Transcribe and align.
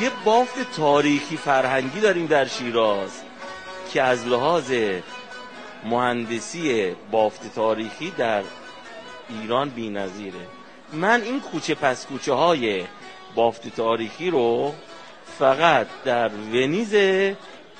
یه 0.00 0.10
بافت 0.24 0.76
تاریخی 0.76 1.36
فرهنگی 1.36 2.00
داریم 2.00 2.26
در 2.26 2.46
شیراز 2.46 3.22
که 3.92 4.02
از 4.02 4.26
لحاظ 4.26 4.72
مهندسی 5.84 6.94
بافت 7.10 7.54
تاریخی 7.54 8.10
در 8.10 8.42
ایران 9.28 9.68
بی 9.68 9.90
نظیره. 9.90 10.46
من 10.92 11.22
این 11.22 11.40
کوچه 11.40 11.74
پس 11.74 12.06
کوچه 12.06 12.32
های 12.32 12.84
بافت 13.34 13.76
تاریخی 13.76 14.30
رو 14.30 14.74
فقط 15.38 15.86
در 16.04 16.28
ونیز 16.28 16.94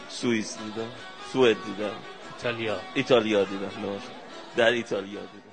سوئیس 0.08 0.58
دیدم 0.58 0.90
سوئد 1.32 1.56
دیدم. 1.64 1.90
ایتالیا. 2.36 2.76
ایتالیا 2.94 3.44
دیدم 3.44 3.70
در 4.56 4.70
ایتالیا 4.70 5.20
دیدم. 5.20 5.43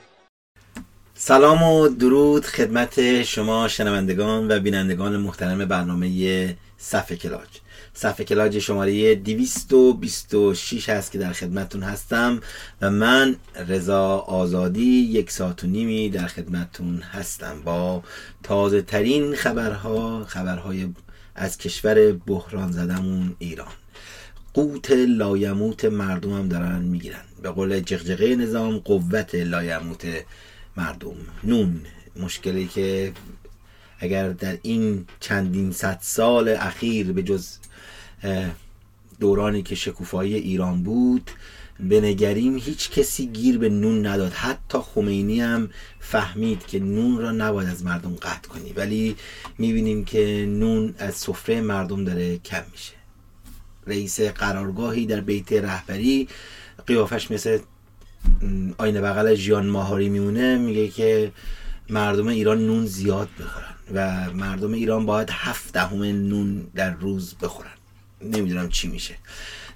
سلام 1.24 1.64
و 1.64 1.88
درود 1.88 2.46
خدمت 2.46 3.24
شما 3.24 3.68
شنوندگان 3.68 4.52
و 4.52 4.60
بینندگان 4.60 5.18
محترم 5.18 5.66
برنامه 5.66 6.58
صفحه 6.78 7.18
کلاج. 7.18 7.48
صفحه 7.94 8.26
کلاج 8.26 8.60
شماره 8.60 9.16
226 9.16 10.90
هست 10.90 11.12
که 11.12 11.18
در 11.18 11.34
خدمتون 11.34 11.84
هستم 11.84 12.42
و 12.82 12.92
من 12.92 13.36
رضا 13.68 14.18
آزادی 14.18 15.02
یک 15.02 15.32
ساعت 15.32 15.64
و 15.64 15.68
نیمی 15.68 16.10
در 16.10 16.28
خدمتون 16.28 17.02
هستم. 17.02 17.62
با 17.66 18.04
تازه 18.44 18.82
ترین 18.82 19.36
خبرها 19.36 20.26
خبرهای 20.26 20.90
از 21.36 21.58
کشور 21.58 22.12
بحران 22.12 22.72
زدمون 22.72 23.36
ایران. 23.40 23.74
قوت 24.54 24.92
لایموت 24.92 25.86
مردم 25.86 26.34
هم 26.34 26.48
دارن 26.48 26.82
می‌گیرن. 26.82 27.24
به 27.44 27.50
قول 27.50 27.80
جغجغه 27.80 28.36
نظام 28.36 28.78
قوت 28.78 29.36
لایموت 29.36 30.06
مردم. 30.82 31.16
نون 31.44 31.82
مشکلی 32.16 32.68
که 32.68 33.14
اگر 34.00 34.30
در 34.30 34.58
این 34.62 35.06
چندین 35.20 35.72
صد 35.72 36.00
سال 36.02 36.50
اخیر 36.50 37.12
به 37.12 37.24
جز 37.24 37.58
دورانی 39.20 39.64
که 39.64 39.76
شکوفایی 39.76 40.36
ایران 40.36 40.84
بود 40.84 41.32
بنگریم 41.80 42.58
هیچ 42.58 42.92
کسی 42.92 43.28
گیر 43.28 43.58
به 43.58 43.70
نون 43.70 44.06
نداد. 44.06 44.34
حتی 44.34 44.78
خمینی 44.78 45.42
هم 45.42 45.70
فهمید 46.00 46.66
که 46.66 46.80
نون 46.80 47.18
را 47.18 47.32
نباید 47.32 47.70
از 47.70 47.84
مردم 47.84 48.16
قطع 48.16 48.50
کنی. 48.50 48.74
ولی 48.74 49.16
می‌بینیم 49.58 50.06
که 50.06 50.46
نون 50.50 50.96
از 50.98 51.16
سفره 51.16 51.62
مردم 51.62 52.04
داره 52.04 52.38
کم 52.38 52.64
میشه. 52.72 52.94
رئیس 53.88 54.22
قرارگاهی 54.22 55.06
در 55.06 55.22
بیت 55.22 55.54
رهبری 55.54 56.28
قیافش 56.88 57.32
مثل 57.32 57.60
آینه 58.78 59.02
بغل 59.02 59.36
جیان 59.36 59.68
ماهاری 59.68 60.10
میمونه 60.10 60.58
میگه 60.58 60.88
که 60.88 61.32
مردم 61.90 62.28
ایران 62.28 62.66
نون 62.66 62.86
زیاد 62.86 63.30
بخورن 63.40 63.76
و 63.94 64.32
مردم 64.34 64.74
ایران 64.74 65.06
باید 65.06 65.30
هفت 65.32 65.74
دهم 65.74 66.04
نون 66.04 66.68
در 66.76 66.94
روز 66.94 67.36
بخورن. 67.42 67.72
نمی‌دونم 68.22 68.70
چی 68.70 68.88
میشه. 68.88 69.16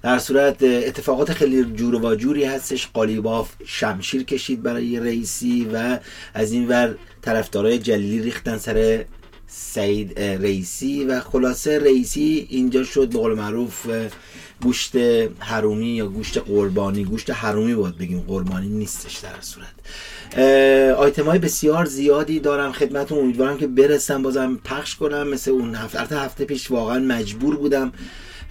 در 0.02 0.18
صورت 0.18 0.62
اتفاقات 0.62 1.32
خیلی 1.32 1.64
جور 1.64 1.94
و 1.94 2.14
جوری 2.14 2.44
هستش. 2.44 2.88
قالیباف 2.94 3.52
شمشیر 3.66 4.22
کشید 4.22 4.62
برای 4.62 5.00
رئیسی 5.00 5.68
و 5.72 5.98
از 6.34 6.52
این 6.52 6.68
ور 6.68 6.94
طرفدارای 7.22 7.78
جلیلی 7.78 8.22
ریختن 8.22 8.58
سر 8.58 9.04
سعید 9.46 10.20
رئیسی 10.20 11.04
و 11.04 11.20
خلاصه 11.20 11.78
رئیسی 11.78 12.46
اینجا 12.50 12.84
شد. 12.84 13.08
به 13.08 13.18
قول 13.18 13.34
معروف 13.34 13.86
گوشت 14.62 14.96
حرومی 15.38 15.86
یا 15.86 16.06
گوشت 16.06 16.38
قربانی 16.38 17.04
گوشت 17.04 17.30
حرومی 17.30 17.74
باید 17.74 17.98
بگیم 17.98 18.24
قربانی 18.28 18.68
نیستش 18.68 19.16
در 19.16 19.40
صورت. 19.40 19.74
آیتم 20.98 21.24
های 21.24 21.38
بسیار 21.38 21.84
زیادی 21.84 22.40
دارم 22.40 22.72
خدمتون. 22.72 23.18
امیدوارم 23.18 23.56
که 23.56 23.66
برسم 23.66 24.22
بازم 24.22 24.60
پخش 24.64 24.96
کنم. 24.96 25.28
مثل 25.28 25.50
اون 25.50 25.74
هفته 25.74 26.18
هفته 26.18 26.44
پیش 26.44 26.70
واقعا 26.70 26.98
مجبور 26.98 27.56
بودم. 27.56 27.92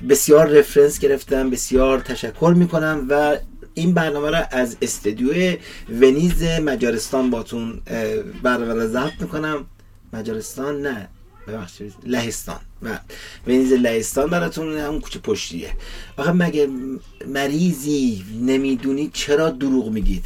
بسیار 0.09 0.47
رفرنس 0.47 0.99
گرفتم 0.99 1.49
بسیار 1.49 1.99
تشکر 1.99 2.53
می‌کنم 2.57 3.05
و 3.09 3.37
این 3.73 3.93
برنامه 3.93 4.29
را 4.29 4.37
از 4.37 4.77
استدیو 4.81 5.57
ونیز 5.89 6.43
مجارستان 6.43 7.29
باتون 7.29 7.81
برنامه 8.43 8.73
را 8.73 8.87
ضبط 8.87 9.21
می‌کنم. 9.21 9.65
مجارستان 10.13 10.81
نه 10.81 11.09
ببخشید. 11.47 11.93
لهستان. 12.05 12.59
و 12.81 12.99
ونیز 13.47 13.73
لهستان 13.73 14.29
براتون 14.29 14.77
اون 14.77 15.01
کوچه 15.01 15.19
پشتیه. 15.19 15.69
آخه 16.17 16.31
مگه 16.31 16.67
مریضی 17.27 18.25
نمی‌دونید 18.41 19.11
چرا 19.13 19.49
دروغ 19.49 19.89
میگید؟ 19.89 20.25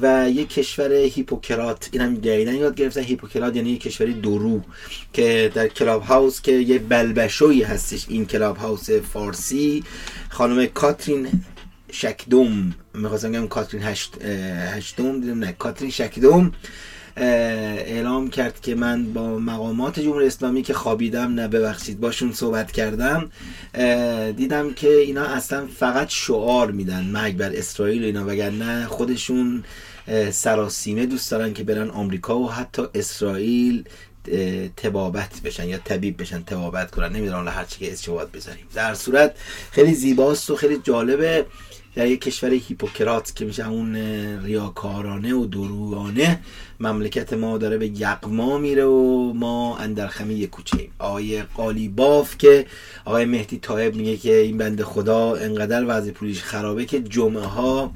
و 0.00 0.30
یک 0.30 0.48
کشور 0.48 0.92
hypocrite 0.92 1.88
اینم 1.92 2.14
دقیقا 2.14 2.50
یاد 2.50 2.74
گرفتن 2.76 3.00
hypocrite 3.00 3.56
یعنی 3.56 3.70
یک 3.70 3.80
کشوری 3.80 4.12
درو 4.12 4.60
که 5.12 5.50
در 5.54 5.68
کلاب 5.68 6.02
هاوس 6.02 6.40
که 6.40 6.52
یه 6.52 6.78
بلبشوی 6.78 7.62
هستش. 7.62 8.06
این 8.08 8.26
کلاب 8.26 8.56
هاوس 8.56 8.90
فارسی. 8.90 9.84
خانم 10.28 10.66
کاترین 10.66 11.28
شکدوم. 11.92 12.74
می‌خواستم 12.94 13.32
بگم 13.32 13.48
کاترین 13.48 13.82
هشت 13.82 14.22
هشتم 14.76 15.20
دیدم 15.20 15.38
نه. 15.38 15.52
کاترین 15.52 15.90
شکدوم. 15.90 16.52
اعلام 17.16 18.30
کرد 18.30 18.60
که 18.60 18.74
من 18.74 19.12
با 19.12 19.38
مقامات 19.38 20.00
جمهوری 20.00 20.26
اسلامی 20.26 20.62
که 20.62 20.74
خوابیدم 20.74 21.34
نه 21.34 21.48
ببخشید 21.48 22.00
باشون 22.00 22.32
صحبت 22.32 22.72
کردم. 22.72 23.30
دیدم 24.36 24.72
که 24.72 24.88
اینا 24.88 25.24
اصلا 25.24 25.66
فقط 25.66 26.08
شعار 26.08 26.70
میدن 26.70 27.04
مرگ 27.04 27.36
بر 27.36 27.52
اسرائیل 27.56 28.04
اینا 28.04 28.24
وگرنه 28.26 28.86
خودشون 28.86 29.64
سراسیمه 30.30 31.06
دوست 31.06 31.30
دارن 31.30 31.52
که 31.52 31.64
برن 31.64 31.90
آمریکا 31.90 32.38
و 32.38 32.50
حتی 32.50 32.82
اسرائیل 32.94 33.84
تبابت 34.76 35.40
بشن 35.44 35.68
یا 35.68 35.78
طبیب 35.78 36.22
بشن 36.22 36.42
تبابت 36.42 36.90
کنن. 36.90 37.12
نمی‌دونم 37.12 37.48
هر 37.48 37.64
چی 37.64 37.78
که 37.78 37.92
استشواد 37.92 38.30
بذاریم. 38.30 38.64
در 38.74 38.94
صورت 38.94 39.36
خیلی 39.70 39.94
زیباست 39.94 40.50
و 40.50 40.56
خیلی 40.56 40.80
جالبه. 40.84 41.46
در 41.94 42.06
یک 42.06 42.20
کشور 42.20 42.52
هیپوکرات 42.52 43.36
که 43.36 43.44
میشه 43.44 43.68
اون 43.68 43.96
ریاکارانه 44.44 45.34
و 45.34 45.46
دروغانه 45.46 46.40
مملکت 46.80 47.32
ما 47.32 47.58
داره 47.58 47.78
به 47.78 47.86
یقما 47.86 48.58
میره 48.58 48.84
و 48.84 49.32
ما 49.32 49.76
اندر 49.76 50.06
خمی 50.06 50.46
کوچه 50.46 50.88
آقای 50.98 51.42
قالیباف 51.42 52.38
که 52.38 52.66
آقای 53.04 53.24
مهدی 53.24 53.58
طایب 53.58 53.94
میگه 53.94 54.16
که 54.16 54.36
این 54.36 54.58
بند 54.58 54.82
خدا 54.82 55.34
انقدر 55.34 55.84
وضع 55.88 56.10
پولیش 56.10 56.42
خرابه 56.42 56.84
که 56.84 57.00
جمعه 57.00 57.44
ها 57.44 57.92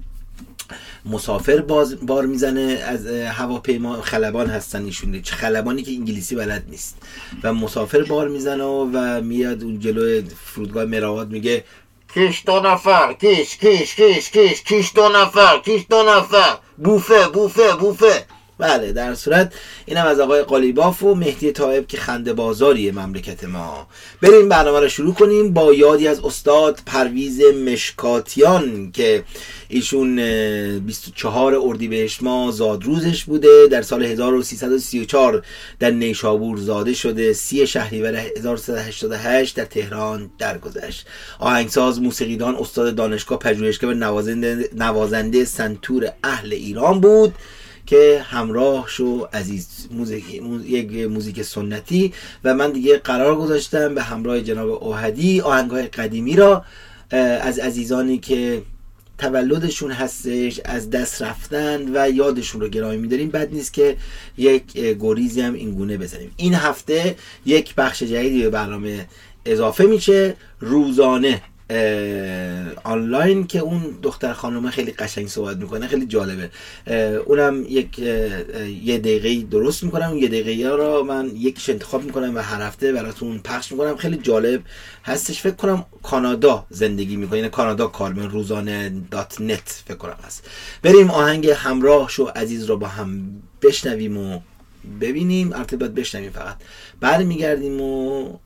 مسافر 1.05 1.61
باز 1.61 2.07
بار 2.07 2.27
می‌زنه 2.27 2.61
از 2.61 3.07
هواپیما 3.07 4.03
خلبان 4.03 4.47
هستن 4.47 4.85
ایشون. 4.85 5.23
خلبانی 5.23 5.83
که 5.83 5.93
انگلیسی 5.93 6.37
بلد 6.37 6.65
نیست. 6.71 6.97
و 7.43 7.55
مسافر 7.55 8.03
بار 8.03 8.29
می‌زنه 8.29 8.65
و 8.65 9.21
میاد 9.23 9.63
اون 9.63 9.81
جلو 9.81 10.23
فرودگاه 10.45 10.85
مراوات 10.85 11.29
میگه 11.29 11.65
Qu'est-ce 12.13 12.43
ton 12.45 12.65
affaire, 12.65 13.17
kiss, 13.19 13.57
kiss, 13.57 13.95
kiss, 13.95 14.31
kiss, 14.31 14.61
faire, 14.61 15.61
qu'est-ce 15.63 15.63
kiss 15.63 15.87
ton 15.87 16.09
affaire. 16.09 16.63
Bouffez, 16.79 17.27
bouffer, 17.33 17.75
bouffer 17.79 18.25
بله 18.59 18.93
در 18.93 19.15
صورت 19.15 19.53
اینم 19.87 20.07
از 20.07 20.21
آقای 20.21 20.43
قالیباف 20.43 21.03
و 21.03 21.15
مهدی 21.15 21.53
طایب 21.53 21.87
که 21.87 21.97
خنده 21.97 22.33
بازاری 22.33 22.91
مملکت 22.91 23.45
ما. 23.45 23.87
بریم 24.23 24.49
برنامه 24.49 24.81
رو 24.81 24.89
شروع 24.89 25.15
کنیم 25.15 25.53
با 25.53 25.75
یادی 25.75 26.09
از 26.09 26.21
استاد 26.25 26.81
پرویز 26.87 27.41
مشکاتیان 27.41 28.93
که 28.93 29.25
ایشون 29.69 30.17
24 30.79 31.55
اردیبهشت 31.55 32.23
ماه 32.23 32.53
زادروزش 32.53 33.25
بوده 33.25 33.67
در 33.71 33.83
سال 33.83 34.05
1334 34.05 35.43
در 35.79 35.91
نیشابور 35.91 36.59
زاده 36.59 36.95
شده 36.95 37.33
سی 37.33 37.67
شهریور 37.67 38.17
1388 38.17 39.57
در 39.57 39.65
تهران 39.65 40.31
درگذشت. 40.39 41.07
آهنگساز 41.39 42.03
موسیقیدان 42.03 42.57
استاد 42.57 42.95
دانشگاه 42.95 43.39
پژوهشگاه 43.39 43.91
و 43.91 43.95
نوازنده, 43.95 44.71
نوازنده 44.77 45.45
سنتور 45.45 46.13
اهل 46.25 46.53
ایران 46.53 47.01
بود. 47.01 47.35
که 47.89 48.25
همراه 48.29 48.87
شو 48.89 49.29
عزیز 49.33 49.89
موزیک 49.91 50.25
یک 50.67 50.93
موزیک 50.93 51.43
سنتی 51.43 52.13
و 52.45 52.55
من 52.55 52.73
دیگه 52.73 52.99
قرار 52.99 53.37
گذاشتم 53.37 53.95
به 53.95 54.03
همراه 54.03 54.41
جناب 54.41 54.71
اوهدی 54.71 55.41
آهنگ 55.41 55.71
های 55.71 55.87
قدیمی 55.87 56.37
را 56.37 56.65
از 57.41 57.59
عزیزانی 57.59 58.19
که 58.19 58.63
تولدشون 59.19 59.91
هستش 59.91 60.61
از 60.65 60.91
دست 60.91 61.23
رفتن 61.23 61.97
و 61.97 62.11
یادشون 62.11 62.61
رو 62.61 62.69
گرامی 62.69 62.97
میداریم. 62.97 63.31
بد 63.31 63.53
نیست 63.53 63.73
که 63.73 63.97
یک 64.37 64.73
گریزی 64.73 65.41
هم 65.41 65.55
این 65.55 65.71
گونه 65.75 65.99
بزنیم. 65.99 66.31
این 66.37 66.55
هفته 66.55 67.17
یک 67.47 67.75
بخش 67.75 68.03
جدیدی 68.03 68.43
به 68.43 68.51
برنامه 68.51 69.07
اضافه 69.47 69.85
میشه. 69.85 70.37
روزانه. 70.61 71.43
آنلاین 72.85 73.47
که 73.47 73.59
اون 73.59 73.99
دختر 74.03 74.33
خانومه 74.33 74.71
خیلی 74.71 74.93
قشنگ 74.93 75.27
صحبت 75.27 75.57
می‌کنه 75.57 75.87
خیلی 75.87 76.07
جالبه. 76.07 76.51
اونم 77.27 77.65
یک 77.69 77.99
یه 78.83 78.99
دقیقه 78.99 79.47
درست 79.51 79.85
می‌کنم 79.85 80.09
اون 80.09 80.19
یه 80.19 80.29
دقیقه 80.29 80.69
را 80.69 81.03
من 81.03 81.31
یکیش 81.37 81.71
انتخاب 81.71 82.05
می‌کنم 82.05 82.35
و 82.35 82.39
هر 82.39 82.63
هفته 82.63 82.93
براتون 82.93 83.39
پخش 83.39 83.73
می‌کنم. 83.73 83.97
خیلی 83.97 84.17
جالب 84.17 84.63
هستش. 85.05 85.41
فکر 85.41 85.55
کنم 85.55 85.87
کانادا 86.03 86.67
زندگی 86.71 87.17
می‌کنه 87.17 87.39
یعنی 87.39 87.51
کانادا 87.51 87.87
کارمن 87.87 88.31
روزانه 88.31 88.93
دات 89.11 89.41
نت 89.41 89.83
فکر 89.87 89.97
کنم 89.97 90.17
هست. 90.27 90.51
بریم 90.83 91.11
آهنگ 91.11 91.49
همراه 91.49 92.09
شو 92.09 92.25
عزیز 92.25 92.65
رو 92.65 92.77
با 92.77 92.87
هم 92.87 93.43
بشنویم 93.63 94.17
و 94.17 94.41
ببینیم. 95.01 95.51
باید 95.51 95.95
بشنویم 95.95 96.31
فقط. 96.31 96.57
بعد 97.01 97.27
میگردیم 97.27 97.81
و 97.81 98.39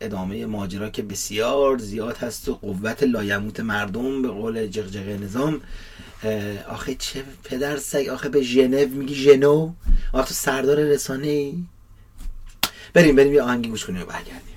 ادامه 0.00 0.46
ماجرا 0.46 0.90
که 0.90 1.02
بسیار 1.02 1.78
زیاد 1.78 2.16
هست 2.16 2.48
و 2.48 2.54
قوت 2.54 3.02
لایموت 3.02 3.60
مردم 3.60 4.22
به 4.22 4.28
قول 4.28 4.66
جغجغه 4.66 5.18
نظام 5.18 5.60
آخه 6.68 6.94
چه 6.94 7.24
پدر 7.44 7.76
سگ 7.76 8.08
آخه 8.08 8.28
به 8.28 8.42
ژنو 8.42 8.88
میگی 8.88 9.14
ژنو؟ 9.14 9.72
آخه 10.12 10.28
تو 10.28 10.34
سردار 10.34 10.76
رسانه 10.76 11.26
ای 11.26 11.54
بریم 12.94 13.16
بریم 13.16 13.34
یه 13.34 13.42
آهنگی 13.42 13.68
گوش 13.68 13.84
کنیم 13.84 14.02
و 14.02 14.04
برگردیم. 14.04 14.55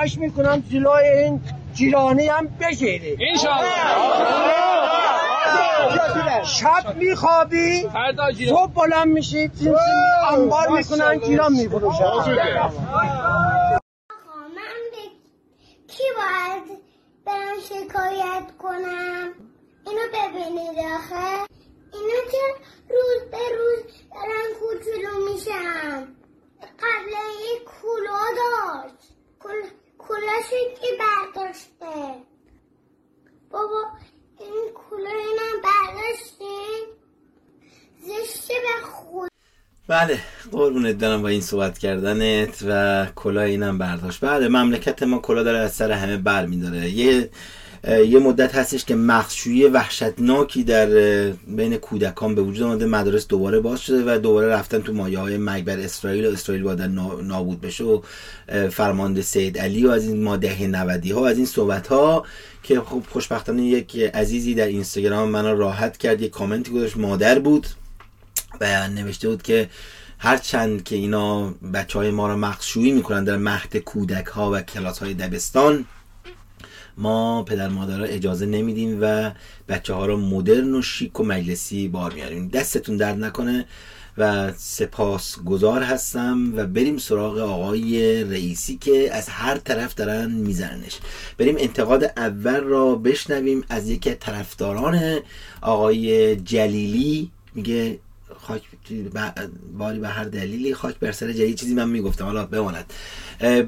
خواهش 0.00 0.18
می‌کنم 0.18 0.62
جلوی 0.70 1.08
این 1.08 1.40
جیرانی 1.74 2.26
هم 2.26 2.46
بگیری 2.46 3.18
شب 6.44 6.96
میخوابی؟ 6.96 7.88
صبح 8.48 8.72
بلند 8.72 9.08
میشی 9.08 9.50
انبار 10.32 10.68
می‌کنن 10.68 11.20
جیران 11.20 11.52
میفروشن 11.52 12.04
من 14.54 14.80
به 14.90 15.02
کی 15.88 16.02
باید 16.16 16.78
برم 17.24 17.60
شکایت 17.68 18.56
کنم 18.58 19.32
اینو 19.86 20.06
ببینید 20.14 20.78
آخه 20.78 21.46
اینو 21.92 22.20
که 22.30 22.44
روز 22.88 23.30
به 23.30 23.38
روز 23.58 23.84
دارن 24.14 24.48
کوچولو 24.60 25.32
میشن 25.32 26.00
قبل 26.60 27.10
یک 27.10 27.64
کلا 27.64 28.24
داشت 28.36 29.10
کلاشو 30.10 30.56
که 30.80 30.86
برداشته 30.98 32.22
بابا 33.50 33.84
این 34.38 34.70
کلا 34.74 35.10
اینم 35.10 35.62
برداشته 35.62 36.44
زشته 38.00 38.54
به 38.54 38.86
خود 38.86 39.30
بله 39.90 40.18
قربونت 40.52 40.98
دارم 40.98 41.22
با 41.22 41.28
این 41.28 41.40
صحبت 41.40 41.78
کردنت 41.78 42.64
و 42.68 43.06
کلاه 43.16 43.44
اینم 43.44 43.78
برداشت. 43.78 44.24
بله 44.24 44.48
مملکت 44.48 45.02
ما 45.02 45.18
کلا 45.18 45.42
داره 45.42 45.58
از 45.58 45.72
سر 45.72 45.92
همه 45.92 46.16
بر 46.16 46.46
میداره. 46.46 46.90
یه 46.90 47.30
یه 47.88 48.18
مدت 48.18 48.54
هستش 48.54 48.84
که 48.84 48.94
مخشویی 48.94 49.64
وحشتناکی 49.64 50.64
در 50.64 50.86
بین 51.46 51.76
کودکان 51.76 52.34
به 52.34 52.42
وجود 52.42 52.66
آمده. 52.66 52.86
مدارس 52.86 53.26
دوباره 53.26 53.60
باز 53.60 53.80
شده 53.80 54.14
و 54.14 54.18
دوباره 54.18 54.48
رفتن 54.48 54.78
تو 54.78 54.92
مایه 54.92 55.18
های 55.18 55.38
مگبر 55.38 55.78
اسرائیل 55.78 56.26
و 56.26 56.30
اسرائیل 56.30 56.62
باید 56.62 56.82
نابود 57.22 57.60
بشه 57.60 57.84
و 57.84 58.00
فرمانده 58.70 59.22
سید 59.22 59.58
علی 59.58 59.86
و 59.86 59.90
از 59.90 60.08
این 60.08 60.22
ماده 60.22 60.66
90 60.66 61.06
ها 61.06 61.28
از 61.28 61.36
این 61.36 61.46
صحبت 61.46 61.86
ها 61.86 62.24
که 62.62 62.80
خب 62.80 63.02
خوشبختانه 63.10 63.62
یک 63.62 63.96
عزیزی 63.98 64.54
در 64.54 64.66
اینستاگرام 64.66 65.28
منو 65.28 65.54
راحت 65.54 65.96
کرد. 65.96 66.22
یک 66.22 66.30
کامنتی 66.30 66.70
گذاشت. 66.70 66.96
مادر 66.96 67.38
بود. 67.38 67.66
و 68.60 68.88
نوشته 68.88 69.28
بود 69.28 69.42
که 69.42 69.68
هرچند 70.18 70.84
که 70.84 70.96
اینا 70.96 71.50
بچه 71.50 71.98
های 71.98 72.10
ما 72.10 72.28
رو 72.28 72.36
مخشویی 72.36 72.92
می‌کنن 72.92 73.24
در 73.24 73.36
مهد 73.36 73.76
کودک 73.76 74.26
ها 74.26 74.50
و 74.50 74.60
کلاس 74.60 74.98
های 74.98 75.14
دبستان 75.14 75.84
ما 76.96 77.42
پدر 77.42 77.68
مادرها 77.68 78.04
اجازه 78.04 78.46
نمیدیم 78.46 78.98
و 79.00 79.30
بچه 79.68 79.94
ها 79.94 80.06
رو 80.06 80.16
مدرن 80.16 80.74
و 80.74 80.82
شیک 80.82 81.20
و 81.20 81.24
مجلسی 81.24 81.88
بار 81.88 82.12
میاریم 82.12 82.48
دستتون 82.48 82.96
درد 82.96 83.24
نکنه 83.24 83.66
و 84.18 84.52
سپاس 84.56 85.38
گذار 85.38 85.82
هستم 85.82 86.52
و 86.56 86.66
بریم 86.66 86.98
سراغ 86.98 87.38
آقای 87.38 88.24
رئیسی 88.24 88.76
که 88.76 89.14
از 89.14 89.28
هر 89.28 89.58
طرف 89.58 89.94
دارن 89.94 90.30
میزننش. 90.30 90.98
بریم 91.38 91.56
انتقاد 91.58 92.04
اول 92.16 92.60
را 92.60 92.94
بشنویم. 92.94 93.64
از 93.68 93.88
یکی 93.88 94.14
طرفداران 94.14 95.18
آقای 95.60 96.36
جلیلی 96.36 97.30
میگه 97.54 97.98
خاک 98.50 98.62
باری 99.78 99.98
به 99.98 100.08
هر 100.08 100.24
دلیلی 100.24 100.74
خاک 100.74 100.98
بر 100.98 101.12
سر 101.12 101.32
جلیلی 101.32 101.54
چیزی 101.54 101.74
من 101.74 101.88
می‌گفتم. 101.88 102.24
حالا 102.24 102.46
بماند. 102.46 102.92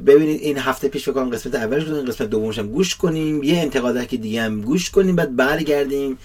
ببینید 0.07 0.41
این 0.41 0.59
هفته 0.59 0.89
پیش 0.89 1.09
بکنم 1.09 1.31
قسمت 1.31 1.55
اولش 1.55 1.89
این 1.89 2.05
قسمت 2.05 2.31
دومش 2.31 2.59
هم 2.59 2.67
گوش 2.67 2.97
کنیم. 2.97 3.43
یه 3.43 3.59
انتقادات 3.59 4.09
که 4.09 4.17
دیگه 4.17 4.43
هم 4.43 4.61
گوش 4.61 4.91
کنیم 4.91 5.17
بعد 5.17 5.37
برگردیم. 5.37 6.19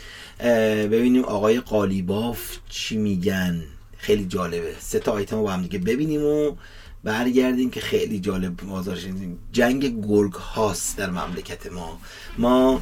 ببینیم 0.91 1.23
آقای 1.23 1.59
قالیباف 1.59 2.57
چی 2.69 2.97
میگن. 2.97 3.63
خیلی 3.97 4.25
جالبه. 4.25 4.73
سه 4.79 4.99
تا 4.99 5.11
آیتم 5.11 5.35
رو 5.35 5.43
با 5.43 5.51
هم 5.51 5.61
دیگه 5.61 5.79
ببینیم 5.79 6.21
و 6.21 6.55
برگردیم 7.03 7.69
که 7.69 7.79
خیلی 7.79 8.19
جالب 8.19 8.55
بازارش. 8.57 9.05
جنگ 9.51 10.07
گرگ 10.07 10.33
هاست 10.33 10.97
در 10.97 11.09
مملکت 11.09 11.71
ما. 11.71 11.99
ما 12.37 12.81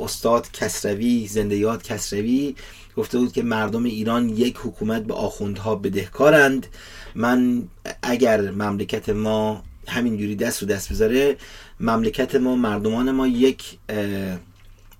استاد 0.00 0.52
کسروی 0.52 1.26
زنده 1.26 1.56
یاد 1.56 1.82
کسروی 1.82 2.54
گفته 2.98 3.18
بود 3.18 3.32
که 3.32 3.42
مردم 3.42 3.84
ایران 3.84 4.28
یک 4.28 4.56
حکومت 4.56 5.02
به 5.04 5.14
آخوندها 5.14 5.74
بدهکارند. 5.76 6.66
من 7.14 7.62
اگر 8.02 8.50
مملکت 8.50 9.08
ما 9.08 9.62
همینجوری 9.88 10.36
دست 10.36 10.62
رو 10.62 10.68
دست 10.68 10.92
بذاره 10.92 11.36
مملکت 11.80 12.34
ما 12.34 12.56
مردمان 12.56 13.10
ما 13.10 13.26
یک 13.26 13.78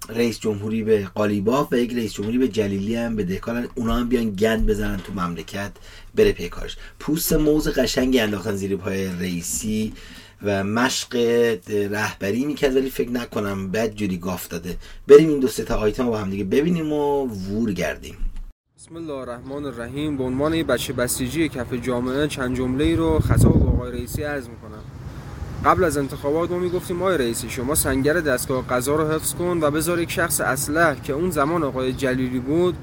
رئیس 0.09 0.41
جمهوری 0.41 0.83
به 0.83 1.09
قالیباف 1.15 1.73
و 1.73 1.77
یک 1.77 1.93
رئیس 1.93 2.13
جمهوری 2.13 2.39
به 2.39 2.49
جلیلی 2.49 2.97
هم 2.97 3.17
به 3.17 3.41
اونا 3.75 3.95
هم 3.95 4.09
بیان 4.09 4.31
گند 4.31 4.67
بزنن 4.67 4.97
تو 4.97 5.13
مملکت 5.13 5.73
بره 6.15 6.33
پیکارش 6.33 6.77
پوست 7.01 7.33
موز 7.33 7.69
قشنگی 7.69 8.21
انداختن 8.21 8.57
زیر 8.57 8.77
پای 8.77 9.07
رئیسی. 9.07 9.93
و 10.43 10.65
مشق 10.65 11.17
رهبری 11.91 12.45
می‌کرد 12.45 12.77
ولی 12.77 12.91
فکر 12.91 13.11
نکنم 13.11 13.71
بد 13.71 13.95
جوری 13.95 14.19
گاف 14.19 14.49
داده. 14.49 14.77
بریم 15.09 15.29
این 15.29 15.41
دو 15.41 15.49
سه 15.49 15.65
تا 15.65 15.77
آیتم 15.77 16.05
رو 16.05 16.11
با 16.11 16.19
هم 16.19 16.31
دیگه 16.31 16.45
ببینیم 16.45 16.93
و 16.93 17.27
وور 17.27 17.73
گردیم. 17.73 18.17
بسم 18.79 18.97
الله 18.97 19.13
الرحمن 19.13 19.65
الرحیم. 19.65 20.17
به 20.17 20.25
عنوان 20.25 20.55
یه 20.55 20.65
بچه 20.65 20.93
بسیجی 20.93 21.49
کف 21.49 21.73
جامعه 21.73 22.29
چند 22.29 22.57
جمله 22.57 22.85
ای 22.85 22.97
رو 22.97 23.19
خطاب 23.19 23.63
به 23.63 23.69
آقای 23.69 23.93
رئیسی 23.93 24.23
عرض 24.23 24.49
می‌کنم. 24.49 24.83
قبل 25.65 25.85
از 25.85 25.99
انتخابات 25.99 26.51
ما 26.51 26.59
می‌گفتیم 26.59 27.03
آقای 27.03 27.19
رئیسی 27.19 27.51
شما 27.51 27.75
سنگر 27.75 28.15
دستگاه 28.15 28.67
قضا 28.67 28.97
رو 28.97 29.11
حفظ 29.11 29.35
کن 29.35 29.59
و 29.63 29.71
بذار 29.71 30.01
یک 30.01 30.11
شخص 30.11 30.41
اسلح 30.41 31.01
که 31.03 31.13
اون 31.13 31.31
زمان 31.31 31.63
آقای 31.63 31.93
جلیلی 31.93 32.39
بود 32.39 32.75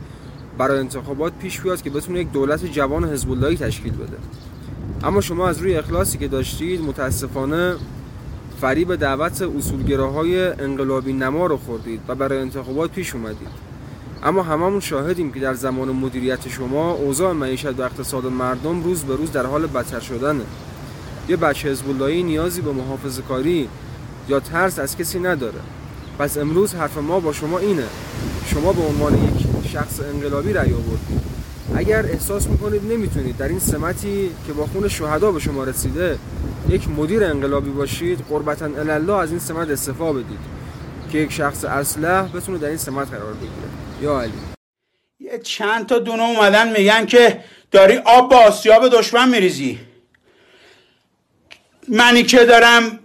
برای 0.57 0.79
انتخابات 0.79 1.33
پیش 1.39 1.61
بیاد 1.61 1.81
که 1.81 1.89
بتونه 1.89 2.19
یک 2.19 2.31
دولت 2.31 2.65
جوان 2.65 3.03
حزب 3.03 3.55
تشکیل 3.55 3.93
بده. 3.93 4.17
اما 5.05 5.21
شما 5.21 5.47
از 5.47 5.59
روی 5.59 5.75
اخلاصی 5.75 6.17
که 6.17 6.27
داشتید 6.27 6.81
متاسفانه 6.81 7.75
فریب 8.61 8.95
دعوت 8.95 9.41
اصولگراهای 9.41 10.47
انقلابی 10.47 11.13
نما 11.13 11.45
رو 11.45 11.57
خوردید 11.57 12.01
و 12.07 12.15
برای 12.15 12.39
انتخابات 12.39 12.91
پیش 12.91 13.15
اومدید. 13.15 13.47
اما 14.23 14.43
هممون 14.43 14.79
شاهدیم 14.79 15.31
که 15.31 15.39
در 15.39 15.53
زمان 15.53 15.89
مدیریت 15.89 16.49
شما 16.49 16.91
اوضاع 16.91 17.33
معیشت 17.33 17.79
و 17.79 17.81
اقتصاد 17.81 18.25
مردم 18.25 18.83
روز 18.83 19.03
به 19.03 19.15
روز 19.15 19.31
در 19.31 19.45
حال 19.45 19.67
بدتر 19.67 19.99
شدنه. 19.99 20.43
یه 21.29 21.35
بچه 21.35 21.69
حزب 21.69 22.03
نیازی 22.03 22.61
به 22.61 22.71
محافظه 22.71 23.21
کاری 23.21 23.69
یا 24.29 24.39
ترس 24.39 24.79
از 24.79 24.97
کسی 24.97 25.19
نداره. 25.19 25.59
پس 26.19 26.37
امروز 26.37 26.75
حرف 26.75 26.97
ما 26.97 27.19
با 27.19 27.33
شما 27.33 27.59
اینه. 27.59 27.87
شما 28.45 28.73
به 28.73 28.81
عنوان 28.81 29.13
یک 29.13 29.47
شخص 29.67 29.99
انقلابی 30.13 30.53
رأی 30.53 30.73
آوردید. 30.73 31.24
اگر 31.73 32.05
احساس 32.05 32.47
می‌کنید 32.47 32.91
نمی‌تونید. 32.91 33.37
در 33.37 33.47
این 33.47 33.59
سمتی 33.59 34.31
که 34.47 34.53
با 34.53 34.65
خون 34.65 34.87
شهدا 34.87 35.31
به 35.31 35.39
شما 35.39 35.63
رسیده 35.63 36.19
یک 36.69 36.89
مدیر 36.89 37.23
انقلابی 37.23 37.69
باشید 37.69 38.19
قربتا 38.29 38.65
الله 38.65 39.13
از 39.13 39.29
این 39.29 39.39
سمت 39.39 39.69
استفا 39.69 40.13
بدید 40.13 40.39
که 41.11 41.17
یک 41.17 41.31
شخص 41.31 41.65
اسلح 41.65 42.27
بتونه 42.35 42.57
در 42.57 42.67
این 42.67 42.77
سمت 42.77 43.09
قرار 43.09 43.33
بگیره. 43.33 43.51
یا 44.01 44.21
علی. 44.21 44.31
یه 45.19 45.39
چند 45.39 45.85
تا 45.85 45.99
دونه 45.99 46.23
اومدن 46.23 46.77
میگن 46.77 47.05
که 47.05 47.39
داری 47.71 47.97
آب 47.97 48.31
با 48.31 48.37
آسیاب 48.37 48.89
دشمن 48.89 49.29
میریزی. 49.29 49.79
منی 51.87 52.23
که 52.23 52.45
دارم 52.45 52.99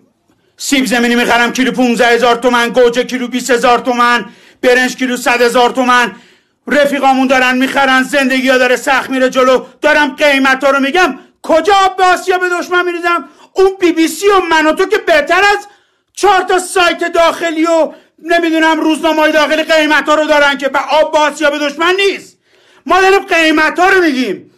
سیب 0.56 0.86
زمینی 0.86 1.14
می‌خرم 1.14 1.52
کیلو 1.52 1.72
15 1.72 2.06
هزار 2.06 2.36
تومن 2.36 2.68
گوجه 2.68 3.04
کیلو 3.04 3.28
20 3.28 3.50
هزار 3.50 3.78
تومن 3.78 4.24
برنج 4.62 4.96
کیلو 4.96 5.16
100 5.16 5.42
هزار 5.42 5.70
تومن 5.70 6.12
رفیقامون 6.70 7.26
دارن 7.26 7.58
می‌خرن 7.58 8.02
زندگی 8.02 8.48
ها 8.48 8.58
داره 8.58 8.76
سخت 8.76 9.10
میره 9.10 9.30
جلو. 9.30 9.64
دارم 9.82 10.14
قیمت 10.14 10.64
ها 10.64 10.70
رو 10.70 10.80
میگم. 10.80 11.18
کجا 11.42 11.94
به 11.98 12.04
آسیا 12.04 12.38
به 12.38 12.48
دشمن 12.48 12.84
میریزم؟ 12.84 13.28
اون 13.52 13.70
بی 13.80 13.92
بی 13.92 14.08
سی 14.08 14.28
و 14.28 14.40
من 14.40 14.66
و 14.66 14.72
تو 14.72 14.84
که 14.86 14.98
بهتر 14.98 15.40
از 15.40 15.66
چهار 16.12 16.40
تا 16.42 16.58
سایت 16.58 17.12
داخلی 17.12 17.66
و 17.66 17.92
نمی‌دونم 18.22 18.80
روزنامه 18.80 19.32
داخلی 19.32 19.62
قیمت 19.62 20.08
ها 20.08 20.14
رو 20.14 20.24
دارن 20.24 20.58
که 20.58 20.68
به 20.68 20.78
آب 20.78 21.16
آسیا 21.16 21.50
به 21.50 21.58
دشمن 21.58 21.94
نیست. 21.96 22.38
ما 22.86 23.00
داریم 23.00 23.20
قیمت 23.20 23.78
ها 23.78 23.88
رو 23.88 24.02
میگیم. 24.02 24.50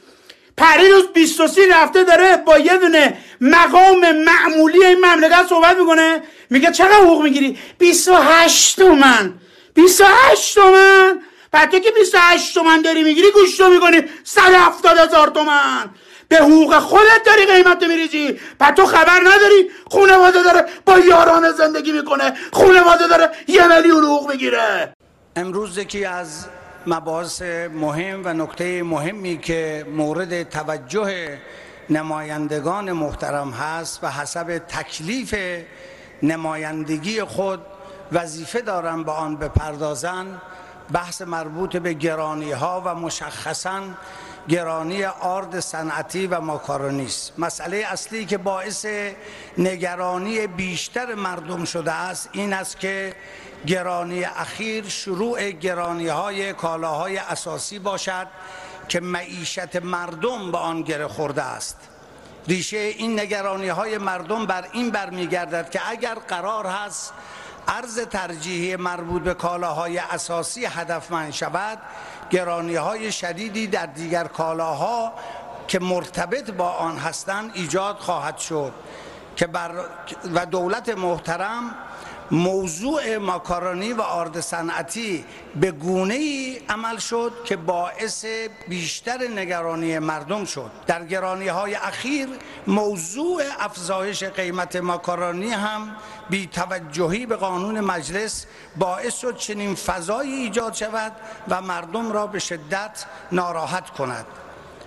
پریروز 0.56 1.08
23 1.14 1.62
رفته 1.74 2.04
داره 2.04 2.36
با 2.36 2.58
یه 2.58 2.76
دونه 2.76 3.16
مقام 3.40 4.12
معمولی 4.12 4.84
این 4.84 5.04
مملکت 5.04 5.46
صحبت 5.48 5.76
می‌کنه. 5.76 6.22
میگه 6.50 6.70
چقدر 6.70 6.92
حقوق 6.92 7.22
می‌گیری؟ 7.22 7.58
28 7.78 8.76
تومن. 8.76 9.34
28 9.74 10.54
تومن. 10.54 11.20
تو 11.52 11.78
که 11.78 11.90
28 11.90 12.54
تومن 12.54 12.82
داری 12.82 13.02
می‌گیری 13.02 13.30
گوش 13.30 13.56
تو 13.56 13.68
می‌کنی. 13.68 14.02
170 14.24 14.98
هزار 14.98 15.28
تومن. 15.28 15.90
به 16.28 16.36
حقوق 16.36 16.78
خودت 16.78 17.22
داری 17.26 17.46
قیمت 17.46 17.82
میریزی. 17.82 18.40
بعد 18.58 18.74
تو 18.74 18.86
خبر 18.86 19.20
نداری. 19.20 19.70
خونواده 19.86 20.42
داره 20.42 20.66
با 20.86 20.98
یاران 20.98 21.52
زندگی 21.52 21.92
می‌کنه. 21.92 22.32
خونواده 22.52 23.08
داره 23.08 23.30
یه 23.48 23.76
میلیون 23.76 24.04
حقوق 24.04 24.30
می‌گیره. 24.30 24.94
امروز 25.36 25.78
یکی 25.78 26.04
از 26.04 26.46
مباحث 26.86 27.42
مهم 27.74 28.22
و 28.24 28.34
نکته 28.34 28.82
مهمی 28.82 29.38
که 29.38 29.86
مورد 29.96 30.48
توجه 30.48 31.38
نمایندگان 31.90 32.92
محترم 32.92 33.50
هست 33.50 34.04
و 34.04 34.10
حسب 34.10 34.58
تکلیف 34.58 35.34
نمایندگی 36.22 37.22
خود 37.22 37.60
وظیفه 38.12 38.60
دارن 38.60 39.02
به 39.02 39.12
آن 39.12 39.36
بپردازن 39.36 40.40
بحث 40.92 41.22
مربوط 41.22 41.76
به 41.76 41.92
گرانی 41.92 42.52
ها 42.52 42.82
و 42.84 42.94
مشخصا 42.94 43.82
گرانی 44.48 45.04
آرد 45.04 45.60
صنعتی 45.60 46.26
و 46.26 46.40
ماکارونی 46.40 47.06
است. 47.06 47.32
مسئله 47.38 47.76
اصلی 47.76 48.26
که 48.26 48.38
باعث 48.38 48.86
نگرانی 49.58 50.46
بیشتر 50.46 51.14
مردم 51.14 51.64
شده 51.64 51.92
است 51.92 52.28
این 52.32 52.52
است 52.52 52.80
که 52.80 53.14
گرانی 53.66 54.24
اخیر 54.24 54.88
شروع 54.88 55.50
گرانی 55.50 56.08
های 56.08 56.52
کالاهای 56.52 57.18
اساسی 57.18 57.78
باشد 57.78 58.26
که 58.88 59.00
معیشت 59.00 59.76
مردم 59.76 60.52
به 60.52 60.58
آن 60.58 60.82
گره 60.82 61.08
خورده 61.08 61.42
است. 61.42 61.76
ریشه 62.48 62.76
این 62.76 63.20
نگرانی 63.20 63.68
های 63.68 63.98
مردم 63.98 64.46
بر 64.46 64.68
این 64.72 64.90
برمیگردد 64.90 65.70
که 65.70 65.80
اگر 65.90 66.14
قرار 66.14 66.66
هست 66.66 67.12
ارز 67.68 68.00
ترجیحی 68.00 68.76
مربوط 68.76 69.22
به 69.22 69.34
کالاهای 69.34 69.98
اساسی 69.98 70.64
هدفمند 70.64 71.32
شود 71.32 71.78
گرانی 72.30 72.74
های 72.74 73.12
شدیدی 73.12 73.66
در 73.66 73.86
دیگر 73.86 74.24
کالاها 74.24 75.12
که 75.68 75.78
مرتبط 75.78 76.50
با 76.50 76.68
آن 76.68 76.98
هستند 76.98 77.50
ایجاد 77.54 77.96
خواهد 77.96 78.38
شد 78.38 78.72
که 79.36 79.46
بر 79.46 79.70
و 80.34 80.46
دولت 80.46 80.88
محترم 80.88 81.74
موضوع 82.32 83.16
ماکارونی 83.16 83.92
و 83.92 84.00
آرد 84.00 84.40
صنعتی 84.40 85.24
به 85.60 85.70
گونه 85.70 86.14
ای 86.14 86.60
عمل 86.68 86.96
شد 86.96 87.32
که 87.44 87.56
باعث 87.56 88.24
بیشتر 88.68 89.28
نگرانی 89.28 89.98
مردم 89.98 90.44
شد. 90.44 90.70
در 90.86 91.04
گرانی 91.04 91.48
های 91.48 91.74
اخیر 91.74 92.28
موضوع 92.66 93.42
افزایش 93.58 94.24
قیمت 94.24 94.76
ماکارونی 94.76 95.50
هم 95.50 95.96
بی 96.30 96.46
توجهی 96.46 97.26
به 97.26 97.36
قانون 97.36 97.80
مجلس 97.80 98.46
باعث 98.76 99.18
شد 99.18 99.36
چنین 99.36 99.74
فضایی 99.74 100.32
ایجاد 100.32 100.74
شود 100.74 101.12
و 101.48 101.62
مردم 101.62 102.12
را 102.12 102.26
به 102.26 102.38
شدت 102.38 103.04
ناراحت 103.32 103.90
کند. 103.90 104.26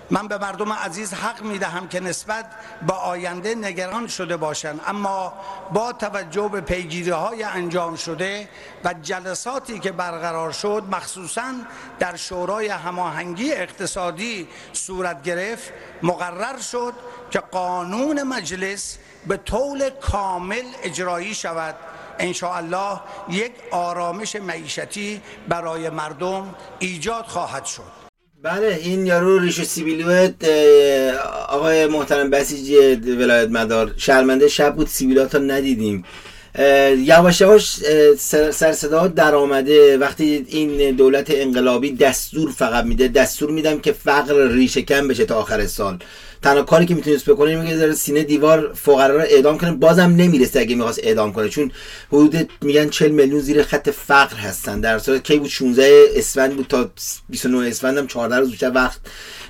من 0.09 0.27
به 0.27 0.38
مردم 0.38 0.74
عزیز 0.74 1.13
حق 1.13 1.41
می 1.41 1.57
دهم 1.57 1.88
که 1.88 2.00
نسبت 2.00 2.45
به 2.88 2.93
آینده 2.93 3.55
نگران 3.55 4.07
شده 4.07 4.38
باشند 4.38 4.81
اما 4.88 5.33
با 5.74 5.93
توجه 5.93 6.50
به 6.51 6.62
پیگیری 6.62 7.09
های 7.09 7.43
انجام 7.43 7.95
شده 7.95 8.50
و 8.83 8.93
جلساتی 8.93 9.79
که 9.79 9.91
برقرار 9.91 10.51
شد 10.51 10.83
مخصوصا 10.91 11.53
در 12.00 12.15
شورای 12.15 12.67
هماهنگی 12.67 13.51
اقتصادی 13.51 14.47
صورت 14.74 15.24
گرفت 15.24 15.74
مقرر 16.03 16.59
شد 16.59 16.93
که 17.31 17.39
قانون 17.39 18.24
مجلس 18.24 18.97
به 19.27 19.38
طول 19.38 19.89
کامل 19.89 20.63
اجرایی 20.83 21.35
شود. 21.35 21.75
الله 22.43 23.00
یک 23.29 23.53
آرامش 23.71 24.35
معیشتی 24.35 25.21
برای 25.50 25.89
مردم 25.89 26.55
ایجاد 26.79 27.25
خواهد 27.25 27.65
شد. 27.65 28.04
بله 28.45 28.79
این 28.83 29.05
یارو 29.05 29.39
ریش 29.39 29.61
سیبیلوت 29.61 30.33
آقای 31.49 31.87
محترم 31.87 32.29
بسیجی 32.29 32.77
ولایت 32.95 33.49
مدار. 33.49 33.91
شرمنده 33.97 34.47
شب 34.47 34.75
بود 34.75 34.87
سیبیلات 34.87 35.35
رو 35.35 35.41
ندیدیم. 35.41 36.05
یواش 36.97 37.41
یواش 37.41 37.79
سر 38.51 38.73
صدا 38.73 39.07
در 39.07 39.35
آمده. 39.35 39.97
وقتی 39.97 40.45
این 40.49 40.91
دولت 40.95 41.27
انقلابی 41.29 41.91
دستور 41.91 42.51
فقط 42.51 42.85
میده 42.85 43.07
دستور 43.07 43.51
میدم 43.51 43.79
که 43.79 43.91
فقر 43.91 44.47
ریشه 44.47 44.81
کم 44.81 45.07
بشه 45.07 45.25
تا 45.25 45.35
آخر 45.35 45.67
سال. 45.67 45.99
تنها 46.45 46.63
کاری 46.63 46.85
که 46.85 46.95
می‌تونست 46.95 47.29
بکنه 47.29 47.55
میگه 47.55 47.75
داره 47.75 47.93
سینه 47.93 48.23
دیوار 48.23 48.71
فقرا 48.73 49.15
رو 49.15 49.21
اعدام 49.21 49.57
کنه. 49.57 49.71
بازم 49.71 50.01
نمی‌رسه 50.01 50.59
اگه 50.59 50.75
می‌خواست 50.75 50.99
اعدام 51.03 51.33
کنه 51.33 51.49
چون 51.49 51.71
حدود 52.07 52.49
میگن 52.61 52.89
40 52.89 53.11
میلیون 53.11 53.39
زیر 53.39 53.63
خط 53.63 53.89
فقر 53.89 54.35
هستن. 54.35 54.79
در 54.79 54.99
صورت 54.99 55.23
کی 55.23 55.37
بود 55.37 55.49
16 55.49 56.05
اسفند 56.15 56.55
بود 56.55 56.65
تا 56.67 56.89
29 57.29 57.67
اسفند 57.67 57.97
هم 57.97 58.07
14 58.07 58.35
روز 58.35 58.51
بیشتر 58.51 58.71
وقت 58.75 58.99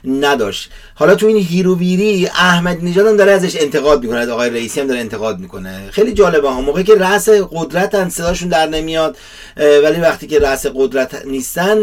نداشت. 0.07 0.71
حالا 0.95 1.15
تو 1.15 1.27
این 1.27 1.37
هیروویری 1.37 2.27
احمد 2.27 2.83
نژاد 2.83 3.07
هم 3.07 3.17
داره 3.17 3.31
ازش 3.31 3.61
انتقاد 3.61 4.03
می‌کنه 4.03 4.19
از 4.19 4.29
آقای 4.29 4.49
رئیسی 4.49 4.79
هم 4.79 4.87
داره 4.87 4.99
انتقاد 4.99 5.39
می‌کنه. 5.39 5.89
خیلی 5.91 6.13
جالبه 6.13 6.49
ها 6.49 6.61
موقعی 6.61 6.83
که 6.83 6.95
رأس 6.95 7.29
قدرت 7.29 8.09
صداشون 8.09 8.49
در 8.49 8.67
نمیاد 8.67 9.17
ولی 9.57 9.99
وقتی 10.01 10.27
که 10.27 10.39
رأس 10.39 10.65
قدرت 10.75 11.25
نیستن 11.25 11.77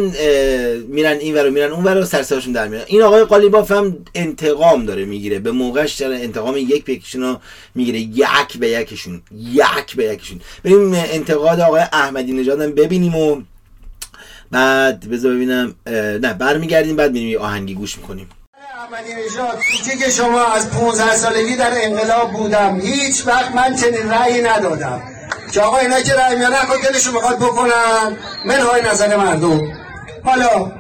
میرن 0.89 1.17
این 1.17 1.35
ور 1.35 1.51
میرن 1.51 1.73
اون 1.73 1.85
ور 1.85 2.05
سر 2.05 2.23
صداشون 2.23 2.53
در 2.53 2.69
میاد. 2.69 2.85
این 2.87 3.03
آقای 3.03 3.25
قالیباف 3.25 3.71
هم 3.73 3.97
انتقام 4.15 4.87
داره. 4.87 5.02
می‌گیره. 5.05 5.39
به 5.39 5.53
موقعش 5.53 5.95
داره 5.95 6.17
انتقام 6.17 6.57
یک 6.57 6.85
به 6.85 6.93
یکشون 6.93 7.37
می‌گیره. 7.75 8.01
یک 8.01 8.59
به 8.59 8.69
یکشون. 8.69 9.23
یک 9.31 9.97
به 9.97 10.05
یکشون. 10.05 10.41
بریم 10.65 10.95
انتقاد 10.95 11.61
آقای 11.61 11.83
احمدی 11.93 12.33
نژاد 12.33 12.61
هم 12.61 12.73
ببینیم 12.73 13.15
و 13.15 13.43
بعد 14.51 15.11
بذار 15.11 15.35
ببینم 15.35 15.75
نه 16.23 16.35
برمیگردیم 16.35 16.97
بعد 16.97 17.13
میریم 17.13 17.41
آهنگی 17.41 17.75
گوش 17.75 17.99
می‌کنیم. 17.99 18.29
احمدی 18.79 19.11
نژاد 19.15 19.59
که 20.01 20.11
شما 20.11 20.45
از 20.45 20.71
15 20.71 21.17
سالگی 21.17 21.57
در 21.57 21.73
انقلاب 21.75 22.33
بودم. 22.33 22.81
هیچ 22.81 23.27
وقت 23.27 23.55
من 23.55 23.77
چنین 23.77 24.11
رأیی 24.11 24.43
ندادم. 24.43 25.03
که 25.53 25.61
آقا 25.61 25.79
اینا 25.79 26.01
که 26.01 26.15
رأی 26.15 26.37
میانه 26.37 26.57
خود 26.57 26.81
دلشون 26.83 27.15
می‌خواد 27.15 27.37
بکنن. 27.37 28.17
منهای 28.47 28.83
نظر 28.83 29.17
مردم. 29.17 29.61
حالا 30.25 30.73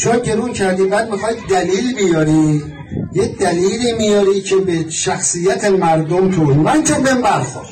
چون 0.00 0.18
گرون 0.18 0.52
کردی 0.52 0.84
بعد 0.84 1.10
می‌خواد 1.10 1.36
دلیل 1.50 1.94
بیاری. 1.94 2.62
یه 3.12 3.26
دلیلی 3.26 3.92
میاری 3.92 4.40
که 4.40 4.56
به 4.56 4.90
شخصیت 4.90 5.64
مردم 5.64 6.30
تو 6.30 6.44
من 6.44 6.84
که 6.84 6.98
من 6.98 7.22
برخور 7.22 7.66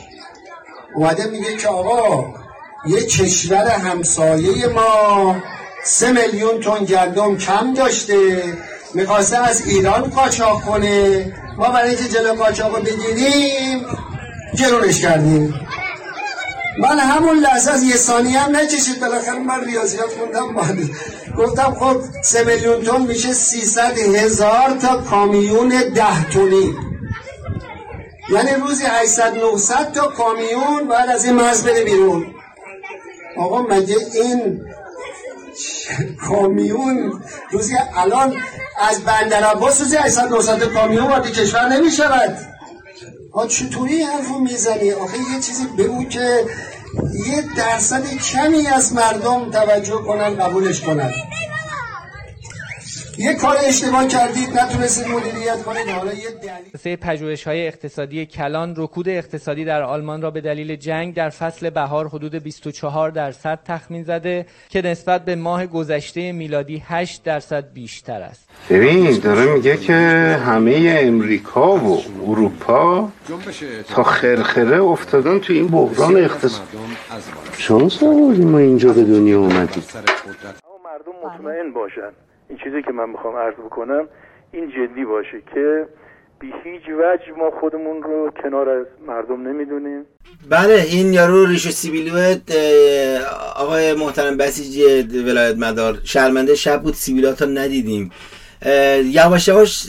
اومده 0.95 1.25
میگه 1.25 1.57
که 1.57 1.69
آقا 1.69 2.35
یه 2.87 3.07
کشور 3.07 3.69
همسایه 3.69 4.67
ما 4.67 5.37
سه 5.85 6.13
میلیون 6.13 6.61
تن 6.61 6.85
گندم 6.85 7.37
کم 7.37 7.75
داشته 7.75 8.43
می‌خواسته 8.95 9.39
از 9.39 9.67
ایران 9.67 10.03
قاچاق 10.03 10.63
کنه. 10.63 11.33
ما 11.59 11.69
برای 11.71 11.91
اینکه 11.91 12.09
جلو 12.09 12.35
قاچاق 12.35 12.77
رو 12.77 12.83
بگیریم 12.83 13.87
جلوش 14.55 15.01
کردیم. 15.01 15.55
من 16.79 16.99
همون 16.99 17.39
لحظه 17.39 17.71
از 17.71 17.83
یه 17.83 17.97
ثانیه 17.97 18.41
هم 18.41 18.57
نکشید. 18.57 19.01
بالاخره 19.01 19.39
من 19.39 19.65
ریاضیات 19.65 20.11
خوندم 20.11 20.55
بعد 20.55 20.79
گفتم 21.39 21.75
خب 21.81 22.01
سه 22.23 22.45
میلیون 22.45 22.83
تن 22.83 23.03
میشه 23.03 23.33
300 23.33 23.99
هزار 23.99 24.71
تا 24.83 24.97
کامیون 24.97 25.69
ده 25.69 26.25
تونی. 26.25 26.75
یعنی 28.31 28.51
روزی 28.51 28.85
800 28.85 29.37
900 29.37 29.93
تا 29.93 30.07
کامیون 30.07 30.89
بعد 30.89 31.11
از 31.11 31.25
این 31.25 31.35
مرز 31.35 31.65
بره 31.65 31.85
بیرون. 31.85 32.27
آقا 33.37 33.63
مگه 33.63 33.97
این 34.15 34.61
کامیون 36.29 37.23
روزی 37.51 37.75
الان 37.97 38.35
از 38.91 39.05
بندر 39.05 39.45
عباس 39.45 39.81
روزی 39.81 39.97
800 39.97 40.29
900 40.29 40.65
کامیون 40.65 41.07
وارد 41.07 41.33
کشور 41.33 41.69
آ 43.33 43.47
چطوری 43.47 44.03
حرفو 44.03 44.39
می‌زنی؟ 44.39 44.93
آخه 44.93 45.19
یه 45.19 45.41
چیزی 45.41 45.67
بگو 45.79 46.05
که 46.05 46.45
یه 47.27 47.45
درصد 47.57 48.07
کمی 48.07 48.67
از 48.67 48.93
مردم 48.93 49.51
توجه 49.51 50.03
کنن 50.07 50.37
قبولش 50.37 50.81
کنن. 50.81 51.11
یه 53.19 53.35
کار 53.35 53.57
اشتباه 53.69 54.07
کردید 54.07 54.59
نتونستید 54.59 55.09
مدیریت 55.09 55.63
کنید. 55.63 55.89
حالا 55.89 56.13
یه 56.13 56.31
دلیل. 56.85 56.97
پژوهش 56.97 57.47
های 57.47 57.67
اقتصادی 57.67 58.27
کلان 58.27 58.75
رکود 58.77 59.09
اقتصادی 59.09 59.65
در 59.65 59.83
آلمان 59.83 60.23
را 60.23 60.31
به 60.31 60.41
دلیل 60.41 60.77
جنگ 60.77 61.15
در 61.15 61.31
فصل 61.31 61.71
بهار 61.71 62.09
حدود 62.09 62.35
24 62.35 63.11
درصد 63.11 63.59
تخمین 63.65 64.03
زده 64.03 64.47
که 64.69 64.83
نسبت 64.83 65.25
به 65.25 65.37
ماه 65.37 65.67
گذشته 65.67 66.33
میلادی 66.33 66.83
8 66.87 67.23
درصد 67.25 67.73
بیشتر 67.73 68.23
است. 68.23 68.49
ببین 68.71 69.19
داره 69.19 69.55
میگه 69.55 69.77
که 69.77 69.93
همه 70.47 70.99
امریکا 71.01 71.77
و 71.77 72.03
اروپا 72.27 73.09
تا 73.89 74.03
خرخره 74.03 74.83
افتادن 74.83 75.39
تو 75.39 75.53
این 75.53 75.69
بحران 75.69 76.17
اقتصادی 76.17 76.67
شانس 77.59 78.03
آوردیم 78.03 78.49
ما 78.49 78.59
اینجا 78.59 78.93
به 78.93 79.05
دنیا 79.05 79.39
اومدیم. 79.39 79.83
مردم 80.85 81.13
مطمئن 81.25 81.73
باشن. 81.73 82.11
این 82.49 82.59
چیزی 82.65 82.83
که 82.83 82.93
من 82.93 83.11
می‌خوام 83.11 83.37
عرض 83.37 83.55
بکنم 83.55 84.09
این 84.53 84.71
جدی 84.71 85.05
باشه 85.05 85.43
که 85.55 85.87
بی 86.41 86.53
هیچ 86.65 86.83
وجه 86.83 87.33
ما 87.39 87.51
خودمون 87.61 88.03
رو 88.03 88.31
کنار 88.43 88.69
از 88.69 88.87
مردم 89.07 89.49
نمی‌دونیم. 89.49 90.05
بله 90.51 90.85
این 90.91 91.13
یارو 91.13 91.47
ریش 91.47 91.69
سیبیلوت 91.69 92.57
آقای 93.57 93.95
محترم 93.95 94.37
بسیجی 94.37 95.03
ولایت 95.19 95.57
مدار 95.57 95.99
شرمنده 96.05 96.55
شب 96.55 96.83
بود 96.83 96.95
سیبیلات 96.95 97.43
ندیدیم. 97.43 98.11
یواش 99.05 99.49
یواش 99.49 99.87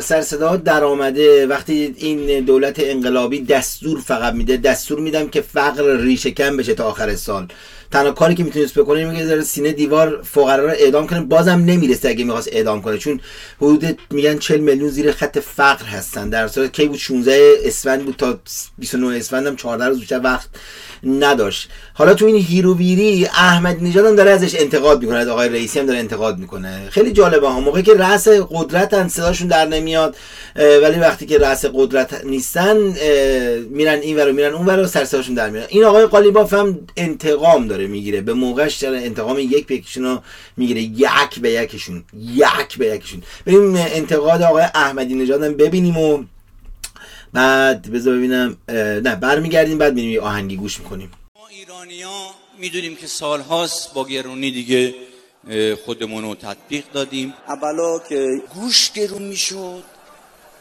سر 0.00 0.22
صدا 0.22 0.56
در 0.56 0.84
آمده 0.84 1.46
وقتی 1.46 1.94
این 1.96 2.44
دولت 2.44 2.76
انقلابی 2.78 3.40
دستور 3.40 4.00
فقط 4.00 4.34
میده 4.34 4.56
دستور 4.56 5.00
میدم 5.00 5.28
که 5.28 5.40
فقر 5.40 5.96
ریشه 5.96 6.30
کم 6.30 6.56
بشه 6.56 6.74
تا 6.74 6.84
آخر 6.84 7.16
سال. 7.16 7.48
تنها 7.90 8.12
کاری 8.12 8.34
که 8.34 8.44
می‌تونست 8.44 8.78
بکنه 8.78 9.04
میگه 9.04 9.24
داره 9.24 9.42
سینه 9.42 9.72
دیوار 9.72 10.22
فقرا 10.22 10.64
رو 10.64 10.70
اعدام 10.70 11.06
کنه 11.06 11.20
بازم 11.20 11.50
نمی‌رسه 11.50 12.08
اگه 12.08 12.24
می‌خواست 12.24 12.48
اعدام 12.52 12.82
کنه 12.82 12.98
چون 12.98 13.20
حدود 13.56 13.98
میگن 14.10 14.38
40 14.38 14.60
میلیون 14.60 14.90
زیر 14.90 15.12
خط 15.12 15.38
فقر 15.38 15.84
هستن. 15.84 16.28
در 16.28 16.48
صورت 16.48 16.72
کی 16.72 16.86
بود؟ 16.86 16.98
16 16.98 17.54
اسفند 17.64 18.04
بود 18.04 18.16
تا 18.16 18.38
29 18.78 19.16
اسفند 19.16 19.46
هم 19.46 19.56
14 19.56 19.84
روز 19.84 20.00
بیشتر 20.00 20.20
وقت 20.24 20.48
نداشت. 21.06 21.68
حالا 21.94 22.14
تو 22.14 22.26
این 22.26 22.36
هیروویری 22.36 23.26
احمد 23.26 23.82
نژاد 23.82 24.06
هم 24.06 24.16
داره 24.16 24.30
ازش 24.30 24.54
انتقاد 24.60 25.02
می‌کنه 25.02 25.18
از 25.18 25.28
آقای 25.28 25.48
رئیسی 25.48 25.78
هم 25.78 25.86
داره 25.86 25.98
انتقاد 25.98 26.38
می‌کنه. 26.38 26.88
خیلی 26.90 27.12
جالبه 27.12 27.48
ها. 27.48 27.60
موقعی 27.60 27.82
که 27.82 27.94
رأس 27.94 28.28
قدرت 28.28 29.08
صداشون 29.08 29.48
در 29.48 29.66
نمیاد 29.66 30.16
ولی 30.56 30.98
وقتی 30.98 31.26
که 31.26 31.38
رأس 31.38 31.64
قدرت 31.74 32.24
نیستن 32.24 32.76
میرن 33.70 33.98
این 33.98 34.16
ور 34.16 34.32
میرن 34.32 34.54
اون 34.54 34.66
ور 34.66 34.82
و 34.82 34.86
سر 34.86 35.04
صداشون 35.04 35.34
در 35.34 35.50
میاد. 35.50 35.66
این 35.68 35.84
آقای 35.84 36.06
قالیباف 36.06 36.54
هم 36.54 36.78
انتقام 36.96 37.68
داره 37.68 37.86
می‌گیره. 37.86 38.20
به 38.20 38.32
موقعش 38.34 38.76
داره 38.76 38.98
انتقام 38.98 39.38
یک 39.38 39.66
به 39.66 39.74
یکشون 39.74 40.18
می‌گیره. 40.56 40.80
یک 40.80 41.40
به 41.40 41.50
یکشون. 41.50 42.04
یک 42.34 42.78
به 42.78 42.86
یکشون. 42.86 43.22
بریم 43.46 43.76
انتقاد 43.76 44.42
آقای 44.42 44.64
احمدی 44.74 45.14
نژاد 45.14 45.42
هم 45.42 45.54
ببینیم 45.54 45.98
و 45.98 46.24
بعد 47.34 47.90
بذار 47.92 48.16
ببینم 48.16 48.56
نه 49.06 49.16
برمیگردیم 49.16 49.78
بعد 49.78 49.94
میریم 49.94 50.22
آهنگی 50.22 50.56
گوش 50.56 50.80
می‌کنیم. 50.80 51.10
ما 51.36 51.46
ایرانی 51.46 52.02
ها 52.02 52.34
می‌دونیم 52.58 52.96
که 52.96 53.06
سالهاست 53.06 53.94
با 53.94 54.04
گرونی 54.04 54.50
دیگه 54.50 54.94
خودمون 55.84 56.22
رو 56.24 56.34
تطبیق 56.34 56.84
دادیم. 56.92 57.34
اولا 57.48 57.98
که 57.98 58.42
گوش 58.54 58.90
گرون 58.90 59.22
می‌شد. 59.22 59.82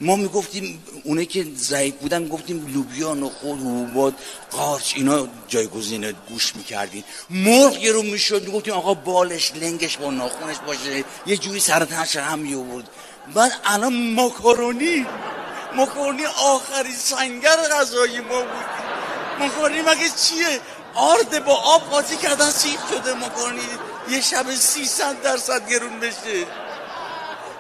ما 0.02 0.16
می‌گفتیم 0.16 0.84
اونه 1.04 1.26
که 1.26 1.46
ضعیف 1.56 1.94
بودن 1.94 2.28
گفتیم 2.28 2.74
لوبیا 2.74 3.14
نخود 3.14 3.60
حبوبات 3.60 4.14
قارچ 4.52 4.94
اینا 4.96 5.28
جایگزین 5.48 6.12
گوش 6.30 6.56
می‌کردیم 6.56 7.04
مرغ 7.30 7.80
گرون 7.80 8.06
می‌شد. 8.06 8.46
می‌گفتیم 8.46 8.74
آقا 8.74 8.94
بالش 8.94 9.52
لنگش 9.56 9.98
با 9.98 10.12
ناخونش 10.12 10.58
باشه. 10.68 11.04
یه 11.26 11.38
جوری 11.38 11.60
سرطنش 11.60 12.16
هم 12.16 12.40
میورد 12.40 12.90
بعد 13.34 13.52
الان 13.66 14.14
ماکارونی. 14.14 15.06
مکرونی 15.76 16.26
آخری 16.26 16.96
سنگر 16.96 17.56
غذایی 17.72 18.20
ما 18.20 18.42
بود. 18.42 18.66
مکرونی 19.40 19.82
مگه 19.82 20.10
چیه؟ 20.10 20.60
آرد 20.96 21.46
با 21.46 21.56
آب 21.56 21.82
قاطی 21.82 22.16
کردن 22.16 22.50
سیخ 22.50 22.80
شده 22.90 23.14
مکرونی 23.14 23.62
یه 24.10 24.22
شب 24.22 24.56
300 24.56 25.22
درصد 25.22 25.70
گرون 25.70 26.00
بشه. 26.00 26.46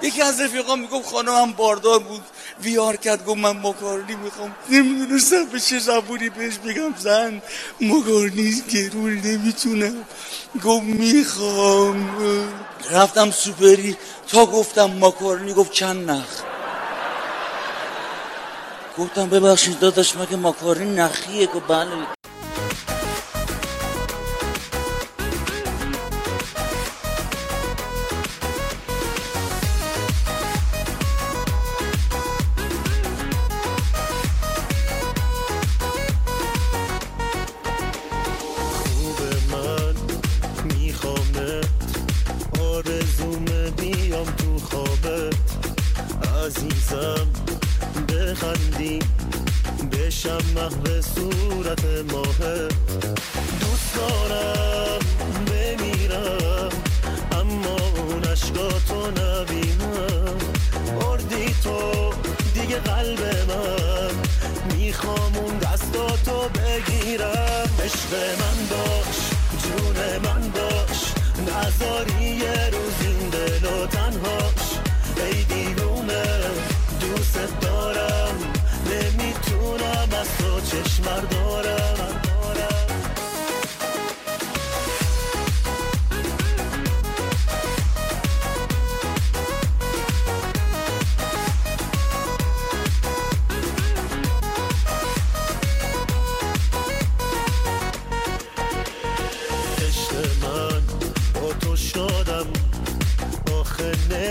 یکی 0.02 0.21
از 0.21 0.41
رفیقان 0.41 0.80
می‌گفت 0.80 1.10
خانم 1.12 1.36
هم 1.36 1.52
باردار 1.52 1.99
بود. 1.99 2.21
ویار 2.63 2.95
کرد 2.95 3.26
گفت 3.26 3.38
من 3.38 3.58
مکارونی 3.58 4.15
می‌خوام. 4.15 4.56
نمی‌دونستم 4.69 5.45
به 5.45 5.60
چه 5.60 5.80
زبونی 5.80 6.30
بهش 6.30 6.58
بگم. 6.58 6.93
زن 6.97 7.41
مکارونی 7.82 8.63
گرون 8.69 9.21
نمی‌تونم 9.26 10.06
گفت 10.63 10.84
می‌خوام. 10.84 12.10
رفتم 12.91 13.32
سوپری. 13.32 13.97
تا 14.28 14.45
گفتم 14.45 14.91
مکارونی 14.99 15.54
گفت 15.54 15.71
چند 15.71 16.12
نخ. 16.12 16.53
گفتم 18.97 19.29
ببخشید 19.29 19.79
داداش 19.79 20.17
مگه 20.17 20.36
ماکارین 20.36 20.99
نخیه؟ 20.99 21.47
که 21.47 21.60
بله. 21.67 22.23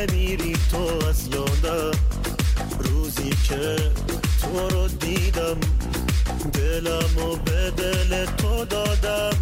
نمیری 0.02 0.56
تو 0.70 1.08
از 1.08 1.26
یادم 1.26 1.98
روزی 2.78 3.30
که 3.48 3.76
تو 4.40 4.68
رو 4.68 4.88
دیدم 4.88 5.60
دلم 6.52 7.18
و 7.18 7.36
به 7.36 7.70
دل 7.70 8.26
تو 8.26 8.64
دادم. 8.64 9.36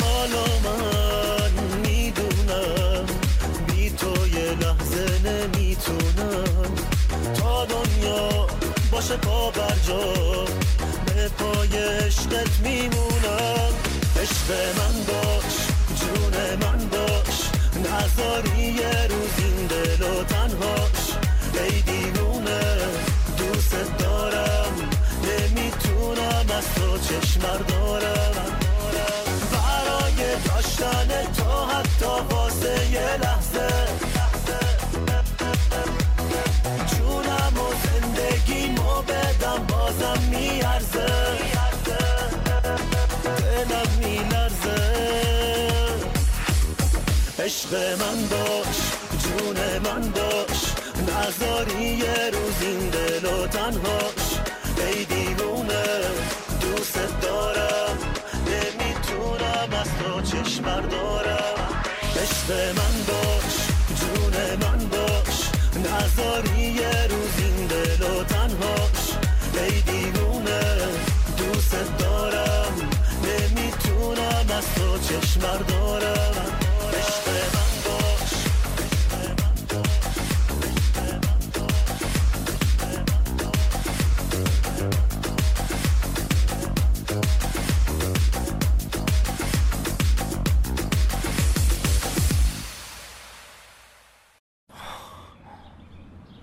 حالا 0.00 0.44
من 0.64 1.50
می‌دونم 1.82 3.06
بی 3.66 3.90
تو 3.90 4.26
یه 4.26 4.50
لحظه 4.50 5.06
نمی‌تونم. 5.24 6.74
تا 7.34 7.64
دنیا 7.64 8.46
باشه 8.92 9.16
پا 9.16 9.50
بر 9.50 9.76
جا 9.86 10.14
به 11.06 11.28
پای 11.28 11.78
عشقت 11.78 12.60
میمونم. 12.62 13.72
عشق 14.22 14.50
من 14.78 15.04
باش 15.08 15.54
جون 16.00 16.34
من 16.60 16.88
باش. 16.88 17.07
نزاری 17.92 18.62
یه 18.62 19.06
روز 19.10 19.34
این 19.38 19.66
دل 19.66 20.02
و 20.02 20.24
تنهاش. 20.24 21.16
ای 21.54 21.80
دیوونه 21.80 22.76
دوست 23.38 23.74
دارم 23.98 24.72
نمی‌تونم 25.22 26.46
از 26.58 26.74
تو 26.74 26.98
چشمر 26.98 27.58
دارم 27.58 28.58
برای 29.52 30.36
داشتن 30.44 31.32
تو 31.36 31.64
حتی 31.64 32.34
واسه 32.34 32.90
یه 32.90 33.16
لحظه. 33.22 33.68
جونم 36.86 37.54
و 37.58 37.68
زندگیمو 37.84 39.02
بدم 39.02 39.66
بازم 39.68 40.20
میارزه. 40.30 41.57
عشق 47.48 47.74
من 47.74 48.28
باش 48.28 48.76
جون 49.22 49.56
من 49.84 50.10
باش 50.10 50.60
نزاری 51.08 51.84
یه 51.84 52.30
روز 52.32 52.58
این 52.60 52.88
دل 52.90 53.24
و 53.24 53.46
تنهاش. 53.46 54.26
ای 54.76 55.04
دیوونه 55.04 56.00
دوست 56.60 56.98
دارم 57.22 57.98
نمی‌تونم 58.46 59.80
از 59.80 59.88
تو 59.98 60.20
چشم 60.20 60.62
بردارم. 60.62 61.82
عشق 62.22 62.50
من 62.78 63.04
باش 63.08 63.54
جون 64.00 64.34
من 64.62 64.88
باش 64.88 65.36
نزاری 65.88 66.60
یه 66.60 67.06
روز 67.10 67.34
این 67.38 67.66
دل 67.66 68.02
و 68.02 68.24
تنهاش. 68.24 69.02
ای 69.54 69.80
دیوونه 69.80 70.76
دوست 71.36 71.76
دارم 71.98 72.90
نمی‌تونم 73.24 74.46
از 74.58 74.64
تو 74.74 74.98
چشم 74.98 75.40
بردارم. 75.40 76.57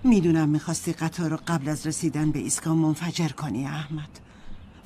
می‌دونم 0.04 0.48
می‌خواستی 0.48 0.92
قطار 0.92 1.30
رو 1.30 1.38
قبل 1.46 1.68
از 1.68 1.86
رسیدن 1.86 2.30
به 2.30 2.38
ایستگاه 2.38 2.74
منفجر 2.74 3.28
کنی 3.28 3.64
احمد. 3.66 4.08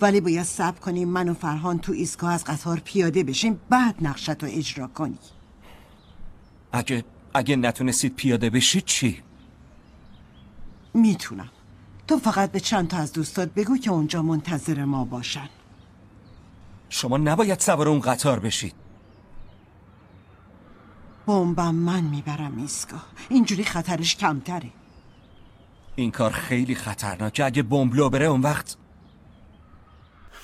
ولی 0.00 0.20
باید 0.20 0.42
صبر 0.42 0.78
کنیم 0.80 1.08
من 1.08 1.28
و 1.28 1.34
فرهان 1.34 1.78
تو 1.78 1.92
ایستگاه 1.92 2.32
از 2.32 2.44
قطار 2.44 2.80
پیاده 2.80 3.24
بشیم 3.24 3.60
بعد 3.70 3.94
نقشت 4.00 4.42
رو 4.42 4.48
اجرا 4.52 4.86
کنی. 4.86 5.18
اگه 6.72 7.04
اگه 7.34 7.56
نتونستید 7.56 8.16
پیاده 8.16 8.50
بشید 8.50 8.84
چی؟ 8.84 9.22
می‌تونم. 10.94 11.50
تو 12.08 12.18
فقط 12.18 12.52
به 12.52 12.60
چند 12.60 12.88
تا 12.88 12.96
از 12.96 13.12
دوستات 13.12 13.48
بگو 13.54 13.78
که 13.78 13.90
اونجا 13.90 14.22
منتظر 14.22 14.84
ما 14.84 15.04
باشن. 15.04 15.48
شما 16.88 17.16
نباید 17.16 17.60
سوار 17.60 17.88
اون 17.88 18.00
قطار 18.00 18.40
بشید. 18.40 18.74
بمبم 21.26 21.74
من 21.74 22.00
می‌برم 22.00 22.58
ایستگاه. 22.58 23.06
اینجوری 23.28 23.64
خطرش 23.64 24.16
کمتره. 24.16 24.70
این 25.96 26.10
کار 26.10 26.30
خیلی 26.30 26.74
خطرناکه. 26.74 27.44
اگه 27.44 27.62
بمب 27.62 28.08
بره 28.08 28.26
اون 28.26 28.40
وقت 28.40 28.76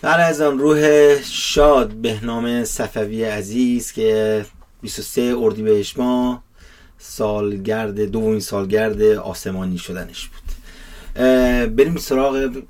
بله 0.02 0.22
از 0.22 0.40
آن 0.40 0.58
روح 0.58 1.14
شاد 1.22 1.94
بهنام 1.94 2.64
صفوی 2.64 3.24
عزیز 3.24 3.92
که 3.92 4.46
23 4.86 5.34
اردیبهشت 5.38 5.98
ماه 5.98 6.42
سالگرد 6.98 8.00
دومین 8.00 8.40
سالگرد 8.40 9.02
آسمانی 9.02 9.78
شدنش 9.78 10.28
بود. 10.28 10.42
بریم 11.76 11.96
سراغ 11.96 12.62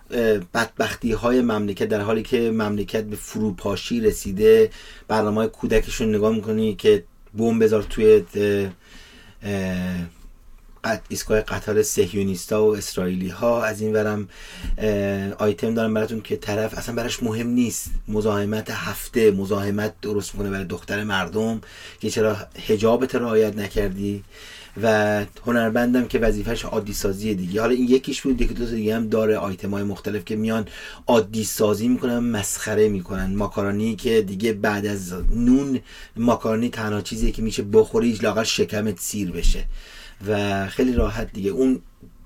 بدبختی 0.54 1.12
های 1.12 1.40
مملکت 1.40 1.88
در 1.88 2.00
حالی 2.00 2.22
که 2.22 2.50
مملکت 2.50 3.04
به 3.04 3.16
فروپاشی 3.16 4.00
رسیده. 4.00 4.70
برنامه 5.08 5.46
کودکشون 5.46 6.14
نگاه 6.14 6.34
می‌کنی 6.34 6.74
که 6.74 7.04
بمب 7.38 7.64
بذار 7.64 7.82
توی 7.82 8.22
ایستگاه 11.08 11.40
قطار 11.40 11.82
سهیونیستا 11.82 12.64
و 12.64 12.76
اسرائیلی 12.76 13.28
ها 13.28 13.64
از 13.64 13.80
این 13.80 13.92
ورم 13.92 14.28
آیتم 15.38 15.74
دارم 15.74 15.94
براتون 15.94 16.20
که 16.20 16.36
طرف 16.36 16.78
اصلا 16.78 16.94
براش 16.94 17.22
مهم 17.22 17.48
نیست. 17.48 17.90
مزاحمت 18.08 18.70
هفته 18.70 19.30
مزاحمت 19.30 19.94
درست 20.02 20.34
می‌کنه 20.34 20.50
برای 20.50 20.64
دختر 20.64 21.04
مردم 21.04 21.60
که 22.00 22.10
چرا 22.10 22.36
حجابت 22.68 23.14
رعایت 23.14 23.56
نکردی. 23.56 24.24
و 24.82 25.24
هنرمندم 25.46 26.04
که 26.04 26.18
وظیفش 26.18 26.64
عادی 26.64 26.92
سازی 26.92 27.34
دیگه. 27.34 27.60
حالا 27.60 27.74
این 27.74 27.88
یکیش 27.88 28.22
بود 28.22 28.40
یکی 28.40 28.54
دو 28.54 28.66
دیگه 28.66 28.96
هم 28.96 29.08
داره 29.08 29.36
آیتم 29.36 29.70
های 29.70 29.82
مختلف 29.82 30.24
که 30.24 30.36
میان 30.36 30.68
عادی 31.06 31.44
سازی 31.44 31.88
می‌کنن 31.88 32.18
مسخره 32.18 32.88
می‌کنن. 32.88 33.34
ماکارونی 33.34 33.96
که 33.96 34.22
دیگه 34.22 34.52
بعد 34.52 34.86
از 34.86 35.14
نون 35.34 35.80
ماکارونی 36.16 36.68
تنها 36.68 37.00
چیزی 37.00 37.32
که 37.32 37.42
میشه 37.42 37.62
بخوری 37.62 38.18
لاغر 38.22 38.44
شکمت 38.44 39.00
سیر 39.00 39.30
بشه. 39.30 39.64
و 40.28 40.66
خیلی 40.68 40.92
راحت 40.92 41.32
دیگه. 41.32 41.50
اون 41.50 41.80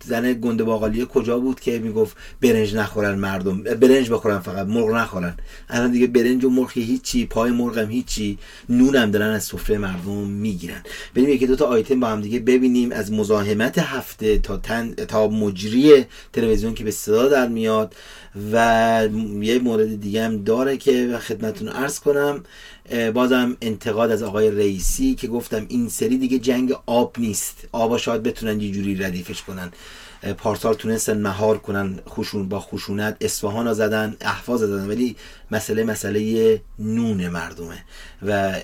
زن 0.04 0.32
گنده 0.32 0.64
باقالی 0.64 1.06
کجا 1.14 1.38
بود 1.38 1.60
که 1.60 1.78
می‌گفت 1.78 2.16
برنج 2.40 2.74
نخورن 2.74 3.14
مردم؟ 3.14 3.62
برنج 3.62 4.10
بخورن 4.10 4.38
فقط 4.38 4.66
مرغ 4.66 4.90
نخورن. 4.90 5.36
الان 5.68 5.90
دیگه 5.90 6.06
برنج 6.06 6.44
و 6.44 6.50
مرغ 6.50 6.70
هیچی 6.74 7.26
پای 7.26 7.50
مرغم 7.50 7.88
هیچی 7.90 8.38
نونم 8.68 9.10
دارن 9.10 9.30
از 9.30 9.44
سفره 9.44 9.78
مردم 9.78 10.12
می‌گیرن. 10.12 10.82
بریم 11.14 11.28
یکی 11.28 11.46
دو 11.46 11.56
تا 11.56 11.66
آیتم 11.66 12.00
با 12.00 12.06
هم 12.06 12.20
دیگه 12.20 12.38
ببینیم 12.40 12.92
از 12.92 13.12
مزاحمت 13.12 13.78
هفته 13.78 14.38
تا 14.38 14.56
تن 14.56 14.94
تا 14.94 15.28
مجری 15.28 16.04
تلویزیون 16.32 16.74
که 16.74 16.84
به 16.84 16.90
صدا 16.90 17.28
در 17.28 17.48
میاد. 17.48 17.94
و 18.52 19.08
یه 19.40 19.58
مورد 19.58 20.00
دیگه 20.00 20.24
هم 20.24 20.44
داره 20.44 20.76
که 20.76 21.18
خدمتتون 21.18 21.68
عرض 21.68 22.00
کنم. 22.00 22.44
بازم 23.14 23.56
انتقاد 23.60 24.10
از 24.10 24.22
آقای 24.22 24.50
رئیسی 24.50 25.14
که 25.14 25.28
گفتم 25.28 25.66
این 25.68 25.88
سری 25.88 26.18
دیگه 26.18 26.38
جنگ 26.38 26.72
آب 26.86 27.16
نیست. 27.18 27.68
آبا 27.72 27.98
شاید 27.98 28.22
بتونن 28.22 28.60
یه 28.60 28.70
جوری 28.70 28.94
ردیفش 28.94 29.42
کنن. 29.42 29.72
پارسال 30.38 30.74
تونستن 30.74 31.20
مهار 31.20 31.58
کنن 31.58 31.98
خوشون 32.06 32.48
با 32.48 32.60
خشونت. 32.60 33.16
اصفهان 33.20 33.66
ها 33.66 33.74
زدن 33.74 34.16
احفاظ 34.20 34.60
زدن 34.60 34.88
ولی 34.88 35.16
مسئله 35.50 35.84
مسئله 35.84 36.62
نون 36.78 37.28
مردمه. 37.28 37.84
و 38.22 38.60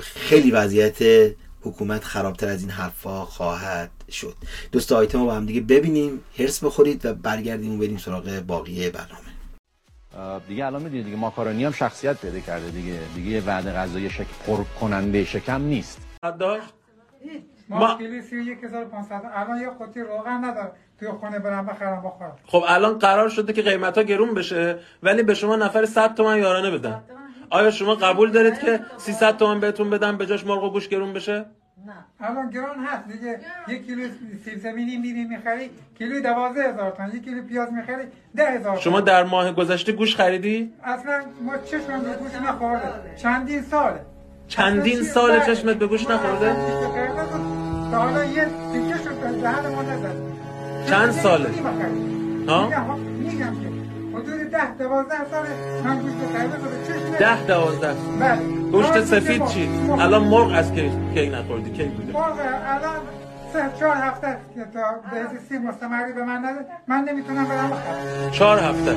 خیلی 0.00 0.50
وضعیت 0.50 1.32
حکومت 1.60 2.04
خرابتر 2.04 2.48
از 2.48 2.60
این 2.60 2.70
حرفا 2.70 3.24
خواهد 3.24 3.90
شد. 4.10 4.34
دوست 4.72 4.92
آیتم 4.92 5.18
رو 5.18 5.26
با 5.26 5.34
هم 5.34 5.46
دیگه 5.46 5.60
ببینیم. 5.60 6.20
هرس 6.38 6.64
بخورید 6.64 7.06
و 7.06 7.14
برگردیم 7.14 7.74
و 7.74 7.78
بریم 7.78 7.98
سراغ 7.98 8.40
باقیه 8.46 8.90
برنامه. 8.90 9.25
دیگه 10.48 10.66
الان 10.66 10.82
می‌دونید 10.82 11.04
دیگه 11.04 11.16
ماکارونی 11.16 11.64
هم 11.64 11.72
شخصیت 11.72 12.20
پیدا 12.20 12.40
کرده 12.40 12.70
دیگه. 12.70 12.98
دیگه 13.14 13.30
یه 13.30 13.42
وعده 13.46 13.72
غذایی 13.72 14.10
شک 14.10 14.26
پر 14.46 14.64
کننده 14.80 15.24
شکم 15.24 15.62
نیست. 15.62 16.00
داشت 16.38 16.72
ما 17.68 17.94
کیلو 17.98 18.22
31500 18.22 19.22
الان 19.34 19.60
یه 19.60 19.70
قوطی 19.70 20.00
روغن 20.00 20.44
نداره. 20.44 20.72
توی 20.98 21.08
خونه 21.08 21.38
برم 21.38 21.66
بخرم 21.66 22.02
بخورم. 22.02 22.36
خب 22.46 22.64
الان 22.68 22.98
قرار 22.98 23.28
شده 23.28 23.52
که 23.52 23.62
قیمت 23.62 23.98
ها 23.98 24.04
گرون 24.04 24.34
بشه 24.34 24.78
ولی 25.02 25.22
به 25.22 25.34
شما 25.34 25.56
نفر 25.56 25.84
100 25.86 26.14
تومن 26.14 26.38
یارانه 26.38 26.70
بدن. 26.70 27.02
آیا 27.50 27.70
شما 27.70 27.94
قبول 27.94 28.30
دارید 28.30 28.58
که 28.58 28.80
300 28.96 29.36
تومن 29.36 29.60
بهتون 29.60 29.90
بدن 29.90 30.16
به 30.16 30.26
جاش 30.26 30.46
مرغ 30.46 30.64
و 30.64 30.70
گوش 30.70 30.88
گرون 30.88 31.12
بشه؟ 31.12 31.44
الان 32.20 32.50
گران 32.50 32.78
هست 32.84 33.08
دیگه 33.08 33.40
یک 33.68 33.86
کیلو 33.86 34.08
سیب 34.44 34.58
زمینی 34.58 34.96
میری 34.96 35.24
می‌خری 35.24 35.70
کیلو 35.98 36.20
دوازده 36.20 36.72
هزار 36.72 36.90
تومن 36.90 37.16
یک 37.16 37.24
کیلو 37.24 37.42
پیاز 37.42 37.72
می‌خری 37.72 38.04
ده 38.36 38.50
هزار 38.50 38.76
شما 38.76 39.00
در 39.00 39.24
ماه 39.24 39.52
گذشته 39.52 39.92
گوش 39.92 40.16
خریدی؟ 40.16 40.72
اصلا 40.84 41.22
ما 41.42 41.56
چشمم 41.58 42.00
به 42.00 42.16
گوش 42.16 42.34
نخورده. 42.34 43.16
چندین 43.16 43.62
ساله 43.62 44.00
چندین 44.48 45.02
سال 45.02 45.40
چشمت 45.40 45.76
به 45.76 45.86
گوش 45.86 46.10
نخورده؟ 46.10 46.56
تا 47.90 47.98
حالا 47.98 48.24
یه 48.24 48.44
تیکه 48.72 48.98
شد 49.04 49.20
به 49.20 49.40
دهن 49.42 49.74
ما 49.74 49.82
نزد. 49.82 50.16
چند 50.90 51.10
ساله؟ 51.10 51.50
ها؟ 52.48 52.96
میگم 52.96 53.54
که 53.62 53.75
حدود 54.26 54.50
ده 54.50 54.74
دوازده 54.78 55.30
ساله 55.30 55.48
من 55.84 55.98
گوشت 56.00 56.14
شده؟ 56.18 56.84
چشم 56.86 57.18
ده 57.18 57.46
دوازده. 57.46 57.94
بله. 58.20 58.42
گوشت 58.72 59.04
سفید 59.04 59.44
چی؟ 59.46 59.68
الان 60.00 60.24
مرغ 60.24 60.52
از 60.54 60.72
کی 60.72 60.90
کی 61.14 61.28
نخوردی؟ 61.30 61.70
کی 61.70 61.84
بوده؟ 61.84 62.12
مرغ 62.12 62.38
الان 62.66 62.96
سه 63.52 63.78
چهار 63.80 63.96
هفته 63.96 64.36
که 64.54 64.60
تا 64.74 64.80
به 65.10 65.26
سی 65.48 65.58
مستمری 65.58 66.12
به 66.12 66.24
من 66.24 66.36
نده 66.44 66.60
من 66.86 67.04
نمی‌تونم 67.08 67.44
برم. 67.44 67.72
چهار 68.32 68.58
هفته. 68.58 68.96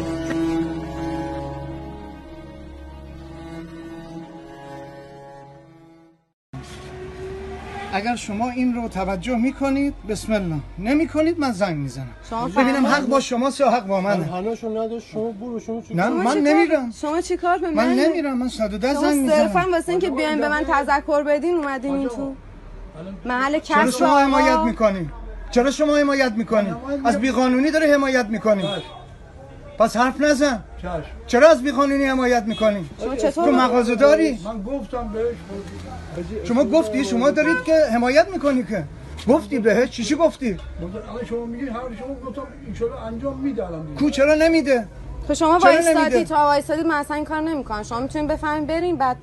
اگر 7.94 8.16
شما 8.16 8.50
این 8.50 8.76
رو 8.76 8.88
توجه 8.88 9.36
می‌کنید 9.36 9.94
بسم 10.10 10.34
الله. 10.34 10.56
نمی‌کنید 10.80 11.40
من 11.40 11.52
زنگ 11.52 11.78
می‌زنم. 11.78 12.06
شما 12.30 12.48
ببینم 12.48 12.86
حق 12.86 13.06
با 13.06 13.20
شما 13.20 13.52
یا 13.60 13.70
حق 13.72 13.86
با 13.86 14.02
منه. 14.02 14.26
حالشون 14.26 14.78
نداشت 14.78 15.08
شما 15.08 15.32
برو 15.32 15.60
شما 15.60 15.82
چی 15.82 15.94
نه 15.96 16.04
شما 16.04 16.14
من 16.16 16.24
چیکار- 16.24 16.38
نمیرم. 16.54 16.92
شما 17.02 17.22
چی 17.22 17.38
کار 17.38 17.58
به 17.58 17.70
من 17.70 17.88
من؟ 17.88 17.94
نمیرم 18.00 18.38
من 18.38 18.48
110 18.48 18.94
شما 18.94 19.02
زنگ 19.02 19.30
صرفا 19.30 19.60
می‌زنم 19.60 19.74
واسه 19.74 19.90
اینکه 19.90 20.10
بیاین 20.10 20.40
به 20.40 20.50
من 20.50 20.64
تذکر 20.70 21.24
بدین 21.24 21.56
اومدین 21.56 21.96
این 21.96 22.08
تو 22.08 22.34
محل 23.26 23.60
چرا 23.60 23.84
کسب 23.86 23.98
شما. 24.00 24.20
حمایت 24.20 24.58
می‌کنی؟ 24.60 25.10
چرا 25.52 25.72
شما 25.72 25.98
حمایت 25.98 26.32
می‌کنی؟ 26.32 26.74
از 27.06 27.20
بیقانونی 27.20 27.72
داره 27.72 27.94
حمایت 27.94 28.26
می‌کنی؟ 28.26 28.64
پس 29.80 29.98
حرف 29.98 30.22
نزن. 30.22 30.64
چرا 31.28 31.50
از 31.50 31.64
بیقانونی 31.64 32.06
حمایت 32.06 32.44
می‌کنی؟ 32.44 32.90
شما 33.04 33.16
چطور 33.16 33.46
تو 33.46 33.52
مغازه 33.52 33.96
داری؟ 33.96 34.40
من 34.44 34.64
گفتم 34.64 35.08
بهش 35.14 35.36
شما 36.44 36.64
گفتی 36.64 37.04
شما 37.04 37.32
دارید 37.32 37.64
که 37.66 37.74
حمایت 37.94 38.28
می‌کنی 38.34 38.64
که. 38.64 38.84
گفتی 39.28 39.60
بهش. 39.60 39.90
چی 39.90 40.04
چی 40.04 40.16
گفتی؟ 40.16 40.58
الان 40.82 41.26
شما 41.26 41.46
میگین 41.46 41.70
هر 41.70 41.76
شما 41.76 42.30
گفتم 42.30 42.42
ان 42.42 43.14
انجام 43.14 43.40
میده 43.40 43.68
الان. 43.68 43.96
کو 44.00 44.10
چرا 44.10 44.36
نمیده؟ 44.36 44.88
خب 45.28 45.34
شما 45.34 45.60
نمیده؟ 45.94 46.24
تا 46.24 46.36
وایستادی 46.36 46.84
من 46.84 46.96
اصلا 46.96 47.16
این 47.16 47.26
کار 47.26 47.42
نمی‌کنم. 47.42 47.84
شما 47.84 48.00
می‌تونین 48.00 48.28
بفهمین 48.28 48.66
برین 48.66 48.96
بعد 48.96 49.18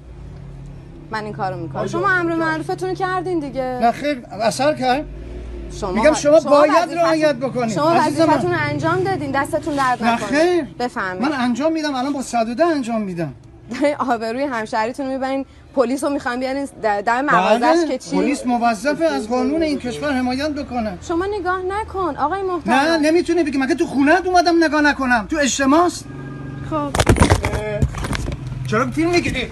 من 1.10 1.24
این 1.24 1.32
کارو 1.32 1.56
می‌کنم. 1.56 1.86
شما 1.86 2.10
امر 2.10 2.34
معروفتون 2.34 2.88
رو 2.88 2.94
کردین 2.94 3.38
دیگه. 3.38 3.62
نه 3.62 3.92
خیر 3.92 4.22
اثر 4.30 4.74
کرد. 4.74 5.04
شما 5.80 5.90
میگم 5.90 6.12
شما 6.14 6.40
باید 6.40 6.72
وظیفتون- 6.72 6.98
رعایت 6.98 7.34
بکنید. 7.36 7.74
شما. 7.74 7.96
وظیفتون 8.06 8.52
رو 8.52 8.58
انجام 8.70 9.00
دادین 9.00 9.30
دستتون 9.30 9.74
درد 9.74 10.04
نه 10.04 10.14
نکنه. 10.14 10.28
خیر. 10.28 10.64
بفهمید 10.78 11.22
من 11.22 11.32
انجام 11.32 11.72
میدم 11.72 11.94
الان 11.94 12.12
با 12.12 12.22
110 12.22 12.64
انجام 12.66 13.02
میدم. 13.02 13.32
آبروی 14.10 14.42
همشهریتون 14.44 15.06
می‌برین 15.06 15.46
پلیس 15.76 16.04
رو 16.04 16.10
می‌خوان 16.10 16.40
بیارین 16.40 16.68
در 16.82 17.00
در 17.02 17.22
مغازش 17.22 17.88
که 17.88 17.98
چی؟ 17.98 18.16
پلیس 18.16 18.46
موظفه 18.46 19.04
از 19.04 19.28
قانون 19.28 19.62
این 19.62 19.78
کشور 19.78 20.12
حمایت 20.12 20.50
بکنه. 20.50 20.98
شما 21.08 21.26
نگاه 21.40 21.62
نکن 21.62 22.16
آقای 22.16 22.42
محترم. 22.42 22.74
نه 22.74 22.96
نمی‌تونی 22.98 23.42
بگی. 23.42 23.58
مگه 23.58 23.74
تو 23.74 23.86
خونه 23.86 24.26
اومدم 24.26 24.64
نگاه 24.64 24.80
نکنم؟ 24.80 25.26
تو 25.30 25.36
اجتماعست. 25.40 26.04
خب. 26.70 26.88
چرا 28.70 28.90
فیلم 28.90 29.10
می‌گیری؟ 29.10 29.48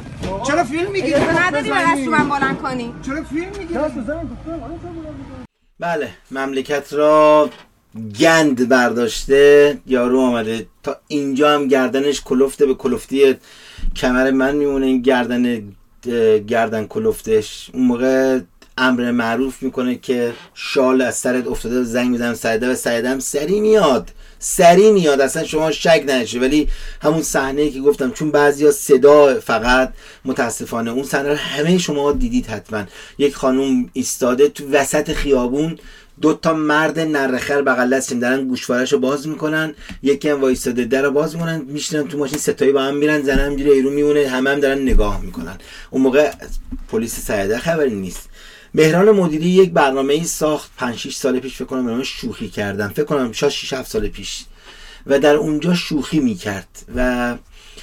چرا 0.46 0.64
فیلم 0.64 0.90
می‌گیری؟ 0.90 1.14
نداری 1.46 1.70
من 1.70 1.76
از 1.76 1.98
تو 2.04 2.10
من 2.10 2.28
بلند 2.28 2.58
کنی. 2.58 2.94
چرا 3.06 3.22
فیلم 3.22 3.48
می‌گیری؟ 3.58 3.74
بله 5.80 6.10
مملکت 6.30 6.92
را 6.92 7.50
گند 8.20 8.68
برداشته 8.68 9.78
یارو 9.86 10.20
آمده. 10.20 10.66
تا 10.82 10.96
اینجا 11.08 11.54
هم 11.54 11.68
گردنش 11.68 12.20
کلفته 12.24 12.66
به 12.66 12.74
کلفتی 12.74 13.34
کمر 13.96 14.30
من 14.30 14.56
میمونه. 14.56 14.86
این 14.86 15.02
گردن 15.02 15.72
گردن 16.46 16.86
کلفتش 16.86 17.70
اون 17.72 17.86
موقع 17.86 18.40
امر 18.78 19.10
معروف 19.10 19.62
می‌کنه 19.62 19.94
که 19.94 20.32
شال 20.54 21.00
از 21.00 21.14
سرت 21.14 21.46
افتاده 21.46 21.82
زنگ 21.82 22.10
می‌زنم 22.10 22.34
سعیده 22.34 22.72
و 22.72 22.74
سعیده 22.74 23.08
هم 23.08 23.18
سری 23.18 23.60
میاد. 23.60 24.10
سری 24.46 24.92
میاد 24.92 25.20
اصلا 25.20 25.44
شما 25.44 25.70
شک 25.70 26.04
نشه 26.06 26.40
ولی 26.40 26.68
همون 27.02 27.22
صحنه 27.22 27.70
که 27.70 27.80
گفتم 27.80 28.10
چون 28.10 28.30
بعضیا 28.30 28.72
صدا 28.72 29.40
فقط 29.40 29.92
متاسفانه 30.24 30.90
اون 30.90 31.04
صحنه 31.04 31.28
رو 31.28 31.34
همه 31.34 31.78
شما 31.78 32.12
دیدید 32.12 32.46
حتما. 32.46 32.84
یک 33.18 33.34
خانوم 33.34 33.90
ایستاده 33.92 34.48
تو 34.48 34.70
وسط 34.70 35.12
خیابون 35.12 35.78
دو 36.20 36.34
تا 36.34 36.52
مرد 36.52 36.98
نرخر 37.00 37.62
بغل 37.62 37.96
دستشون 37.96 38.18
دارن 38.18 38.48
گوشوارش 38.48 38.92
رو 38.92 38.98
باز 38.98 39.28
می‌کنن. 39.28 39.74
یکی 40.02 40.28
هم 40.28 40.40
وایستاده 40.40 40.84
در 40.84 41.02
رو 41.02 41.10
باز 41.10 41.34
می‌کنن 41.34 41.62
میشینن 41.66 42.08
تو 42.08 42.18
ماشین 42.18 42.38
ستایی 42.38 42.72
با 42.72 42.82
هم 42.82 42.96
میرن 42.96 43.22
زن 43.22 43.38
همجوری 43.38 43.70
ایرو 43.70 43.90
میمونه 43.90 44.28
همه 44.28 44.50
هم 44.50 44.60
دارن 44.60 44.82
نگاه 44.82 45.20
می‌کنن. 45.20 45.58
اون 45.90 46.02
موقع 46.02 46.30
پلیس 46.88 47.20
سعیده 47.20 47.58
خبری 47.58 47.94
نیست. 47.94 48.28
مهران 48.74 49.10
مدیری 49.10 49.48
یک 49.48 49.70
برنامه 49.70 50.14
ای 50.14 50.24
ساخت 50.24 50.70
5 50.76 50.98
6 50.98 51.14
سال 51.14 51.40
پیش 51.40 51.54
فکر 51.54 51.64
کنم 51.64 51.86
به 51.86 51.90
نام 51.90 52.02
شوخی 52.02 52.48
کردم. 52.48 52.88
فکر 52.88 53.04
کنم 53.04 53.32
شاید 53.32 53.52
6 53.52 53.72
7 53.72 53.90
سال 53.90 54.08
پیش. 54.08 54.44
و 55.06 55.18
در 55.18 55.34
اونجا 55.34 55.74
شوخی 55.74 56.20
می‌کرد. 56.20 56.68
و 56.96 57.36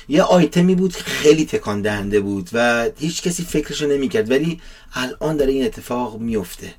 یه 0.10 0.23
آیتمی 0.23 0.75
بود 0.75 0.93
خیلی 0.93 1.45
تکان 1.45 1.82
دهنده 1.82 2.19
بود 2.19 2.49
و 2.54 2.89
هیچ 2.97 3.21
کسی 3.21 3.43
فکرشو 3.43 3.88
نمی‌کرد. 3.88 4.32
ولی 4.32 4.62
الان 4.93 5.38
داره 5.38 5.51
این 5.51 5.65
اتفاق 5.65 6.19
میفته 6.19 6.73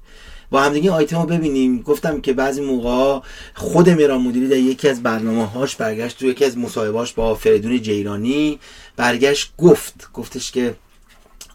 با 0.51 0.63
همدیگه 0.63 0.91
آیتم 0.91 1.21
رو 1.21 1.27
ببینیم. 1.27 1.83
گفتم 1.83 2.21
که 2.21 2.33
بعضی 2.33 2.61
موقع 2.61 3.21
خود 3.55 3.91
مهران 3.91 4.21
مدیری 4.21 4.49
در 4.49 4.57
یکی 4.57 4.89
از 4.89 5.03
برنامه 5.03 5.47
هاش 5.47 5.77
برگشت 5.77 6.19
تو 6.19 6.27
یکی 6.27 6.45
از 6.45 6.59
مصاحبهاش 6.59 7.13
با 7.13 7.35
فریدون 7.35 7.83
جیرانی 7.83 8.59
برگشت 8.97 9.53
گفت. 9.59 10.09
گفتش 10.15 10.53
که 10.53 10.75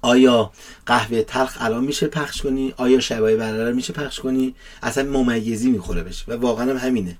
آیا 0.08 0.52
قهوه 0.86 1.22
تلخ 1.22 1.58
الان 1.60 1.84
میشه 1.84 2.08
پخش 2.08 2.42
کنی؟ 2.42 2.74
آیا 2.78 3.00
شبای 3.00 3.36
برقرار 3.36 3.74
میشه 3.74 3.94
پخش 3.94 4.20
کنی؟ 4.20 4.56
اصلا 4.84 5.04
ممیزی 5.04 5.72
می‌خوره 5.72 6.04
بشه 6.04 6.24
و 6.28 6.36
واقعا 6.36 6.72
هم 6.72 6.78
همینه. 6.78 7.18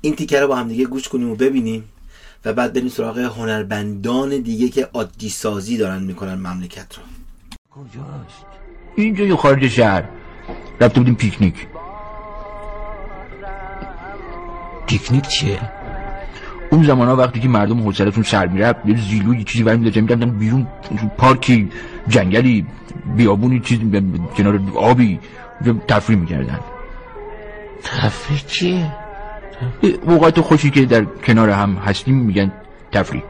این 0.00 0.16
تیکه 0.16 0.40
رو 0.40 0.48
با 0.48 0.56
هم 0.56 0.68
دیگه 0.68 0.84
گوش 0.84 1.08
کنیم 1.08 1.30
و 1.30 1.34
ببینیم 1.34 1.84
و 2.44 2.52
بعد 2.52 2.72
بریم 2.72 2.88
سراغ 2.88 3.18
هنربندان 3.18 4.40
دیگه 4.40 4.68
که 4.68 4.88
عادی 4.94 5.28
سازی 5.28 5.76
دارن 5.76 6.02
می‌کنن 6.02 6.34
مملکت 6.34 6.94
رو. 6.96 7.02
کجاست؟ 7.70 8.44
اینجا 8.96 9.24
یه 9.24 9.36
خارج 9.36 9.68
شهر. 9.68 10.04
رفته 10.80 10.98
بودیم 10.98 11.14
پیکنیک. 11.14 11.66
پیکنیک 14.86 15.28
چیه؟ 15.28 15.60
اون 16.70 16.82
زمان 16.82 17.08
ها 17.08 17.16
وقتی 17.16 17.40
که 17.40 17.48
مردم 17.48 17.80
حوصله‌شون 17.80 18.22
سر 18.22 18.46
می‌رفت 18.46 18.86
یه 18.86 18.96
زیلو 18.96 19.34
یه 19.34 19.44
چیزی 19.44 19.64
برمی 19.64 19.84
داشتن 19.84 20.00
می‌رفتن 20.00 20.30
بیرون 20.30 20.66
پارکی 21.18 21.68
جنگلی 22.08 22.66
بیابونی 23.16 23.58
به 23.90 24.02
کنار 24.36 24.60
آبی 24.74 25.20
تفریح 25.88 26.18
می‌کردن. 26.18 26.60
تفریح 27.84 28.40
چیه؟ 28.46 28.92
اوقات 30.02 30.40
خوشی 30.40 30.70
که 30.70 30.84
در 30.84 31.04
کنار 31.04 31.50
هم 31.50 31.74
هستیم 31.76 32.16
میگن 32.16 32.52
تفریح. 32.92 33.22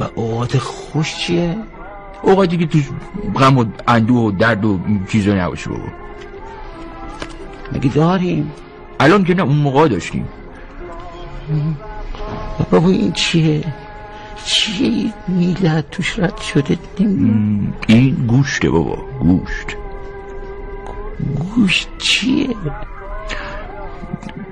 و 0.00 0.04
اوقات 0.14 0.58
خوش 0.58 1.16
چیه؟ 1.16 1.56
اوقاتی 2.22 2.56
که 2.56 2.66
توش 2.66 2.88
غم 3.36 3.58
و 3.58 3.64
اندوه 3.88 4.18
و 4.18 4.30
درد 4.30 4.64
و 4.64 4.80
چیزا 5.08 5.34
نباشه 5.34 5.70
بابا. 5.70 5.88
مگه 7.72 7.88
داریم؟ 7.88 8.52
الان 9.04 9.24
که 9.24 9.34
نه 9.34 9.42
اون 9.42 9.56
موقع 9.56 9.88
داشتیم. 9.88 10.28
بابا 12.70 12.88
این 12.88 13.12
چیه؟ 13.12 13.64
چیه 14.44 15.12
میلاد؟ 15.28 15.86
توش 15.90 16.18
رد 16.18 16.36
شده 16.36 16.78
این 17.86 18.14
گوشته 18.28 18.70
بابا 18.70 18.98
گوشت. 19.20 19.76
گوشت 21.54 21.88
چیه؟ 21.98 22.48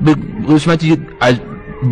به 0.01 0.17
قسمتی 0.49 0.99
از 1.21 1.35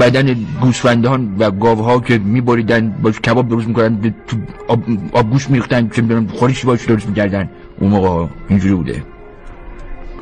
بدن 0.01 0.37
گوسفندان 0.61 1.37
و 1.39 1.51
گاوها 1.51 2.01
که 2.01 2.19
میبریدن 2.19 2.91
باش 3.03 3.21
کباب 3.21 3.49
درست 3.49 3.69
می‌کنن 3.69 4.15
تو 4.27 4.37
آب, 4.69 4.83
آب 5.13 5.31
گوش 5.31 5.51
میریختن 5.51 5.89
چه 5.89 6.03
می‌دونم 6.03 6.27
خورشی 6.27 6.67
باش 6.67 6.85
درست 6.85 7.09
می‌کردن. 7.09 7.51
اون 7.79 7.91
موقع 7.91 8.27
اینجوری 8.49 8.75
بوده. 8.75 9.03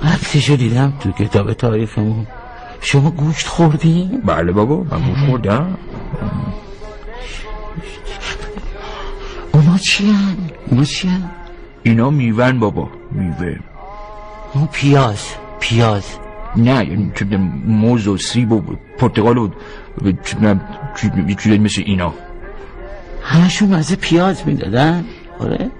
عکسشو 0.02 0.56
دیدم 0.56 0.92
تو 1.00 1.12
کتاب 1.12 1.52
تاریخمون؟ 1.52 2.26
شما 2.80 3.10
گوشت 3.10 3.46
خوردی؟ 3.46 4.10
بله 4.24 4.52
بابا 4.52 4.76
من 4.76 5.08
گوشت 5.08 5.26
خوردم. 5.26 5.78
اونا 9.52 9.78
چی 9.78 10.10
هن؟ 10.10 10.36
اونا 10.70 10.84
چی 10.84 11.08
هن؟ 11.08 11.30
اینا 11.82 12.10
میون 12.10 12.58
بابا 12.60 12.90
میوه. 13.12 13.56
اون 14.54 14.68
پیاز 14.72 15.24
پیاز. 15.60 16.04
نه 16.56 16.86
یعنی 16.88 17.36
موز 17.66 18.08
و 18.08 18.16
سیب 18.16 18.52
و 18.52 18.62
پرتقال 18.98 19.38
و 19.38 19.48
چه 20.24 20.36
می‌دونم، 20.36 20.60
چی- 21.00 21.34
چیزایی 21.42 21.58
مثل 21.58 21.82
اینا. 21.86 22.14
همشون 23.22 23.68
مزه 23.74 23.96
پیاز 23.96 24.46
می‌دادن؟ 24.46 25.04
آره. 25.40 25.70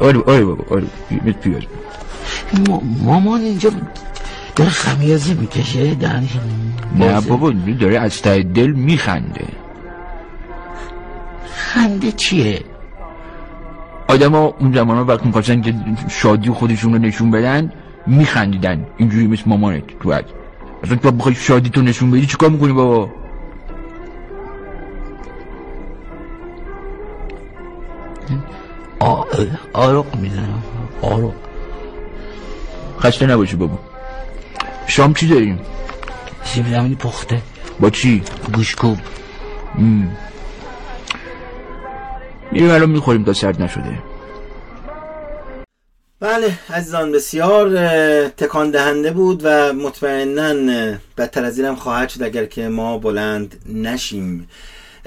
آره 0.00 0.20
آره 0.26 0.44
بابا 0.44 0.64
آره 0.76 0.86
مثل 1.10 1.32
پیاز 1.32 1.62
ما- 2.68 2.82
مامان 3.02 3.40
اینجا 3.40 3.70
داره 4.56 4.70
خمیازه 4.70 5.34
می‌کشه 5.34 5.94
دهنش 5.94 6.28
نه. 6.98 7.20
بابا 7.20 7.50
داره 7.80 7.98
از 7.98 8.22
ته 8.22 8.42
دل 8.42 8.70
میخنده. 8.70 9.44
خنده 11.46 12.12
چیه؟ 12.12 12.60
آدم 14.08 14.32
ها 14.32 14.54
اون 14.58 14.72
زمان 14.72 14.96
ها 14.96 15.04
وقتی 15.04 15.26
می‌خواستن 15.26 15.60
که 15.60 15.74
شادی 16.08 16.50
خودشون 16.50 16.92
رو 16.92 16.98
نشون 16.98 17.30
بدن 17.30 17.72
میخندیدن. 18.06 18.86
اینجوری 18.96 19.26
مثل 19.26 19.42
مامانت 19.46 19.82
تو 20.00 20.12
عکس. 20.12 20.28
اصلا 20.84 20.96
تو 20.96 21.10
بخوای 21.10 21.34
شادی 21.34 21.70
تو 21.70 21.82
نشون 21.82 22.10
بدی 22.10 22.26
چیکار 22.26 22.50
می‌کنی 22.50 22.72
بابا؟ 22.72 23.10
آ- 29.00 29.24
آروق 29.72 30.16
می‌زنم. 30.16 30.62
آروق 31.02 31.34
خسته 33.00 33.26
نباشی 33.26 33.56
بابا. 33.56 33.78
شام 34.86 35.14
چی 35.14 35.28
داریم؟ 35.28 35.60
سیب 36.44 36.70
زمینی 36.70 36.94
پخته. 36.94 37.42
با 37.80 37.90
چی؟ 37.90 38.22
گوشکوب 38.54 38.98
میریم 42.52 42.70
الان 42.70 42.90
می‌خوریم 42.90 43.24
تا 43.24 43.32
سرد 43.32 43.62
نشده. 43.62 43.98
بله 46.20 46.58
عزیزان 46.70 47.12
بسیار 47.12 47.68
تکان 48.28 48.70
دهنده 48.70 49.10
بود 49.10 49.40
و 49.44 49.72
مطمئنا 49.72 50.98
بدتر 51.18 51.44
از 51.44 51.58
اینم 51.58 51.74
خواهد 51.76 52.08
شد 52.08 52.22
اگر 52.22 52.44
که 52.44 52.68
ما 52.68 52.98
بلند 52.98 53.56
نشیم. 53.74 54.48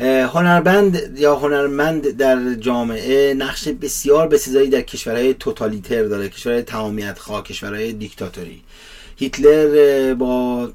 اه، 0.01 0.31
هنرمند 0.31 1.19
یا 1.19 1.35
هنرمند 1.35 2.17
در 2.17 2.53
جامعه 2.53 3.33
نقش 3.33 3.67
بسیار 3.67 4.27
بسزایی 4.27 4.69
در 4.69 4.81
کشورهای 4.81 5.33
توتالیتر 5.33 6.03
داره 6.03 6.29
کشورهای 6.29 6.63
تمامیت 6.63 7.19
خواه 7.19 7.43
کشورهای 7.43 7.93
دیکتاتوری. 7.93 8.61
هیتلر 9.17 10.13
با 10.13 10.69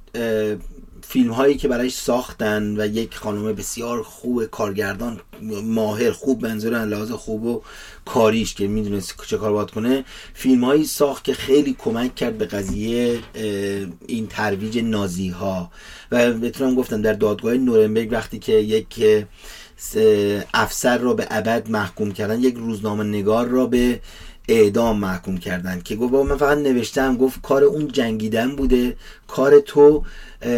فیلم 1.14 1.32
هایی 1.32 1.56
که 1.56 1.68
برایش 1.68 1.94
ساختن 1.94 2.80
و 2.80 2.86
یک 2.86 3.16
خانم 3.16 3.52
بسیار 3.52 4.02
خوب 4.02 4.44
کارگردان 4.44 5.20
ماهر 5.64 6.10
خوب 6.10 6.46
منظور 6.46 6.84
لحاظ 6.84 7.10
خوب 7.10 7.44
و 7.44 7.62
کاریش 8.04 8.54
که 8.54 8.66
می‌دونست 8.66 9.14
چه 9.26 9.36
کار 9.36 9.52
باید 9.52 9.70
کنه 9.70 10.04
فیلم 10.34 10.64
هایی 10.64 10.84
ساخت 10.84 11.24
که 11.24 11.34
خیلی 11.34 11.76
کمک 11.78 12.14
کرد 12.14 12.38
به 12.38 12.46
قضیه 12.46 13.18
این 14.06 14.26
ترویج 14.26 14.78
نازی 14.78 15.28
ها 15.28 15.70
و 16.12 16.32
بتونم 16.32 16.74
گفتم 16.74 17.02
در 17.02 17.12
دادگاه 17.12 17.54
نورنبرگ 17.54 18.12
وقتی 18.12 18.38
که 18.38 18.52
یک 18.52 19.04
افسر 20.54 20.98
را 20.98 21.14
به 21.14 21.26
ابد 21.30 21.70
محکوم 21.70 22.12
کردن 22.12 22.40
یک 22.40 22.54
روزنامه 22.54 23.04
نگار 23.04 23.46
را 23.46 23.66
به 23.66 24.00
اعدام 24.48 24.98
محکوم 24.98 25.38
کردن 25.38 25.80
که 25.80 25.96
گفت 25.96 26.14
من 26.14 26.36
فقط 26.36 26.58
نوشتم 26.58 27.16
گفت 27.16 27.42
کار 27.42 27.64
اون 27.64 27.88
جنگیدن 27.88 28.56
بوده 28.56 28.96
کار 29.28 29.60
تو 29.60 30.04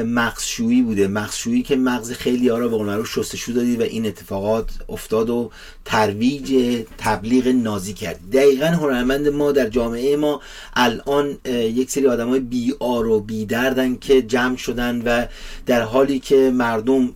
مغزشویی 0.04 0.82
بوده. 0.82 1.08
مغزشویی 1.08 1.62
که 1.62 1.76
مغز 1.76 2.12
خیلی 2.12 2.48
ها 2.48 2.58
را 2.58 2.68
به 2.68 2.82
معروف 2.82 3.12
شستشو 3.12 3.52
دادی 3.52 3.76
و 3.76 3.82
این 3.82 4.06
اتفاقات 4.06 4.70
افتاد 4.88 5.30
و 5.30 5.50
ترویج 5.84 6.78
تبلیغ 6.98 7.48
نازی 7.48 7.92
کرد. 7.92 8.20
دقیقا 8.32 8.66
هنرمند 8.66 9.28
ما 9.28 9.52
در 9.52 9.68
جامعه 9.68 10.16
ما 10.16 10.40
الان 10.74 11.38
یک 11.54 11.90
سری 11.90 12.06
آدم 12.06 12.28
های 12.28 12.40
بی 12.40 12.74
آر 12.78 13.06
و 13.06 13.20
بی 13.20 13.46
دردن 13.46 13.96
که 13.96 14.22
جمع 14.22 14.56
شدن 14.56 15.02
و 15.04 15.26
در 15.66 15.82
حالی 15.82 16.18
که 16.18 16.50
مردم 16.54 17.10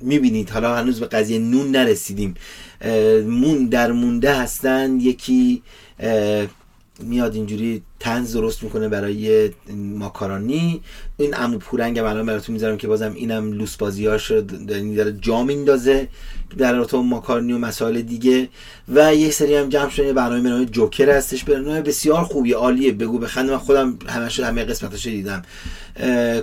می‌بینید 0.00 0.50
حالا 0.50 0.76
هنوز 0.76 1.00
به 1.00 1.06
قضیه 1.06 1.38
نون 1.38 1.70
نرسیدیم 1.70 2.34
مون 3.26 3.66
در 3.66 3.92
مونده 3.92 4.34
هستن. 4.34 5.00
یکی 5.00 5.62
میاد 7.00 7.34
اینجوری 7.34 7.82
تنز 8.00 8.32
درست 8.32 8.62
می‌کنه 8.62 8.88
برای 8.88 9.50
ماکارانی 9.74 10.82
این 11.16 11.34
امو 11.36 11.58
پورنگ 11.58 11.98
الان 11.98 12.26
براتون 12.26 12.52
می‌ذارم 12.52 12.76
که 12.76 12.88
بازم 12.88 13.14
اینم 13.14 13.52
لوس 13.52 13.76
بازیاش 13.76 14.30
یعنی 14.30 14.96
داره 14.96 15.12
جا 15.12 15.42
میندازه. 15.42 16.08
در 16.58 16.72
رابطه 16.72 16.96
با 16.96 17.02
ماکارونی 17.02 17.52
و 17.52 17.58
مسائل 17.58 18.02
دیگه 18.02 18.48
و 18.88 19.14
یه 19.14 19.30
سری 19.30 19.54
هم 19.54 19.68
جمع 19.68 19.90
شده 19.90 20.12
برنامه 20.12 20.58
به 20.58 20.66
جوکر 20.66 21.10
هستش 21.10 21.44
برنامه 21.44 21.80
بسیار 21.80 22.24
خوبی 22.24 22.52
عالیه 22.52 22.92
بگو 22.92 23.18
بخند 23.18 23.50
من 23.50 23.58
خودم 23.58 23.98
همش 24.08 24.40
همه 24.40 24.64
قسمتاش 24.64 25.06
دیدم. 25.06 25.42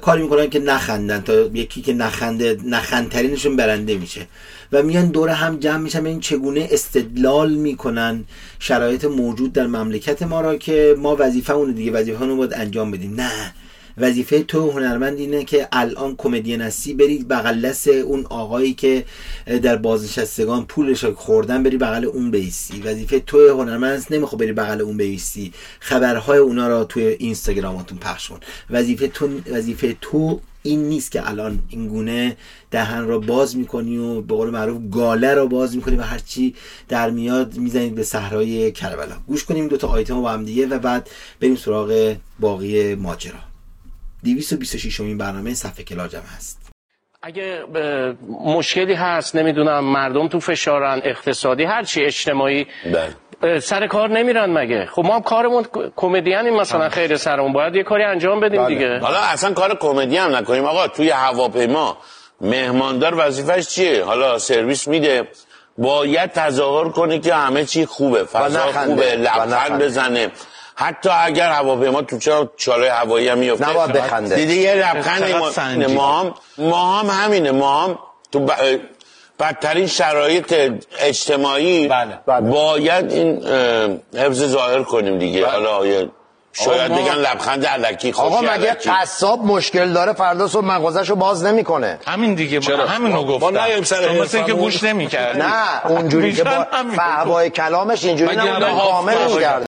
کاری 0.02 0.24
می‌کنن 0.24 0.50
که 0.50 0.60
نخندن 0.60 1.22
تا 1.22 1.34
یکی 1.34 1.82
که 1.82 1.94
نخنده 1.94 2.58
نخندترینشون 2.66 3.56
برنده 3.56 3.98
میشه. 3.98 4.28
و 4.72 4.84
میان 4.84 5.08
دور 5.08 5.30
هم 5.30 5.58
جمع 5.58 5.78
میشن 5.78 6.00
ببین 6.00 6.20
چگونه 6.20 6.68
استدلال 6.72 7.54
می‌کنن 7.54 8.24
شرایط 8.60 9.06
موجود 9.06 9.54
در 9.54 9.68
مملکت 9.68 10.24
ما 10.24 10.42
را 10.42 10.56
که 10.56 10.96
ما 10.98 11.16
وظیفه 11.20 11.54
اون 11.54 11.72
دیگه 11.72 11.92
وظیفه 11.92 12.26
رو 12.26 12.36
باید 12.36 12.54
انجام 12.54 12.92
بدیم. 12.92 13.16
نه. 13.16 13.54
وظیفه 13.98 14.44
تو 14.44 14.72
هنرمند 14.72 15.18
اینه 15.18 15.44
که 15.44 15.68
الان 15.72 16.16
کمدین 16.18 16.62
هستی 16.62 16.94
بری 16.94 17.24
بغل 17.24 17.74
اون 18.06 18.26
آقایی 18.26 18.74
که 18.74 19.06
در 19.46 19.76
بازنشستگان 19.76 20.66
پولش 20.66 21.06
خوردن 21.06 21.64
بری 21.64 21.78
بغل 21.78 22.06
اون 22.06 22.32
بیستی. 22.32 22.82
وظیفه 22.82 23.20
تو 23.20 23.50
هنرمند 23.50 23.98
است 23.98 24.12
نمی‌خواد 24.12 24.42
بری 24.42 24.54
بغل 24.54 24.82
اون 24.82 24.98
بیستی. 24.98 25.54
خبرهای 25.80 26.38
اونا 26.38 26.68
را 26.68 26.84
توی 26.84 27.04
اینستاگراماتون 27.04 27.98
پخش 27.98 28.30
کن. 28.30 28.40
وظیفه 28.70 29.08
تو 29.08 29.30
وظیفه 29.52 29.96
تو 30.02 30.40
این 30.64 30.84
نیست 30.84 31.12
که 31.12 31.30
الان 31.30 31.60
این 31.70 31.88
گونه 31.88 32.38
دهن 32.72 33.08
را 33.08 33.20
باز 33.20 33.58
می‌کنی 33.58 33.98
و 33.98 34.22
به 34.22 34.36
قول 34.36 34.50
معروف 34.50 34.82
گاله 34.92 35.34
را 35.34 35.46
باز 35.46 35.76
می‌کنی 35.76 35.96
و 35.96 36.02
هرچی 36.02 36.56
در 36.88 37.10
میاد 37.10 37.58
می‌زنید 37.58 37.96
به 37.96 38.04
صحرای 38.04 38.72
کربلا. 38.72 39.16
گوش 39.28 39.44
کنیم 39.44 39.68
دو 39.68 39.78
تا 39.78 39.88
آیتم 39.88 40.22
با 40.22 40.32
هم 40.32 40.46
دیگه 40.46 40.68
و 40.68 40.80
بعد 40.80 41.10
بریم 41.42 41.56
سراغ 41.56 42.16
باقی 42.40 42.96
ماجرا. 42.96 43.55
226 44.26 45.00
امین 45.00 45.18
برنامه 45.18 45.54
صفحه 45.54 45.84
کلاجم 45.84 46.22
هست. 46.38 46.60
اگه 47.24 47.64
مشکلی 48.46 48.94
هست 48.94 49.36
نمی‌دونم 49.36 49.84
مردم 49.84 50.28
تو 50.28 50.40
فشارن 50.40 51.02
اقتصادی 51.04 51.64
هرچی 51.64 52.06
اجتماعی 52.06 52.68
اه، 53.44 53.60
سر 53.60 53.88
کار 53.88 54.10
نمیرن 54.10 54.50
مگه؟ 54.50 54.86
خب 54.86 55.06
ما 55.06 55.16
هم 55.16 55.22
کارمون 55.22 55.66
کمدیانیم 55.96 56.54
مثلا 56.56 56.90
خیر 56.90 57.18
سرمون. 57.18 57.54
باید 57.54 57.76
یه 57.76 57.84
کاری 57.84 58.04
انجام 58.04 58.40
بدیم 58.40 58.68
دیگه. 58.68 58.88
بله. 58.88 59.00
حالا 59.00 59.20
اصلا 59.20 59.54
کار 59.54 59.76
کمدی 59.78 60.18
هم 60.18 60.36
نکنیم. 60.36 60.66
آقا 60.66 60.88
توی 60.88 61.10
هواپیما 61.10 61.98
مهماندار 62.42 63.16
وظیفش 63.18 63.68
چیه؟ 63.68 64.04
حالا 64.04 64.40
سرویس 64.40 64.88
میده. 64.88 65.28
باید 65.78 66.32
تظاهر 66.32 66.90
کنه 66.90 67.20
که 67.20 67.34
همه 67.36 67.66
چی 67.66 67.86
خوبه. 67.86 68.24
فضا. 68.24 68.60
خوبه. 68.60 69.16
لبخند. 69.16 69.82
بزنه. 69.82 70.32
حتی 70.76 71.10
اگر 71.10 71.50
هواپیما 71.52 72.02
تو 72.02 72.20
چرا 72.20 72.52
چاله 72.58 72.92
هوایی 72.92 73.28
هم 73.30 73.38
میفته 73.38 73.70
نباید 73.70 73.92
بخنده. 73.92 74.36
دیدی 74.36 74.62
یه 74.62 74.74
لبخند 74.74 75.24
ما, 75.88 76.20
هم 76.22 76.34
ما 76.58 77.00
هم 77.00 77.24
همینه 77.24 77.52
ما 77.52 77.82
هم 77.84 78.00
تو 78.32 78.40
ب... 78.40 78.52
بدترین 79.40 79.88
شرایط 79.88 80.72
اجتماعی 81.00 81.90
باید 82.52 83.12
این 83.12 83.46
حفظ 84.18 84.46
ظاهر 84.46 84.84
کنیم 84.84 85.18
دیگه. 85.20 85.46
حالا 85.48 85.86
یه- 85.88 86.10
شاید 86.54 86.92
بگن 86.92 87.16
لبخند 87.16 87.66
علکی 87.66 88.12
خوشی 88.12 88.28
آقا 88.36 88.42
مگه. 88.42 88.74
قصاب 88.74 89.44
مشکل 89.46 89.94
داره 89.94 90.14
فردا 90.14 90.48
صبح 90.48 90.66
مغازه‌شو 90.66 91.16
باز 91.16 91.46
نمی‌کنه؟ 91.46 92.00
همین 92.08 92.34
دیگه 92.36 92.60
همینو 92.88 93.24
گفتم 93.24 93.46
ما 93.60 93.66
نیم 93.68 93.84
سر 93.84 94.12
مثل. 94.22 94.38
اینکه 94.38 94.54
گوش 94.54 94.84
نمی‌کرد 94.84 95.38
نه 95.42 95.86
اونجوری 95.86 96.34
که 96.34 96.44
با 96.52 96.66
فهوای 96.96 97.50
کلامش 97.50 98.06
اینجوری 98.06 98.36
حافظ- 98.38 99.40
کرده 99.42 99.66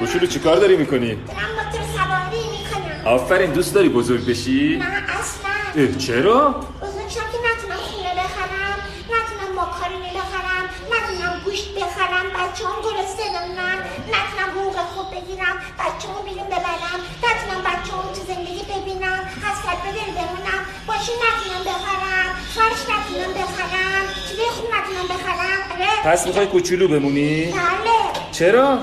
کوچولو 0.00 0.26
چی 0.26 0.38
کار 0.38 0.56
داری 0.56 0.76
می‌کنی؟ 0.76 1.12
من 1.14 1.50
موتور 1.56 1.82
سواری 1.96 2.42
می‌کنم 2.56 3.06
آفرین 3.14 3.50
دوست 3.52 3.74
داری 3.74 3.88
بزرگ 3.88 4.26
بشی؟ 4.26 4.76
نه 4.76 4.86
اصلا 5.20 5.98
چرا؟ 5.98 6.50
بزرگ 6.82 7.08
شم 7.14 7.26
که 7.32 7.38
نتونم 7.48 7.80
خونه 7.88 8.12
بخرم 8.20 8.76
نتونم 9.14 9.50
ماکارونی 9.56 10.10
بخرم 10.20 10.64
نتونم 10.94 11.40
گوشت 11.44 11.68
بخرم 11.74 12.26
بچه 12.36 12.64
هم 12.68 12.78
گرسنه 12.86 13.28
دارن 13.32 13.78
نتونم 14.14 14.50
حقوق 14.56 14.76
خوب 14.92 15.06
بگیرم 15.14 15.56
بچه 15.80 16.06
هم 16.12 16.22
بیرون 16.28 16.46
ببرم 16.54 17.00
نتونم 17.26 17.60
بچه 17.68 17.92
تو 18.14 18.20
زندگی 18.34 18.62
ببینم 18.72 19.20
حسرت 19.44 19.78
به 19.84 19.90
دل 19.98 20.10
بمونم 20.18 20.60
ماشین 20.88 21.16
نتونم 21.26 21.62
بخرم 21.70 22.28
فرش 22.54 22.80
نتونم 22.92 23.30
بخرم 23.40 24.04
چیزای 24.28 24.50
خوب 24.56 24.66
نتونم 24.76 25.06
بخرم 25.14 25.58
آره 25.74 26.12
پس 26.12 26.26
می‌خوای 26.26 26.46
کوچولو 26.46 26.88
بمونی؟ 26.88 27.44
بله 27.46 27.98
چرا؟ 28.32 28.78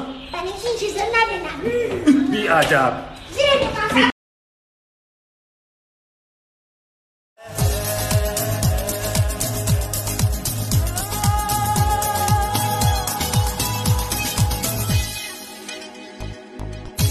اینکه 0.47 0.67
این 0.69 0.79
چیزا 0.79 1.01
نبینم 1.01 2.31
بی 2.31 2.47
عجب 2.47 3.03
زیر 3.31 3.67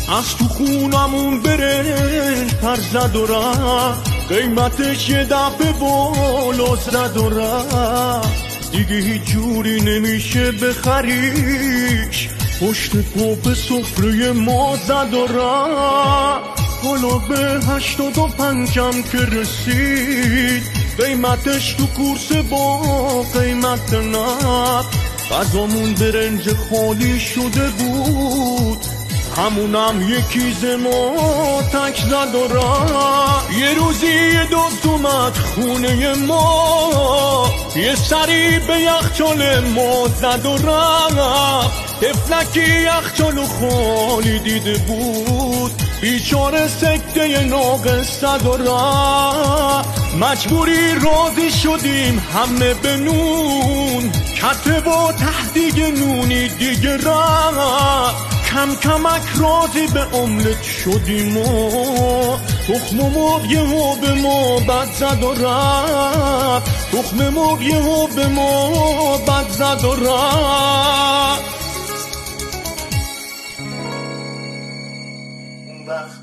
از 0.09 0.37
تو 0.37 0.45
خونمون 0.45 1.43
بره 1.43 2.47
پر 2.63 2.77
زد 2.77 3.17
و 3.17 3.27
رفت 3.27 4.29
قیمتش 4.29 5.09
یه 5.09 5.25
دفعه 5.25 5.73
و 7.17 7.29
رفت 7.29 8.73
دیگه 8.73 8.97
هیچ 8.97 9.23
جوری 9.23 9.81
نمیشه 9.81 10.53
بخریش 10.53 12.29
پشت 12.61 12.97
به 13.35 13.55
سفره 13.55 14.33
ما 14.33 14.77
زد 14.77 15.15
و 15.15 15.27
رفت. 15.27 16.61
حالا 16.85 17.19
به 17.19 17.67
هشتاد 17.67 18.19
و 18.19 18.27
پنجم 18.27 19.03
که 19.03 19.19
رسید. 19.19 20.63
قیمتش 20.99 21.73
تو 21.73 21.87
کورس 21.87 22.33
با 22.33 22.81
قیمت 23.23 23.95
نفت. 23.95 24.89
غذامون 25.31 25.95
برنج 25.95 26.49
خالی 26.71 27.21
شده 27.21 27.69
بود. 27.69 28.79
همونم 29.37 30.03
یکی 30.09 30.53
ما 30.77 31.63
تک 31.73 31.97
زد 31.97 32.35
و 32.35 32.49
یه 33.59 33.75
روزی 33.75 34.07
یه 34.07 34.47
دوست 34.51 34.87
اومد 34.87 35.33
خونه 35.37 36.15
ما. 36.15 37.51
یه 37.77 37.95
سری 37.95 38.59
به 38.59 38.81
یخچال 38.81 39.61
ما 39.61 40.09
زد 40.21 40.47
و 40.47 40.57
رفت. 40.57 41.86
تفلکی 42.01 42.83
یخچالو 42.83 43.47
خالی 43.47 44.39
دیده 44.39 44.79
بود. 44.79 45.83
بیچاره 46.01 46.69
سکته 46.69 47.45
ناقص 47.45 48.21
زد 48.21 48.47
و 48.47 48.57
رفت 48.57 49.89
مجبوری 50.21 50.95
راضی 50.95 51.51
شدیم 51.51 52.19
همه 52.35 52.75
به 52.75 52.97
نون 52.97 54.13
کته 54.37 54.81
با 54.81 55.13
تهدیگ 55.13 55.81
نونی 55.81 56.49
دیگه 56.49 56.97
رفت 56.97 58.37
کم 58.51 58.75
کمک 58.75 59.23
راضی 59.39 59.87
به 59.87 60.17
املت 60.17 60.63
شدیم 60.63 61.37
و. 61.37 62.37
تخم 62.69 62.97
مرغ 62.97 63.45
یهو 63.51 63.97
به 63.97 64.15
ما 64.15 64.59
بد 64.61 64.93
زد 64.93 65.23
و 65.23 65.33
رفت 65.33 66.93
تخم 66.93 67.29
مرغ 67.29 67.63
یهو 67.63 68.07
به 68.07 68.27
ما 68.29 69.17
بد 69.17 69.51
زد 69.51 69.85
و 69.85 69.95
رفت 69.95 71.56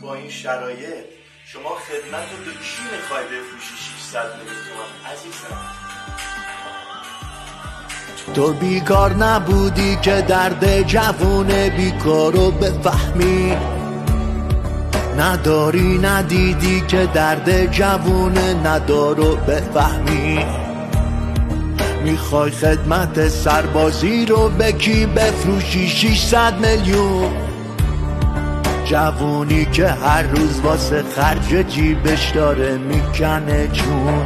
با 0.04 0.16
این 0.16 0.30
شرایط 0.30 1.06
شما 1.45 1.70
خدمت 1.70 2.32
رو 2.32 2.45
به 2.45 2.51
کی 2.51 2.82
می‌خوای 2.91 3.24
بفروشی 3.24 3.76
600 3.99 4.26
میلیون 4.38 4.56
تومن 4.56 5.14
عزیزم؟ 5.14 5.58
تو 8.34 8.54
بیکار 8.54 9.14
نبودی 9.14 9.95
که 10.01 10.22
درد 10.22 10.82
جوون 10.88 11.70
بیکار 11.70 12.34
رو 12.34 12.51
بفهمی؟ 12.51 13.58
نداری 15.18 15.97
ندیدی 15.97 16.82
که 16.88 17.10
درد 17.14 17.72
جوون 17.72 18.38
ندارو 18.38 19.36
بفهمی؟ 19.36 20.45
می‌خوای 22.04 22.51
خدمت 22.51 23.28
سربازی 23.28 24.26
رو 24.26 24.49
به 24.49 24.72
کی 24.72 25.06
بفروشی 25.06 25.88
600 25.88 26.60
میلیون؟ 26.60 27.53
جوونی 28.86 29.66
که 29.66 29.88
هر 29.88 30.24
روز 30.24 30.60
واسه 30.60 31.04
خرج 31.16 31.68
جیبش 31.68 32.30
داره 32.30 32.78
می‌کنه 32.78 33.68
چون 33.68 34.26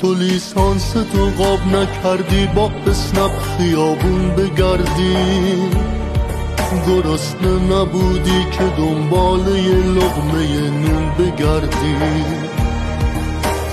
تو 0.00 0.14
لیسانس 0.14 0.92
تو 0.92 1.30
قاب 1.38 1.60
نکردی 1.66 2.46
با 2.54 2.70
اسنپ 2.86 3.30
خیابون 3.58 4.28
بگردی. 4.28 5.16
گرسنه 6.86 7.74
نبودی 7.74 8.46
که 8.52 8.64
دنبال 8.78 9.40
یه 9.40 9.74
لغمه 9.74 10.70
نون 10.70 11.10
بگردی. 11.18 11.96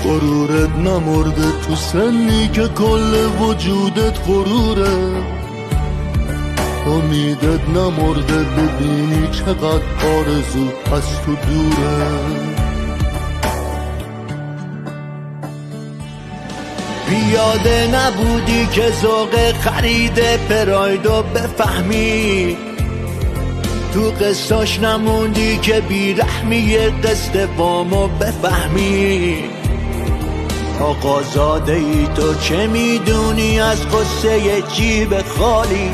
غرورت 0.04 0.76
نمرده 0.76 1.52
تو 1.66 1.76
سنی 1.76 2.48
که 2.48 2.68
کل 2.68 3.14
وجودت 3.40 4.18
غروره 4.26 5.39
امیدت 6.90 7.68
نمرده 7.68 8.38
ببینی 8.38 9.28
چقدر 9.32 9.82
آرزو 10.16 10.68
از 10.94 11.22
تو 11.24 11.34
دوره. 11.34 12.06
پیاده 17.08 17.88
نبودی 17.94 18.66
که 18.66 18.90
ذوق 19.02 19.52
خرید 19.60 20.20
پرایدو 20.48 21.22
بفهمی. 21.22 22.56
تو 23.94 24.00
قصاش 24.00 24.80
نموندی 24.80 25.56
که 25.56 25.80
بیرحمی 25.80 26.76
قسط 26.76 27.48
وامو 27.56 28.08
بفهمی. 28.08 29.36
آقازاده 30.80 31.72
ای 31.72 32.08
تو 32.16 32.34
چه 32.34 32.66
می‌دونی 32.66 33.60
از 33.60 33.86
قصه 33.86 34.62
جیب 34.62 35.22
خالی؟ 35.22 35.90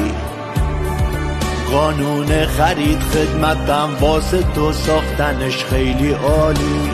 قانون 1.72 2.44
خرید 2.44 2.98
خدمتم 3.00 3.96
واسه 4.00 4.42
تو 4.54 4.72
ساختنش 4.72 5.64
خیلی 5.64 6.12
عالی. 6.12 6.90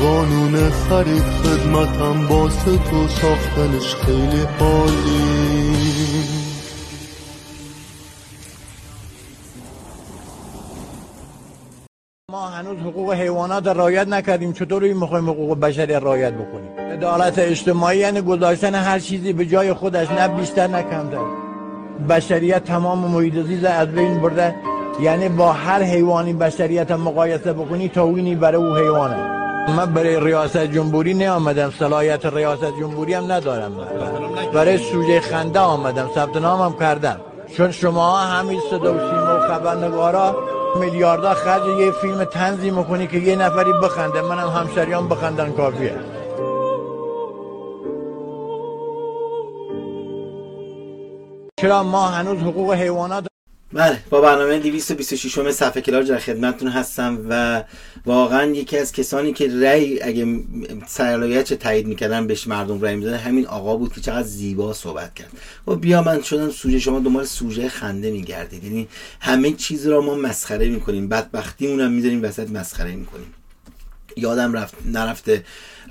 قانون 0.00 0.70
خرید 0.70 1.22
خدمتم 1.22 2.28
واسه 2.28 2.78
تو 2.78 3.08
ساختنش 3.08 3.94
خیلی 3.94 4.46
عالی. 4.60 5.72
ما 12.30 12.48
هنوز 12.48 12.78
حقوق 12.78 13.12
حیوانات 13.12 13.66
رعایت 13.66 14.08
نکردیم. 14.08 14.52
چطور 14.52 14.84
این 14.84 14.96
می‌خوایم 14.96 15.30
حقوق 15.30 15.60
بشری 15.60 15.92
رعایت 15.92 16.32
بکنیم؟ 16.32 16.92
عدالت 16.92 17.38
اجتماعی 17.38 17.98
یعنی 17.98 18.20
گذاشتن 18.20 18.74
هر 18.74 18.98
چیزی 18.98 19.32
به 19.32 19.46
جای 19.46 19.72
خودش 19.72 20.10
نه 20.10 20.28
بیشتر 20.28 20.66
نه 20.66 20.82
کمتر. 20.82 21.41
بشریت 22.08 22.64
تمام 22.64 22.98
محیط 22.98 23.64
از 23.64 23.88
بین 23.88 24.20
برده. 24.20 24.54
یعنی 25.00 25.28
با 25.28 25.52
هر 25.52 25.82
حیوانی 25.82 26.32
بشریت 26.32 26.90
هم 26.90 27.00
مقایسه 27.00 27.52
بکنی 27.52 27.88
توهینی 27.88 28.34
برای 28.34 28.62
او 28.62 28.74
حیوانه. 28.74 29.16
من 29.76 29.86
برای 29.86 30.20
ریاست 30.20 30.56
جمهوری 30.56 31.14
نیامدم 31.14 31.70
صلاحیت 31.78 32.26
ریاست 32.26 32.72
جمهوری 32.80 33.14
هم 33.14 33.32
ندارم. 33.32 33.72
من. 33.72 34.52
برای 34.54 34.78
سوژه 34.78 35.20
خنده 35.20 35.60
آمدم 35.60 36.10
ثبت 36.14 36.36
نامم 36.36 36.78
کردم. 36.78 37.16
چون 37.56 37.70
شما 37.70 38.16
همین 38.18 38.60
صدا 38.70 38.94
و 38.94 38.98
سیما 38.98 39.36
و 39.36 39.40
خبرنگارا 39.40 40.36
میلیاردها 40.80 41.34
خرج 41.34 41.62
یه 41.78 41.90
فیلم 41.90 42.24
تنظی 42.24 42.70
می‌کنی 42.70 43.06
که 43.06 43.18
یه 43.18 43.36
نفری 43.36 43.72
بخنده. 43.82 44.22
منم 44.22 44.48
همشریان 44.48 45.08
بخندن 45.08 45.52
کافیه. 45.52 45.94
چرا 51.62 51.82
ما 51.82 52.08
هنوز 52.08 52.38
حقوق 52.38 52.72
حیوانات 52.72 53.26
بله 53.72 53.98
با 54.10 54.20
برنامه 54.20 54.58
226 54.58 55.38
م 55.38 55.52
صفحه 55.52 55.82
کلار 55.82 56.02
در 56.02 56.18
خدمتتون 56.18 56.68
هستم 56.68 57.26
و 57.28 57.64
واقعا 58.06 58.44
یکی 58.44 58.78
از 58.78 58.92
کسانی 58.92 59.32
که 59.32 59.48
رأی 59.60 60.02
اگه 60.02 60.40
صلاحیت 60.86 61.54
تایید 61.54 61.86
می‌کردن 61.86 62.26
بهش 62.26 62.46
مردم 62.46 62.80
رأی 62.80 62.96
می‌دادن 62.96 63.16
همین 63.16 63.46
آقا 63.46 63.76
بود 63.76 63.92
که 63.92 64.00
چقدر 64.00 64.22
زیبا 64.22 64.72
صحبت 64.72 65.14
کرد. 65.14 65.30
و 65.66 65.74
بیا 65.74 66.02
من 66.02 66.22
شدم 66.22 66.50
سوژه 66.50 66.78
شما 66.78 66.98
دنبال 66.98 67.24
سوژه 67.24 67.68
خنده 67.68 68.10
میگردید 68.10 68.64
یعنی 68.64 68.88
همه 69.20 69.52
چیز 69.52 69.86
را 69.86 70.00
ما 70.00 70.14
مسخره 70.14 70.68
می‌کنیم 70.68 71.08
بدبختیمون 71.08 71.80
هم 71.80 71.92
می‌ذاریم 71.92 72.22
وسط 72.22 72.50
مسخره 72.50 72.96
می‌کنیم. 72.96 73.34
یادم 74.16 74.52
رفت 74.52 74.74
نرفته 74.84 75.44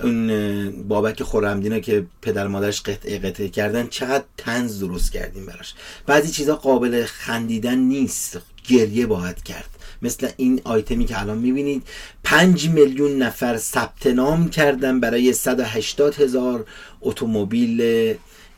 اون 0.04 0.88
بابک 0.88 1.24
خورمدینا 1.24 1.80
که 1.80 2.06
پدر 2.22 2.48
مادرش 2.48 2.82
قطعه 2.82 3.20
قطعه 3.20 3.50
کردن 3.50 3.88
چقدر 3.88 4.24
تنز 4.38 4.80
درست 4.80 5.12
کردیم 5.12 5.46
براش. 5.46 5.74
بعضی 6.06 6.32
چیزا 6.32 6.56
قابل 6.56 7.06
خندیدن 7.06 7.78
نیست 7.78 8.40
گریه 8.68 9.06
باید 9.06 9.44
کرد. 9.44 9.70
مثل 10.02 10.30
این 10.38 10.62
آیتمی 10.64 11.06
که 11.06 11.22
الان 11.22 11.38
می‌بینید 11.38 11.88
پنج 12.24 12.70
میلیون 12.70 13.18
نفر 13.18 13.58
ثبت 13.58 14.08
نام 14.08 14.50
کردن 14.50 15.00
برای 15.00 15.34
180 15.34 16.16
هزار 16.16 16.66
اتومبیل 17.02 17.82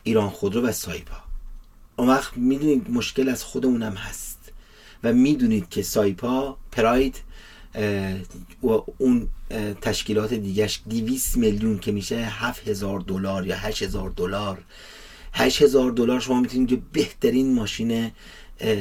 ایران 0.02 0.30
خودرو 0.30 0.62
و 0.62 0.72
سایپا. 0.72 1.16
اون 1.96 2.08
وقت 2.08 2.36
می‌دونید 2.36 2.90
مشکل 2.90 3.28
از 3.28 3.44
خودمونم 3.44 3.94
هست. 3.94 4.38
و 5.04 5.12
می‌دونید 5.12 5.68
که 5.68 5.82
سایپا 5.82 6.56
پراید 6.72 7.16
و 8.62 8.68
اون 8.98 9.28
تشکیلات 9.80 10.34
دیگهش 10.34 10.80
200 10.90 11.36
میلیون 11.36 11.78
که 11.78 11.92
میشه 11.92 12.16
7000 12.16 13.00
دلار 13.00 13.46
یا 13.46 13.56
8000 13.56 14.10
دلار. 14.10 14.58
8000 15.32 15.90
دلار 15.90 16.20
شما 16.20 16.40
می‌تونید 16.40 16.68
که 16.68 16.78
بهترین 16.92 17.54
ماشین 17.54 18.10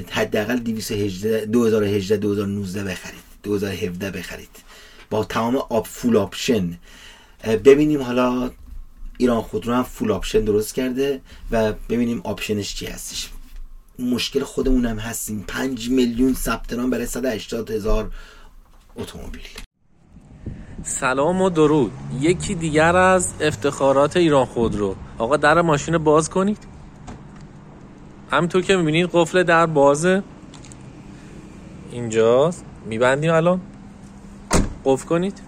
حداقل 0.10 0.58
218 0.58 1.46
2018 1.46 2.18
2019 2.18 2.84
بخرید. 2.84 3.20
2017 3.44 4.12
بخرید. 4.12 4.50
با 5.10 5.24
تمام 5.24 5.56
آب 5.56 5.88
full 5.88 6.18
option 6.18 6.78
ببینیم 7.44 8.02
حالا 8.02 8.52
ایران 9.18 9.42
خودرو 9.42 9.74
هم 9.74 9.84
full 9.84 10.12
option 10.12 10.40
درست 10.40 10.76
کرده 10.76 11.22
و 11.52 11.74
ببینیم 11.90 12.22
option 12.24 12.63
ش 12.63 12.76
چی 12.76 12.86
هستش. 12.86 13.30
مشکل 14.00 14.44
خودمون 14.44 14.86
هم 14.86 15.00
هستیم. 15.00 15.44
5 15.48 15.90
میلیون 15.90 16.34
ثبت 16.34 16.74
نام 16.74 16.90
برای 16.90 17.06
180 17.06 17.72
هزار 17.72 18.12
اتومبیل. 18.96 19.42
سلام 20.84 21.42
و 21.42 21.50
درود. 21.50 21.92
یکی 22.20 22.56
دیگر 22.56 22.96
از 22.96 23.34
افتخارات 23.42 24.18
ایران 24.18 24.46
خودرو 24.46 24.96
آقا 25.18 25.38
در 25.38 25.62
ماشین 25.62 25.98
باز 25.98 26.30
کنید. 26.30 26.58
همطور 28.32 28.62
که 28.62 28.76
می‌بینید 28.78 29.10
قفل 29.14 29.44
در 29.44 29.66
بازه. 29.66 30.24
اینجاست. 31.92 32.66
میبندیم 32.86 33.34
الان. 33.34 33.62
قفل 34.86 35.08
کنید. 35.08 35.42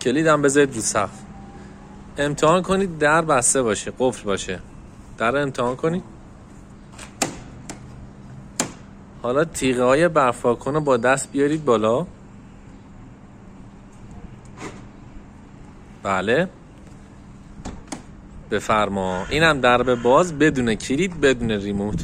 کلیدم 0.00 0.42
بذارید 0.42 0.74
رو 0.74 0.80
سقف. 0.80 1.18
امتحان 2.18 2.62
کنید 2.62 2.98
در 2.98 3.22
بسته 3.22 3.62
باشه 3.62 3.92
قفل 3.98 4.24
باشه. 4.24 4.60
در 5.18 5.36
امتحان 5.36 5.76
کنید. 5.76 6.02
حالا 9.22 9.44
تیغه 9.44 9.82
های 9.82 10.08
برفاکن 10.08 10.74
رو 10.74 10.80
با 10.80 10.96
دست 10.96 11.32
بیارید 11.32 11.64
بالا. 11.64 12.06
بله. 16.06 16.48
بفرما. 18.50 19.26
اینم 19.30 19.60
درب 19.60 20.02
باز 20.02 20.38
بدون 20.38 20.74
کلید 20.74 21.20
بدون 21.20 21.50
ریموت. 21.50 22.00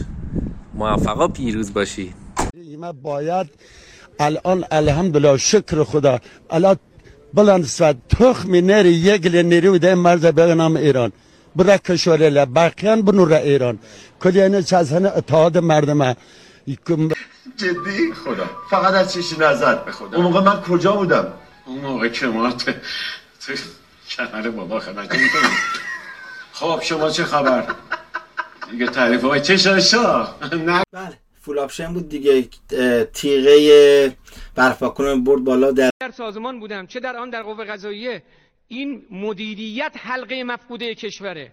موفقا 0.75 1.29
پیروز 1.29 1.75
باشی. 1.75 2.15
ما 2.79 2.93
باید 2.93 3.47
الان 4.21 4.65
الحمدلله 4.71 5.37
شکر 5.37 5.85
خدا. 5.85 6.19
الان 6.51 6.77
بلند 7.35 7.65
سواد 7.65 7.97
تخمی 8.09 8.61
نری 8.61 8.93
یگل 8.93 9.43
نری 9.43 9.79
ده 9.79 9.95
مرز 9.95 10.25
بگنام 10.27 10.77
ایران. 10.77 11.13
برا 11.57 11.77
کشوره 11.77 12.45
بقیان 12.45 13.03
بنور 13.03 13.33
ایران. 13.33 13.79
کلی 14.23 14.43
اینه 14.43 14.63
چازهن 14.63 15.07
اتحاد 15.07 15.59
مردمه 15.59 16.17
جدی؟ 17.57 18.13
خدا. 18.25 18.47
فقط 18.71 18.95
از 18.95 19.13
چیشی 19.13 19.37
نظر 19.41 19.75
به 19.75 19.93
خدا. 19.93 20.17
اون 20.17 20.27
موقع 20.27 20.41
من 20.41 20.61
کجا 20.61 20.93
بودم؟ 20.93 21.27
اون 21.67 21.81
موقع 21.81 22.09
که 22.09 22.27
ما 22.27 22.53
کنار 24.17 24.51
بابا 24.51 24.81
خدمت 24.81 25.17
خب 26.53 26.81
شما 26.83 27.11
چه 27.11 27.25
خبر؟ 27.25 27.75
دیگه 28.71 28.87
تعریف 28.87 29.23
های 29.25 29.41
چه 29.41 29.57
شاشا 29.57 30.29
نه. 30.53 30.83
بله 30.93 31.19
فول 31.41 31.59
آپشن 31.59 31.93
بود 31.93 32.09
دیگه. 32.09 32.49
تیغه 33.05 34.17
برفاکن 34.55 35.25
برد 35.25 35.45
بالا 35.45 35.71
در 35.71 35.91
در 36.01 36.11
سازمان 36.11 36.61
بودم 36.61 36.87
چه 36.87 37.01
در 37.01 37.17
آن 37.17 37.31
در 37.31 37.43
قوه 37.43 37.65
قضاییه. 37.65 38.23
این 38.69 39.03
مدیریت 39.11 39.93
حلقه 39.97 40.45
مفقوده 40.45 40.95
کشوره. 40.95 41.53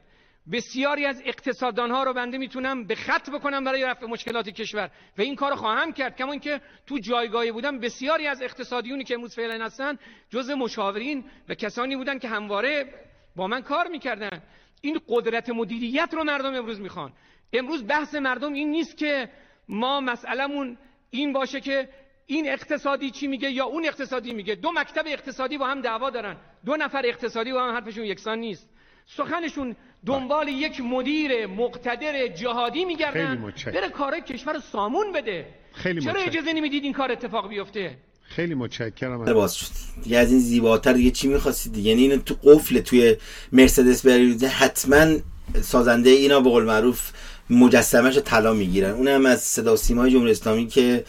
بسیاری 0.51 1.05
از 1.05 1.21
اقتصاددان 1.25 1.91
ها 1.91 2.03
رو 2.03 2.13
بنده 2.13 2.37
می‌تونم 2.37 2.83
به 2.83 2.95
خط 2.95 3.29
بکنم 3.29 3.63
برای 3.63 3.83
رفع 3.83 4.05
مشکلات 4.05 4.49
کشور. 4.49 4.91
و 5.17 5.21
این 5.21 5.35
کار 5.35 5.55
خواهم 5.55 5.93
کرد 5.93 6.17
کما 6.17 6.31
اینکه 6.31 6.61
تو 6.87 6.99
جایگاهی 6.99 7.51
بودم 7.51 7.79
بسیاری 7.79 8.27
از 8.27 8.41
اقتصادیونی 8.41 9.03
که 9.03 9.13
امروز 9.13 9.35
فعلا 9.35 9.65
هستن 9.65 9.97
جز 10.29 10.49
مشاورین 10.49 11.25
و 11.49 11.55
کسانی 11.55 11.95
بودن 11.95 12.19
که 12.19 12.27
همواره 12.27 12.93
با 13.35 13.47
من 13.47 13.61
کار 13.61 13.87
می‌کردن. 13.87 14.41
این 14.81 14.99
قدرت 15.07 15.49
مدیریت 15.49 16.09
رو 16.13 16.23
مردم 16.23 16.55
امروز 16.55 16.81
می‌خوان. 16.81 17.13
امروز 17.53 17.87
بحث 17.87 18.15
مردم 18.15 18.53
این 18.53 18.71
نیست 18.71 18.97
که 18.97 19.29
ما 19.67 20.01
مسئلمون 20.01 20.77
این 21.09 21.33
باشه 21.33 21.61
که 21.61 21.89
این 22.25 22.49
اقتصادی 22.49 23.11
چی 23.11 23.27
میگه 23.27 23.51
یا 23.51 23.65
اون 23.65 23.85
اقتصادی 23.85 24.33
میگه. 24.33 24.55
دو 24.55 24.71
مکتب 24.71 25.03
اقتصادی 25.07 25.57
با 25.57 25.67
هم 25.67 25.81
دعوا 25.81 26.09
دارن. 26.09 26.37
دو 26.65 26.75
نفر 26.75 27.01
اقتصادی 27.05 27.51
با 27.51 27.63
هم 27.63 27.75
حرفشون 27.75 28.05
یکسان 28.05 28.39
نیست. 28.39 28.69
سخنشون 29.17 29.75
دنبال 30.05 30.47
یک 30.47 30.81
مدیر 30.81 31.47
مقتدر 31.47 32.27
جهادی 32.27 32.85
میگردن. 32.85 33.53
بره 33.65 33.89
کارای 33.89 34.21
کشور 34.21 34.53
رو 34.53 34.59
سامون 34.71 35.11
بده. 35.11 35.45
خیلی 35.73 36.01
چرا. 36.01 36.21
اجازه 36.21 36.53
نمی‌دید 36.53 36.83
این 36.83 36.93
کار 36.93 37.11
اتفاق 37.11 37.49
بیفته؟ 37.49 37.97
خیلی 38.23 38.53
متشکرم. 38.53 39.33
باز 39.33 39.55
شد. 39.55 39.65
دیگه 40.03 40.17
از 40.17 40.31
این 40.31 40.39
زیباتر 40.39 40.93
دیگه 40.93 41.11
چی 41.11 41.27
می‌خواستید 41.27 41.73
دیگه؟ 41.73 41.89
یعنی 41.89 42.01
اینو 42.01 42.17
تو 42.17 42.35
قفل 42.43 42.79
توی 42.79 43.15
مرسدس 43.51 44.05
برید 44.05 44.43
حتما 44.43 45.15
سازنده 45.61 46.09
اینا 46.09 46.39
به 46.39 46.49
قول 46.49 46.63
معروف 46.63 47.11
مجسمش 47.49 48.15
رو 48.15 48.21
طلا 48.21 48.53
می‌گیرن. 48.53 48.91
اونم 48.91 49.25
از 49.25 49.41
صدا 49.41 49.75
سیمای 49.75 50.11
جمهوری 50.11 50.31
اسلامی 50.31 50.67
که 50.67 51.03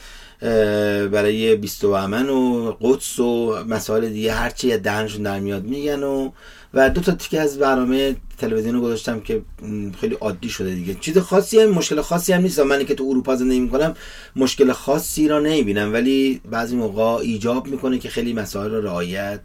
برای 1.12 1.57
بیست 1.57 1.84
و 1.84 1.90
امن 1.90 2.28
و 2.28 2.72
قدس 2.80 3.18
و 3.18 3.57
مسائل 3.68 4.09
دیگه 4.09 4.32
هرچی 4.32 4.72
از 4.72 4.82
دهنشون 4.82 5.22
در 5.22 5.40
میاد 5.40 5.64
میگن 5.64 6.03
و 6.03 6.30
و 6.75 6.91
دو 6.91 7.01
تا 7.01 7.12
تیکه 7.12 7.41
از 7.41 7.59
برنامه 7.59 8.16
تلویزیون 8.39 8.75
رو 8.75 8.81
گذاشتم 8.81 9.21
که 9.21 9.43
خیلی 10.01 10.14
عادی 10.14 10.49
شده 10.49 10.75
دیگه. 10.75 10.97
چیز 11.01 11.18
خاصی 11.18 11.61
هم 11.61 11.71
مشکل 11.71 12.01
خاصی 12.01 12.33
هم 12.33 12.43
نیست. 12.43 12.61
من 12.61 12.85
که 12.85 12.95
تو 12.95 13.05
اروپا 13.05 13.37
زندگی 13.37 13.61
می‌کنم 13.61 13.95
مشکل 14.37 14.73
خاصی 14.73 15.29
را 15.29 15.41
نمی‌بینم. 15.41 15.93
ولی 15.93 16.41
بعضی 16.51 16.77
موقع 16.77 17.03
ایجاب 17.03 17.66
می‌کنه 17.66 17.99
که 17.99 18.09
خیلی 18.09 18.33
مسائل 18.33 18.71
رو 18.71 18.81
رعایت 18.81 19.41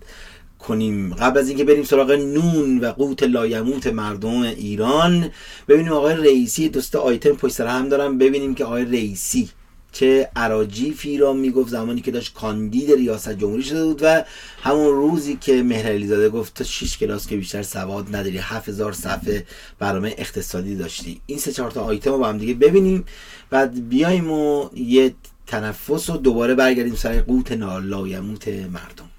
کنیم. 0.60 1.14
قبل 1.14 1.40
از 1.40 1.50
اینکه 1.50 1.64
بریم 1.64 1.84
سراغ 1.84 2.12
نون 2.12 2.80
و 2.80 2.92
قوت 2.92 3.24
لایموت 3.24 3.88
مردم 3.88 4.42
ایران 4.42 5.32
ببینیم 5.68 5.92
آقای 5.92 6.16
رئیسی 6.16 6.70
دوست 6.70 6.96
آیتم 6.96 7.32
پشت 7.32 7.54
سر 7.54 7.68
هم 7.68 7.90
دارم. 7.90 8.18
ببینیم 8.18 8.56
که 8.56 8.66
آقای 8.66 8.86
رئیسی 8.86 9.50
چه 9.96 10.30
عراجیفی 10.36 11.18
را 11.18 11.34
می‌گفت 11.34 11.70
زمانی 11.70 12.02
که 12.02 12.12
داشت 12.12 12.34
کاندید 12.34 12.92
ریاست 12.92 13.38
جمهوری 13.38 13.64
شده 13.64 13.86
بود 13.86 14.00
و 14.04 14.24
همون 14.64 14.86
روزی 14.86 15.38
که 15.42 15.64
مهر 15.64 15.88
علیزاده 15.88 16.30
گفت 16.30 16.58
تو 16.58 16.64
6 16.64 16.98
کلاس 16.98 17.28
که 17.28 17.38
بیشتر 17.38 17.62
سواد 17.62 18.16
نداری 18.16 18.38
7000 18.38 18.94
صفحه 18.94 19.46
برنامه 19.80 20.16
اقتصادی 20.18 20.76
داشتی. 20.76 21.22
این 21.26 21.38
سه 21.38 21.52
چهار 21.52 21.72
تا 21.72 21.82
آیتم 21.82 22.12
رو 22.12 22.18
با 22.18 22.28
هم 22.28 22.38
دیگه 22.38 22.54
ببینیم. 22.54 23.06
بعد 23.50 23.90
بیایم 23.90 24.32
و 24.32 24.70
یه 24.76 25.14
تنفس 25.48 26.10
و 26.10 26.18
دوباره 26.18 26.56
برگردیم 26.56 26.96
سر 26.96 27.22
قوت 27.22 27.52
لایموت 27.52 28.48
مردم. 28.48 29.10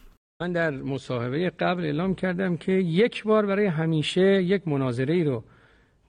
من 0.41 0.53
در 0.53 0.71
مصاحبه 0.71 1.51
قبل 1.51 1.85
اعلام 1.85 2.15
کردم 2.15 2.57
که 2.57 2.73
یک 2.73 3.25
بار 3.25 3.47
برای 3.47 3.67
همیشه 3.67 4.43
یک 4.43 4.69
مناظره 4.69 5.15
ای 5.15 5.25
رو 5.25 5.45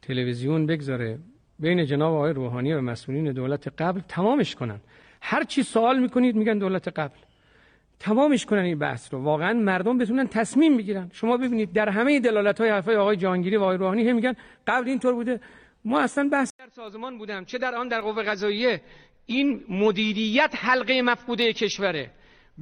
تلویزیون 0.01 0.65
بگذاره. 0.65 1.19
بین 1.59 1.85
جناب 1.85 2.13
آقای 2.13 2.33
روحانی 2.33 2.73
و 2.73 2.81
مسئولین 2.81 3.31
دولت 3.31 3.67
قبل 3.67 4.01
تمامش 4.07 4.55
کنن. 4.55 4.79
هر 5.21 5.43
چی 5.43 5.63
سوال 5.63 5.99
می‌کنید 5.99 6.35
میگن 6.35 6.57
دولت 6.57 6.87
قبل. 6.87 7.17
تمامش 7.99 8.45
کنن 8.45 8.59
این 8.59 8.79
بحث 8.79 9.13
رو. 9.13 9.21
واقعا 9.21 9.53
مردم 9.53 9.97
بتونن 9.97 10.27
تصمیم 10.27 10.77
بگیرن. 10.77 11.09
شما 11.13 11.37
ببینید 11.37 11.73
در 11.73 11.89
همه 11.89 12.19
دلالت 12.19 12.61
های 12.61 12.69
حرفای 12.69 12.95
آقای 12.95 13.17
جهانگیری 13.17 13.57
و 13.57 13.61
آقای 13.61 13.77
روحانی 13.77 14.09
هم 14.09 14.15
میگن 14.15 14.33
قبل 14.67 14.89
اینطور 14.89 15.13
بوده. 15.13 15.39
ما 15.85 15.99
اصلا 15.99 16.29
بحث 16.31 16.51
در 16.59 16.67
سازمان 16.71 17.17
بودم. 17.17 17.45
چه 17.45 17.57
در 17.57 17.75
آن 17.75 17.87
در 17.87 18.01
قوه 18.01 18.23
قضاییه. 18.23 18.81
این 19.25 19.63
مدیریت 19.69 20.53
حلقه 20.55 21.01
مفقوده 21.01 21.53
کشوره. 21.53 22.11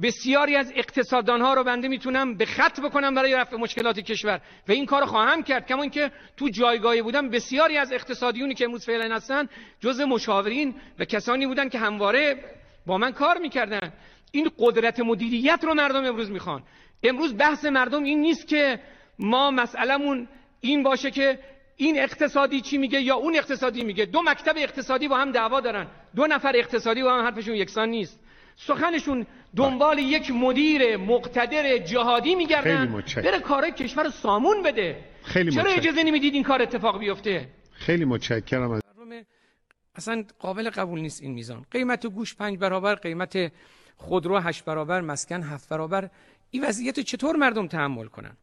بسیاری 0.02 0.56
از 0.56 0.72
اقتصاددان 0.76 1.40
ها 1.40 1.54
رو 1.54 1.64
بنده 1.64 1.88
می‌تونم 1.88 2.36
به 2.36 2.44
خط 2.44 2.80
بکنم 2.80 3.14
برای 3.14 3.34
رفع 3.34 3.56
مشکلات 3.56 4.00
کشور. 4.00 4.40
و 4.68 4.72
این 4.72 4.86
کار 4.86 5.04
خواهم 5.04 5.42
کرد 5.42 5.66
کما 5.66 5.82
اینکه 5.82 6.10
تو 6.36 6.48
جایگاهی 6.48 7.02
بودم 7.02 7.30
بسیاری 7.30 7.78
از 7.78 7.92
اقتصادیونی 7.92 8.54
که 8.54 8.64
امروز 8.64 8.86
فعلا 8.86 9.14
هستن 9.14 9.48
جز 9.80 10.00
مشاورین 10.00 10.74
و 10.98 11.04
کسانی 11.04 11.46
بودن 11.46 11.68
که 11.68 11.78
همواره 11.78 12.44
با 12.86 12.98
من 12.98 13.12
کار 13.12 13.38
می‌کردن. 13.38 13.92
این 14.32 14.50
قدرت 14.58 15.00
مدیریت 15.00 15.60
رو 15.62 15.74
مردم 15.74 16.04
امروز 16.04 16.30
می‌خوان. 16.30 16.62
امروز 17.02 17.36
بحث 17.36 17.64
مردم 17.64 18.02
این 18.02 18.20
نیست 18.20 18.48
که 18.48 18.80
ما 19.18 19.50
مسئلمون 19.50 20.28
این 20.60 20.82
باشه 20.82 21.10
که 21.10 21.38
این 21.76 21.98
اقتصادی 21.98 22.60
چی 22.60 22.78
میگه 22.78 23.00
یا 23.00 23.14
اون 23.14 23.36
اقتصادی 23.36 23.84
میگه. 23.84 24.04
دو 24.06 24.22
مکتب 24.22 24.54
اقتصادی 24.56 25.08
با 25.08 25.16
هم 25.16 25.32
دعوا 25.32 25.60
دارن. 25.60 25.86
دو 26.16 26.26
نفر 26.26 26.52
اقتصادی 26.54 27.02
با 27.02 27.14
هم 27.14 27.24
حرفشون 27.24 27.54
یکسان 27.54 27.88
نیست. 27.88 28.25
سخنشون 28.56 29.26
دنبال 29.56 29.98
یک 29.98 30.30
مدیر 30.30 30.96
مقتدر 30.96 31.78
جهادی 31.78 32.34
میگردن. 32.34 33.04
بره 33.16 33.40
کارای 33.40 33.72
کشور 33.72 34.04
رو 34.04 34.10
سامون 34.10 34.62
بده. 34.62 35.04
خیلی 35.22 35.50
چرا. 35.50 35.70
اجازه 35.70 36.02
نمی‌دید 36.02 36.34
این 36.34 36.42
کار 36.42 36.62
اتفاق 36.62 36.98
بیفته؟ 36.98 37.48
خیلی 37.72 38.04
متشکرم. 38.04 38.70
از 38.70 38.82
اصلا 39.94 40.24
قابل 40.38 40.70
قبول 40.70 41.00
نیست 41.00 41.22
این 41.22 41.32
میزان. 41.32 41.66
قیمت 41.70 42.06
گوش 42.06 42.34
پنج 42.34 42.58
برابر 42.58 42.94
قیمت 42.94 43.52
خودرو 43.96 44.38
هشت 44.38 44.64
برابر 44.64 45.00
مسکن 45.00 45.42
هفت 45.42 45.68
برابر. 45.68 46.10
این 46.50 46.64
وضعیت 46.64 46.98
رو 46.98 47.04
چطور 47.04 47.36
مردم 47.36 47.66
تحمل 47.66 48.06
کنن؟ 48.06 48.36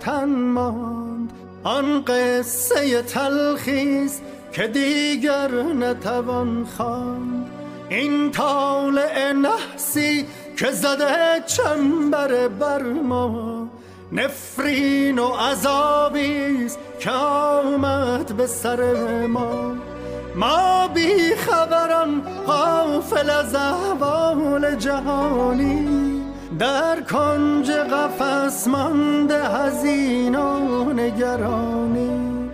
وطن 0.00 0.28
ماند. 0.28 1.32
آن 1.64 2.04
قصه 2.04 3.02
تلخیست 3.02 4.22
که 4.52 4.66
دیگر 4.66 5.50
نتوان 5.62 6.64
خواند. 6.76 7.46
این 7.88 8.30
طالع 8.30 9.32
نحسی 9.32 10.26
که 10.56 10.70
زده 10.70 11.44
چنبر 11.46 12.48
بر 12.48 12.82
ما. 12.82 13.68
نفرین 14.12 15.18
و 15.18 15.26
عذابیست 15.26 16.78
که 17.00 17.10
آمد 17.10 18.36
به 18.36 18.46
سر 18.46 19.26
ما. 19.26 19.74
ما 20.36 20.88
بی 20.88 21.34
خبران 21.34 22.22
غافل 22.46 23.30
از 23.30 23.54
احوال 23.54 24.76
جهانی. 24.76 26.09
در 26.60 27.00
کنج 27.00 27.70
قفس 27.70 28.68
مانده 28.68 29.48
هزین 29.48 30.34
و 30.34 30.92
نگرانی. 30.92 32.50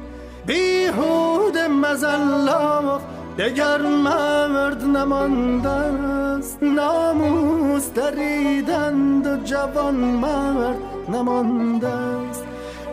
بیهود 0.47 1.59
مزلاق 1.59 3.01
دگر 3.39 3.79
مرد 3.83 4.85
نمانده 4.85 5.69
است. 5.69 6.63
ناموس 6.63 7.93
دریدند 7.93 9.27
و 9.27 9.37
جوان 9.45 9.95
مرد 9.95 10.77
نمانده 11.09 11.89
است. 11.89 12.45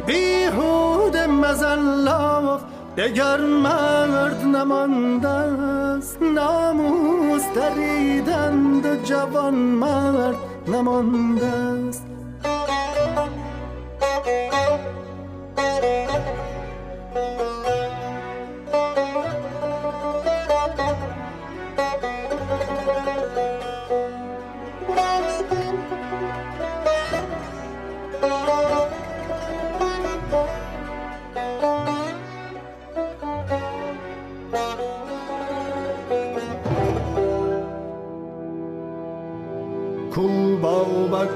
بیهود 0.05 1.17
مزلاق 1.17 2.61
دگر 2.97 3.37
مرد 3.37 4.45
نمانده 4.45 5.29
است. 5.29 6.17
ناموس 6.21 7.43
دریدند 7.55 8.85
و 8.85 8.95
جوان 8.95 9.53
مرد 9.53 10.52
نمانده 10.67 11.45
است 11.45 12.12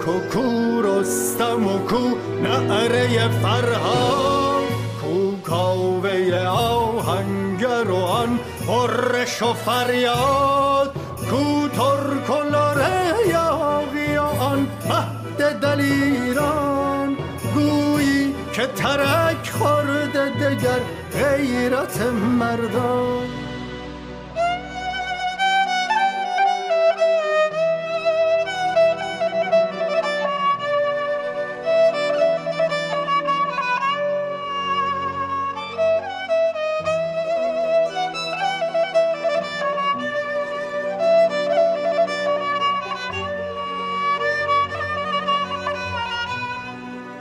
بابک 0.08 0.36
و 0.36 0.40
کو 0.40 0.82
رستم 0.82 1.68
و 1.68 1.78
کو 1.78 2.18
نعره 2.44 3.28
فرهاد 3.28 4.68
کو 5.02 5.38
کاوه 5.44 6.48
آهنگر 6.48 7.92
و 7.92 7.96
آن 7.96 8.40
غرش 8.68 9.42
و 9.42 9.54
فریاد 9.54 10.92
کو 11.30 11.68
ترک 11.68 12.30
و 12.30 12.50
لره 12.50 13.30
یاغی 13.30 14.18
و 14.18 14.22
آن 14.22 14.68
مهد 14.90 15.60
دلیران. 15.60 17.18
گویی 17.54 18.36
که 18.54 18.68
ترک 18.68 19.50
خورده 19.50 20.30
دگر 20.30 20.80
غیرت 21.14 22.02
مردان. 22.40 23.37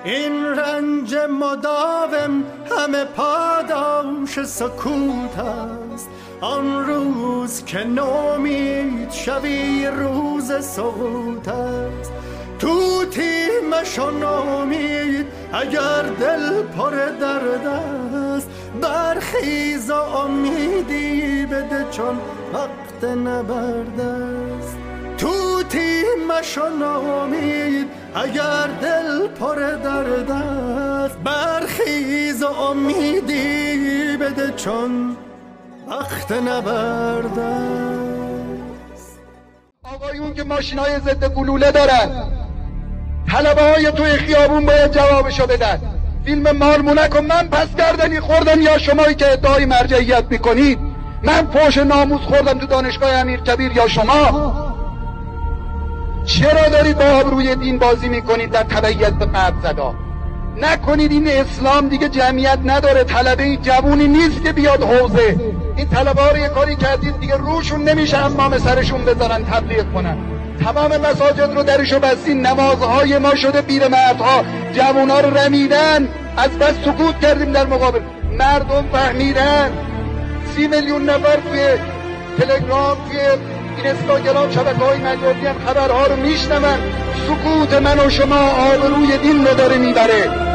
این 0.07 0.45
رنج 0.45 1.15
مداوم 1.15 2.45
همه 2.71 3.05
پاداش 3.05 4.45
سکوت 4.45 5.39
است. 5.39 6.09
آن 6.41 6.87
روز 6.87 7.65
که 7.65 7.85
نومید 7.85 9.11
شوی 9.11 9.87
روز 9.87 10.65
سقوط 10.65 11.49
است. 11.49 12.13
توتی 12.59 13.47
مشو 13.73 14.11
نومید 14.11 15.27
اگر 15.53 16.03
دل 16.03 16.63
پر 16.63 16.91
درد 16.91 17.67
است. 17.67 18.49
برخیز 18.81 19.91
و 19.91 19.95
امیدی 19.95 21.47
بده 21.47 21.87
چون 21.91 22.19
وقت 22.55 23.05
نبرد 23.05 24.01
است. 24.01 24.86
مشو 26.31 26.69
نامید 26.69 27.87
اگر 28.15 28.67
دل 28.83 29.29
پر 29.29 29.55
درد 29.57 30.31
است. 30.31 31.19
برخیز 31.19 32.43
و 32.43 32.47
امیدی 32.47 34.17
بده 34.17 34.53
چون 34.57 35.17
وقت 35.89 36.33
نبرد 36.33 37.39
آقایون 39.85 40.35
که 40.35 40.45
ماشین 40.45 40.79
های 40.79 40.99
ضد 40.99 41.25
گلوله 41.25 41.73
دارن. 41.73 42.33
طلبه 43.33 43.63
های 43.63 43.93
توی 43.93 44.11
خیابون 44.11 44.67
باید 44.67 44.93
جوابشو 44.93 45.47
بدن. 45.47 45.81
فیلم 46.25 46.57
مارمونک 46.57 47.17
و 47.17 47.21
من 47.21 47.49
پس 47.49 47.77
گردنی 47.77 48.21
خوردم 48.21 48.61
یا 48.61 48.79
شمایی 48.79 49.15
که 49.15 49.33
ادعای 49.33 49.67
مرجعیت 49.67 50.25
می‌کنید؟ 50.31 50.79
من 51.23 51.47
فوش 51.47 51.79
ناموس 51.79 52.21
خوردم 52.21 52.59
تو 52.59 52.67
دانشگاه 52.67 53.11
امیر 53.11 53.41
کبیر 53.41 53.73
یا 53.73 53.89
شما؟ 53.89 54.66
چرا 56.27 56.69
دارید 56.69 56.99
با 56.99 57.05
آبروی 57.05 57.55
دین 57.55 57.79
بازی 57.79 58.09
می‌کنید 58.09 58.51
در 58.51 58.63
تبعیت 58.63 59.13
به 59.13 59.27
قبل 59.27 59.61
زدا؟ 59.63 59.95
نکنید 60.63 61.13
این 61.13 61.29
اسلام 61.29 61.89
دیگه 61.89 62.09
جمعیت 62.09 62.59
نداره 62.65 63.05
طلبه 63.05 63.57
جوونی 63.57 64.09
نیست 64.09 64.43
که 64.45 64.53
بیاد 64.53 64.83
حوزه. 64.83 65.37
این 65.77 65.89
طلبه 65.89 66.23
ها 66.23 66.31
رو 66.31 66.39
یه 66.39 66.49
کاری 66.49 66.77
کردید 66.77 67.21
دیگه 67.21 67.37
روشون 67.37 67.89
نمیشه 67.89 68.25
امام 68.25 68.59
سرشون 68.59 69.05
بذارن 69.05 69.45
تبلیغ 69.45 69.93
کنن. 69.95 70.17
تمام 70.65 70.97
مساجد 70.97 71.53
رو 71.57 71.63
درشو 71.63 71.99
بستین 71.99 72.47
نمازهای 72.47 73.19
ما 73.19 73.35
شده 73.35 73.63
پیر 73.63 73.89
مردها 73.89 74.45
جوونا 74.73 75.21
رو 75.21 75.39
رمیدن. 75.39 76.09
از 76.37 76.51
بس 76.51 76.75
سکوت 76.85 77.21
کردیم 77.21 77.53
در 77.53 77.67
مقابل. 77.67 78.01
مردم 78.39 78.85
فهمیدن. 78.93 79.71
سی 80.55 80.69
میلیون 80.69 81.11
نفر 81.11 81.37
توی 81.51 81.67
تلگرام 82.39 82.97
توی 83.09 83.19
اینستاگرام 83.85 84.51
شبکه 84.51 84.85
های 84.85 84.99
مجازی 84.99 85.47
هم 85.47 85.57
خبرها 85.67 86.07
رو 86.07 86.17
میشنون 86.17 86.79
سکوت 87.27 87.73
من 87.83 87.99
و 87.99 88.11
شما 88.11 88.51
آبروی 88.51 89.19
دین 89.19 89.47
رو 89.47 89.55
داره 89.55 89.79
می‌بره. 89.79 90.47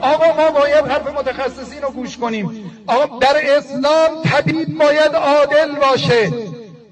آقا 0.00 0.26
ما 0.42 0.50
باید 0.50 0.86
حرف 0.86 1.06
متخصصین 1.18 1.82
رو 1.82 1.90
گوش 1.90 2.16
کنیم. 2.16 2.72
آقا 2.86 3.18
در 3.18 3.36
اسلام 3.56 4.22
طبیب 4.24 4.78
باید 4.78 5.14
عادل 5.14 5.74
باشه. 5.74 6.32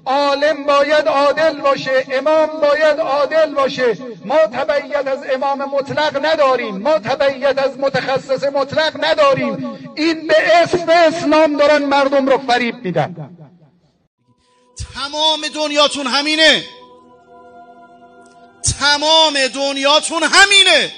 عالم 0.05 0.63
باید 0.63 1.07
عادل 1.07 1.61
باشه 1.61 2.05
امام 2.11 2.47
باید 2.61 2.99
عادل 2.99 3.53
باشه. 3.53 3.97
ما 4.25 4.37
تبعیت 4.37 5.07
از 5.07 5.19
امام 5.33 5.65
مطلق 5.65 6.25
نداریم 6.25 6.77
ما 6.77 6.99
تبعیت 6.99 7.57
از 7.57 7.79
متخصص 7.79 8.43
مطلق 8.43 9.05
نداریم. 9.05 9.79
این 9.95 10.27
به 10.27 10.57
اسم 10.57 10.89
اسلام 10.89 11.57
دارن 11.57 11.85
مردم 11.85 12.27
رو 12.27 12.37
فریب 12.37 12.75
میدن. 12.75 13.37
تمام 14.93 15.41
دنیاتون 15.55 16.07
همینه. 16.07 16.63
تمام 18.79 19.47
دنیاتون 19.55 20.23
همینه. 20.23 20.91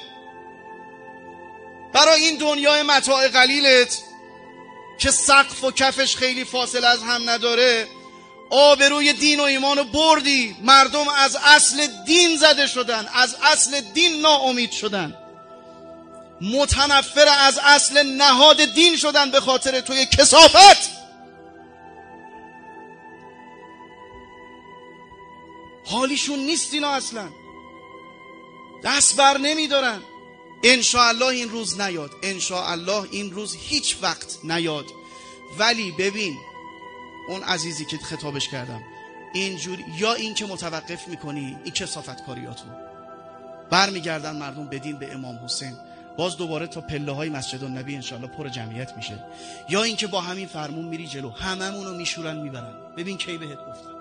برای 1.94 2.22
این 2.22 2.38
دنیای 2.38 2.82
متاع 2.82 3.28
قلیلت 3.28 4.02
که 5.00 5.12
سقف 5.12 5.64
و 5.64 5.72
کفش 5.72 6.16
خیلی 6.16 6.44
فاصله 6.44 6.88
از 6.88 7.04
هم 7.04 7.30
نداره 7.30 7.88
آبروی 8.50 9.14
دین 9.14 9.40
و 9.40 9.44
ایمان 9.44 9.78
رو 9.78 9.84
بردی. 9.84 10.56
مردم 10.62 11.08
از 11.08 11.38
اصل 11.46 11.88
دین 12.06 12.38
زده 12.38 12.68
شدن. 12.68 13.08
از 13.14 13.36
اصل 13.44 13.82
دین 13.82 14.22
ناامید 14.22 14.72
شدن. 14.72 15.18
متنفر 16.42 17.28
از 17.40 17.60
اصل 17.64 18.04
نهاد 18.04 18.66
دین 18.66 18.98
شدن 18.98 19.32
به 19.32 19.40
خاطر 19.40 19.80
توی 19.82 20.06
کسافت. 20.06 20.90
حالیشون 25.86 26.40
نیست 26.40 26.74
اینا 26.74 26.90
اصلا. 26.90 27.30
دست 28.84 29.16
بر 29.16 29.38
نمیدارن. 29.38 30.02
الله 30.96 31.26
این 31.26 31.50
روز 31.50 31.82
نیاد. 31.82 32.12
الله 32.52 33.08
این 33.12 33.32
روز 33.32 33.56
هیچ 33.56 33.98
وقت 34.02 34.38
نیاد. 34.44 34.86
ولی 35.60 35.92
ببین 35.92 36.38
اون 37.30 37.44
عزیزی 37.44 37.86
که 37.86 37.98
خطابش 37.98 38.50
کردم. 38.50 38.82
اینجور 39.34 39.80
یا 39.98 40.14
این 40.14 40.34
که 40.34 40.46
متوقف 40.46 41.08
می‌کنی 41.08 41.58
این 41.64 41.74
کسافت 41.74 42.26
کاریاتون 42.26 42.70
برمیگردن 43.70 44.36
مردم 44.36 44.66
بدین 44.66 44.98
به 44.98 45.14
امام 45.14 45.40
حسین. 45.46 45.74
باز 46.18 46.38
دوباره 46.38 46.68
تا 46.68 46.82
پله 46.82 47.12
های 47.12 47.30
مسجد 47.30 47.64
النبی 47.64 47.96
انشالله 47.96 48.28
پر 48.28 48.50
جمعیت 48.50 48.98
میشه. 48.98 49.24
یا 49.70 49.84
اینکه 49.84 50.08
با 50.08 50.22
همین 50.22 50.48
فرمون 50.48 50.86
میری 50.86 51.08
جلو. 51.08 51.30
هممون 51.30 51.86
رو 51.86 51.94
میشورن 51.94 52.38
می‌برن. 52.42 52.74
ببین 52.98 53.18
کی 53.18 53.38
بهت 53.38 53.58
گفتم 53.58 53.96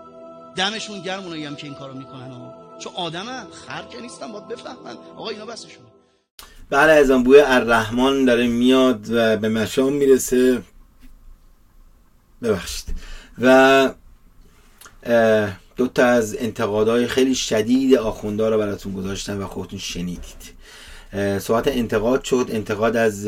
دمشون 0.57 1.01
گرم 1.01 1.23
اونایی 1.23 1.45
هم 1.45 1.57
که 1.57 1.67
این 1.67 1.75
کارو 1.75 1.95
می‌کنن 1.95 2.31
ها. 2.31 2.79
چون 2.79 2.93
آدمن 2.95 3.47
خر 3.67 3.85
نیستن 4.03 4.33
باید 4.33 4.49
بفهمن. 4.49 4.97
آقا 5.17 5.29
اینا 5.29 5.47
بسشون. 5.47 5.85
بله 6.71 6.93
از 6.93 7.11
آن 7.11 7.23
بوی 7.23 7.41
الرحمن 7.41 8.25
داره 8.25 8.47
میاد 8.47 9.11
و 9.11 9.37
به 9.37 9.49
مشام 9.49 9.93
می‌رسه. 9.93 10.63
ببخشید. 12.43 13.14
و 13.39 13.91
دو 15.77 15.89
تا 15.89 16.05
از 16.05 16.37
انتقادهای 16.39 17.07
خیلی 17.07 17.35
شدید 17.35 17.95
آخونده 17.95 18.51
رو 18.51 18.59
براتون 18.59 18.93
گذاشتم 18.93 19.43
و 19.43 19.47
خودتون 19.47 19.79
شنیدید. 19.79 20.55
صحبت 21.39 21.69
انتقاد 21.69 22.25
شد. 22.25 22.47
انتقاد 22.53 22.97
از 22.97 23.27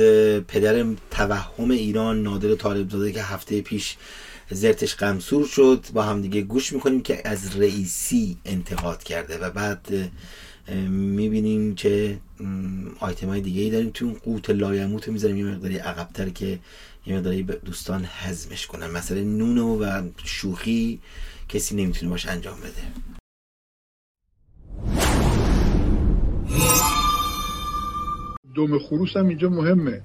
پدر 0.49 0.87
توهم 1.11 1.71
ایران 1.71 2.23
نادر 2.23 2.55
طالبزاده 2.55 3.13
که 3.13 3.23
هفته 3.23 3.61
پیش 3.61 3.97
زرتش 4.51 4.95
قمسور 4.95 5.47
شد. 5.47 5.85
با 5.93 6.03
هم 6.03 6.23
دیگه 6.23 6.43
گوش 6.43 6.73
می‌کنیم 6.73 7.03
که 7.03 7.29
از 7.29 7.57
رئیسی 7.57 8.37
انتقاد 8.45 9.03
کرده 9.03 9.39
و 9.39 9.51
بعد 9.51 10.11
می‌بینیم 10.91 11.75
که 11.75 12.19
آیتم 13.01 13.29
های 13.29 13.41
دیگه 13.41 13.63
ای 13.63 13.71
داریم. 13.71 13.91
تو 13.95 14.05
اون 14.05 14.15
قوت 14.25 14.51
لایموت 14.51 15.09
می‌ذاریم. 15.09 15.37
یه 15.37 15.45
مقداری 15.45 15.77
عقبتر 15.77 16.29
که 16.29 16.59
یه 17.07 17.17
مقداری 17.17 17.43
دوستان 17.43 18.05
هضمش 18.05 18.67
کنن. 18.67 18.91
مثلا 18.91 19.23
نونو 19.23 19.79
و 19.79 20.03
شوخی 20.25 21.01
کسی 21.49 21.77
نمی‌تونه 21.77 22.11
باش 22.11 22.29
انجام 22.29 22.59
بده. 22.61 22.83
دوم 28.55 28.79
خروس 28.79 29.17
هم 29.17 29.29
اینجا 29.29 29.49
مهمه. 29.49 30.03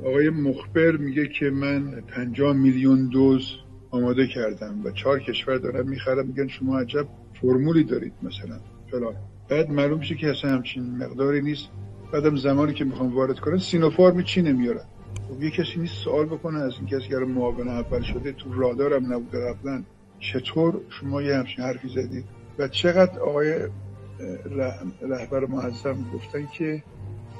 آقای 0.00 0.30
مخبر 0.30 0.90
میگه 0.90 1.28
که 1.28 1.50
من 1.50 1.90
پنجاه 1.90 2.52
میلیون 2.52 3.08
دوز 3.08 3.42
آماده 3.90 4.26
کردم 4.26 4.84
و 4.84 4.90
چهار 4.90 5.20
کشور 5.20 5.58
دارم 5.58 5.88
می‌خرم 5.88 6.26
میگن 6.26 6.48
شما 6.48 6.78
عجب 6.78 7.08
فرمولی 7.40 7.84
دارید 7.84 8.12
مثلا. 8.22 8.60
فلان. 8.90 9.14
بعد 9.48 9.70
معلوم 9.70 9.98
میشه 9.98 10.14
که 10.14 10.30
اصلا 10.30 10.50
همچین 10.50 10.96
مقداری 10.96 11.42
نیست. 11.42 11.68
بعدم 12.12 12.36
زمانی 12.36 12.74
که 12.74 12.84
می‌خوام 12.84 13.14
وارد 13.14 13.38
کنن 13.38 13.58
سینوفارم 13.58 14.22
چی 14.22 14.42
نمیارن؟ 14.42 14.84
خب 15.28 15.42
یه 15.42 15.50
کسی 15.50 15.80
نیست 15.80 15.94
سوال 15.94 16.26
بکنه 16.26 16.60
از 16.60 16.72
این 16.78 16.86
کسی 16.86 17.08
که 17.08 17.16
معاون 17.16 17.68
اول 17.68 18.02
شده 18.02 18.32
تو 18.32 18.52
رادارم 18.52 19.12
نبوده 19.14 19.52
قبلا. 19.52 19.82
چطور 20.20 20.80
شما 20.88 21.22
یه 21.22 21.36
همچین 21.36 21.64
حرفی 21.64 21.88
زدید؟ 21.88 22.24
و 22.58 22.68
چقدر 22.68 23.20
آقای 23.20 23.68
رهبر 25.02 25.46
معظم 25.46 26.04
گفتن 26.14 26.46
که 26.46 26.82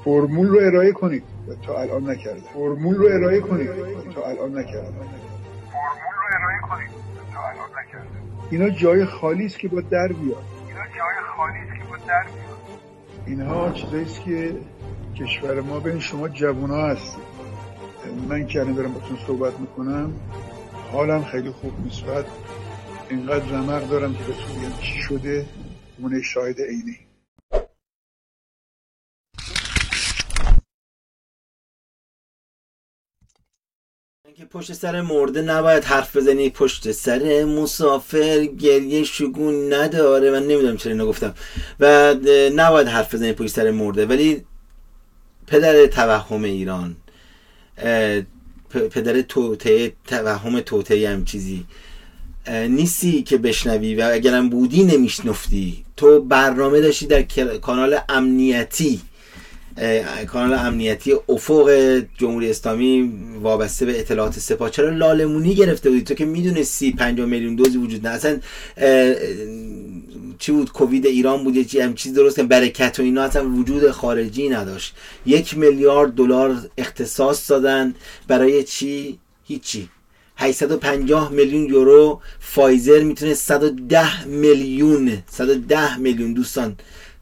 فرمول 0.03 0.47
رو 0.47 0.59
ارائه 0.61 0.91
کنید. 0.91 1.23
و 1.47 1.55
تا 1.55 1.81
الان 1.81 2.09
نکرده 2.09 2.41
فرمول 2.53 2.95
رو 2.95 3.05
ارائه 3.05 3.39
کنید. 3.39 3.69
تا 4.15 4.25
الان 4.27 4.57
نکرده 4.57 4.91
فرمول 4.91 6.13
رو 6.17 6.37
ارائه 6.39 6.59
کنید. 6.69 6.89
تا 7.33 7.41
الان 7.49 7.69
نکرده 7.79 8.07
اینا 8.51 8.69
جای 8.69 9.05
خالی 9.05 9.45
است 9.45 9.59
که 9.59 9.67
با 9.67 9.81
در 9.81 10.07
بیاد. 10.07 10.43
اینا 10.67 10.85
جای 10.97 11.15
خالی 11.37 11.59
است 11.59 11.73
که 11.83 11.89
با 11.89 11.97
در 12.07 12.23
بیاد. 12.23 12.53
اینها 13.25 13.71
چیزایی 13.71 14.03
است 14.03 14.21
که 14.21 14.55
کشور 15.15 15.61
ما 15.61 15.79
بین 15.79 15.99
شما 15.99 16.29
جوونا 16.29 16.77
هستید 16.77 17.32
من 18.29 18.47
که 18.47 18.59
الان 18.59 18.73
دارم 18.73 18.93
باتون 18.93 19.17
صحبت 19.27 19.59
می‌کنم 19.59 20.13
حالم 20.91 21.23
خیلی 21.23 21.51
خوب 21.51 21.79
نیست. 21.83 22.03
اینقدر 23.09 23.45
رمق 23.45 23.89
دارم 23.89 24.13
که 24.13 24.23
بهتون 24.23 24.61
بگم 24.61 24.77
چی 24.81 24.99
شده. 24.99 25.45
اون 25.97 26.21
شاهد 26.21 26.61
عینی. 26.61 26.99
که 34.35 34.45
پشت 34.45 34.73
سر 34.73 35.01
مرده 35.01 35.41
نباید 35.41 35.83
حرف 35.83 36.15
بزنی. 36.15 36.49
پشت 36.49 36.91
سر 36.91 37.45
مسافر 37.45 38.45
گریه 38.45 39.03
شگون 39.03 39.73
نداره. 39.73 40.31
من 40.31 40.43
نمی‌دونم 40.43 40.77
چرا 40.77 40.91
اینو 40.91 41.07
گفتم. 41.07 41.33
و 41.79 42.15
نباید 42.55 42.87
حرف 42.87 43.13
بزنی 43.15 43.33
پشت 43.33 43.47
سر 43.47 43.71
مرده. 43.71 44.05
ولی 44.05 44.45
پدر 45.47 45.85
توهم 45.85 46.43
ایران. 46.43 46.95
پدر 48.69 49.21
توته 49.21 49.93
توهم 50.07 50.59
توته 50.59 51.09
هم 51.09 51.25
چیزی. 51.25 51.65
نیستی 52.49 53.23
که 53.23 53.37
بشنوی 53.37 53.95
و 53.95 54.09
اگرم 54.13 54.49
بودی 54.49 54.83
نمیشنفتی. 54.83 55.85
تو 55.97 56.21
برنامه 56.21 56.81
داشتی 56.81 57.05
در 57.05 57.21
کانال 57.57 57.99
امنیتی. 58.09 59.01
کانال 60.27 60.53
امنیتی 60.53 61.13
افق 61.29 61.69
جمهوری 62.17 62.49
اسلامی 62.49 63.13
وابسته 63.41 63.85
به 63.85 63.99
اطلاعات 63.99 64.39
سپاه. 64.39 64.69
چرا 64.69 64.89
لالمونی 64.89 65.55
گرفته 65.55 65.89
بودی؟ 65.89 66.01
تو 66.01 66.13
که 66.13 66.25
می‌دونستی 66.25 66.91
5 66.91 67.19
میلیون 67.19 67.55
دوزی 67.55 67.77
وجود 67.77 68.07
نه 68.07 68.13
اصلا 68.13 68.39
چی 70.39 70.51
بود؟ 70.51 70.71
کووید 70.71 71.05
ایران 71.05 71.43
بود 71.43 71.67
چی 71.67 71.79
هم 71.79 71.93
چیز 71.93 72.13
درست 72.13 72.39
برکت 72.39 72.99
و 72.99 73.03
اینا 73.03 73.21
اصلا 73.21 73.49
وجود 73.49 73.91
خارجی 73.91 74.49
نداشت. 74.49 74.95
یک 75.25 75.57
میلیارد 75.57 76.13
دلار 76.13 76.55
اختصاص 76.77 77.51
دادن 77.51 77.95
برای 78.27 78.63
چی؟ 78.63 79.19
هیچی. 79.43 79.89
850 80.37 81.31
میلیون 81.31 81.65
یورو 81.65 82.21
فایزر 82.39 83.03
می‌تونه 83.03 83.33
110 83.33 84.25
میلیون 84.25 85.23
110 85.27 85.97
میلیون 85.97 86.33
دوستان 86.33 86.75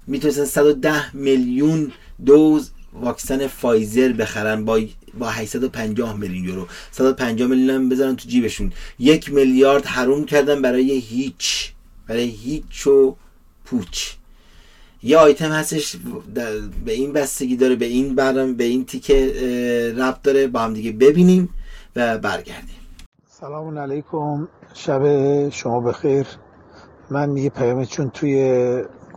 می‌تونستن 0.08 0.45
110 0.45 1.16
میلیون 1.16 1.91
دوز 2.26 2.72
واکسن 2.93 3.47
فایزر 3.47 4.13
بخرن 4.13 4.65
با 4.65 4.80
با 5.19 5.30
850 5.30 6.17
میلیون 6.17 6.45
یورو. 6.45 6.67
150 6.91 7.47
میلیون 7.47 7.69
هم 7.69 7.89
بذارن 7.89 8.15
تو 8.15 8.30
جیبشون. 8.30 8.74
یک 8.99 9.34
میلیارد 9.34 9.86
حروم 9.86 10.26
کردن 10.26 10.61
برای 10.61 10.91
هیچ 10.91 11.72
برای 12.07 12.24
هیچ 12.24 12.88
و 12.88 13.15
پوچ. 13.65 14.13
یه 15.03 15.17
آیتم 15.17 15.51
هستش 15.51 15.95
به 16.86 16.91
این 16.93 17.13
بستگی 17.13 17.55
داره 17.55 17.76
به 17.76 17.86
این 17.86 18.15
برنامه 18.15 18.53
به 18.53 18.63
این 18.63 18.86
تیکه 18.86 19.34
ربط 19.97 20.22
داره. 20.22 20.47
با 20.47 20.59
هم 20.59 20.74
دیگه 20.74 20.91
ببینیم 20.91 21.49
و 21.95 22.17
برگردیم. 22.17 22.76
سلام 23.30 23.78
علیکم. 23.78 24.47
شب 24.74 25.49
شما 25.49 25.80
بخیر. 25.80 26.28
من 27.09 27.38
یه 27.38 27.49
پیام 27.49 27.86
چون 27.86 28.09
توی 28.09 28.36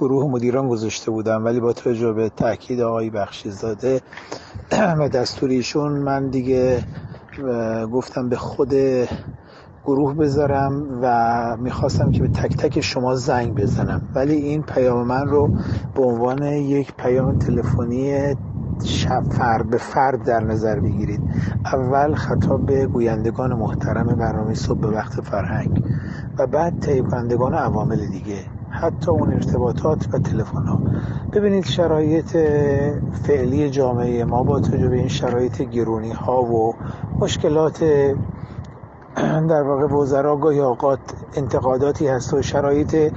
گروه 0.05 0.31
مدیران 0.31 0.69
گذاشته 0.69 1.11
بودم 1.11 1.45
ولی 1.45 1.61
با 1.61 1.73
توجه 1.73 2.13
به 2.13 2.29
تاکید 2.29 2.81
آقای 2.81 3.11
بخشیزاده 3.11 4.01
و 4.99 5.09
دستوریشون 5.19 5.93
من 5.93 6.29
دیگه 6.29 6.83
گفتم 7.93 8.29
به 8.29 8.37
خود 8.37 8.75
گروه 9.85 10.15
بذارم 10.15 11.01
و 11.03 11.57
می‌خواستم 11.57 12.11
که 12.11 12.23
به 12.23 12.29
تک 12.29 12.57
تک 12.57 12.81
شما 12.81 13.15
زنگ 13.15 13.55
بزنم. 13.55 14.09
ولی 14.15 14.35
این 14.35 14.63
پیام 14.63 15.07
من 15.07 15.27
رو 15.27 15.51
به 15.95 16.03
عنوان 16.03 16.43
یک 16.43 16.93
پیام 16.93 17.39
تلفنی 17.39 18.35
فرد 19.31 19.71
به 19.71 19.79
فرد 19.79 20.25
در 20.25 20.45
نظر 20.45 20.81
بگیرید. 20.81 21.21
اول 21.65 22.15
خطاب 22.15 22.67
به 22.67 22.87
گویندگان 22.87 23.53
محترم 23.53 24.07
برنامه 24.07 24.55
صبح 24.55 24.79
به 24.79 24.89
وقت 24.89 25.21
فرهنگ 25.21 25.85
و 26.39 26.47
بعد 26.47 26.81
تهیه 26.81 27.03
کنندگان 27.03 27.55
عوامل 27.55 28.07
دیگه. 28.07 28.54
حتی 28.81 29.11
اون 29.11 29.33
ارتباطات 29.33 30.09
و 30.13 30.19
تلفن 30.19 30.67
ها 30.67 30.81
ببینید 31.33 31.65
شرایط 31.65 32.37
فعلی 33.13 33.71
جامعه 33.71 34.25
ما 34.25 34.43
با 34.43 34.61
توجه 34.61 34.89
به 34.89 34.97
این 34.97 35.09
شرایط 35.09 35.63
گرونی 35.63 36.13
ها 36.13 36.43
و 36.43 36.75
مشکلات 37.19 37.85
در 39.49 39.63
واقع 39.63 39.87
وزرا 39.87 40.37
گاهی 40.37 40.61
اوقات 40.61 40.99
انتقاداتی 41.37 42.07
هست 42.09 42.35
و 42.35 42.43
شرایط 42.43 43.13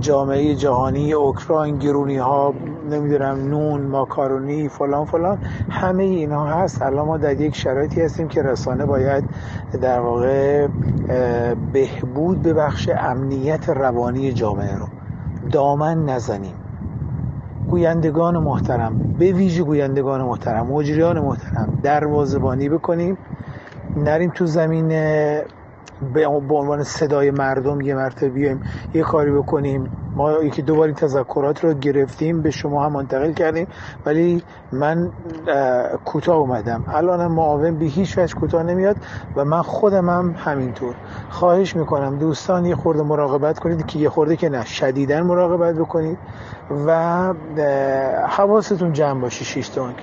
جامعه 0.00 0.54
جهانی 0.54 1.12
اوکراین 1.12 1.78
گرونی 1.78 2.16
ها 2.16 2.54
نمی‌دونم 2.90 3.48
نون 3.48 3.82
ماکارونی 3.82 4.68
فلان 4.68 5.04
فلان 5.04 5.38
همه 5.70 6.02
اینها 6.02 6.46
هست. 6.46 6.82
الان 6.82 7.06
ما 7.06 7.18
در 7.18 7.40
یک 7.40 7.56
شرایطی 7.56 8.00
هستیم 8.00 8.28
که 8.28 8.42
رسانه 8.42 8.86
باید 8.86 9.24
در 9.82 10.00
واقع 10.00 10.66
بهبود 11.72 12.42
به 12.42 12.52
بخش 12.52 12.88
امنیت 12.98 13.68
روانی 13.68 14.32
جامعه 14.32 14.76
رو. 14.78 15.01
دامن 15.52 16.04
نزنیم. 16.04 16.54
گویندگان 17.70 18.38
محترم 18.38 18.98
به 19.18 19.32
ویژه 19.32 19.62
گویندگان 19.62 20.22
محترم 20.22 20.66
مجریان 20.66 21.18
محترم 21.18 21.78
دروازبانی 21.82 22.68
بکنیم. 22.68 23.18
نریم 23.96 24.30
تو 24.30 24.46
زمین 24.46 24.92
به 26.14 26.26
عنوان 26.26 26.82
صدای 26.82 27.30
مردم 27.30 27.80
یه 27.80 27.94
مرتبه 27.94 28.28
بیایم 28.28 28.62
یه 28.94 29.02
کاری 29.02 29.32
بکنیم. 29.32 29.90
ما 30.16 30.32
یکی 30.32 30.62
دوبار 30.62 30.86
این 30.86 30.94
تذکرات 30.94 31.64
رو 31.64 31.74
گرفتیم 31.74 32.42
به 32.42 32.50
شما 32.50 32.84
هم 32.84 32.92
منتقل 32.92 33.32
کردیم. 33.32 33.66
ولی 34.06 34.42
من 34.72 35.10
کوتاه 36.04 36.36
اومدم. 36.36 36.84
الانم 36.88 37.32
معاون 37.32 37.78
به 37.78 37.84
هیچ 37.84 38.18
وجه 38.18 38.34
کوتاه 38.34 38.62
نمیاد 38.62 38.96
و 39.36 39.44
من 39.44 39.62
خودم 39.62 40.08
هم 40.08 40.34
همینطور. 40.38 40.94
خواهش 41.30 41.76
می‌کنم 41.76 42.18
دوستان 42.18 42.66
یه 42.66 42.76
خورده 42.76 43.02
مراقبت 43.02 43.58
کنید 43.58 43.86
که 43.86 43.98
یه 43.98 44.08
خورده 44.08 44.36
که 44.36 44.48
نه 44.48 44.64
شدیدن 44.64 45.20
مراقبت 45.20 45.74
بکنید 45.74 46.18
و 46.86 47.32
حواستون 48.28 48.92
جمع 48.92 49.20
باشه 49.20 49.44
شیش 49.44 49.68
تونک 49.68 49.96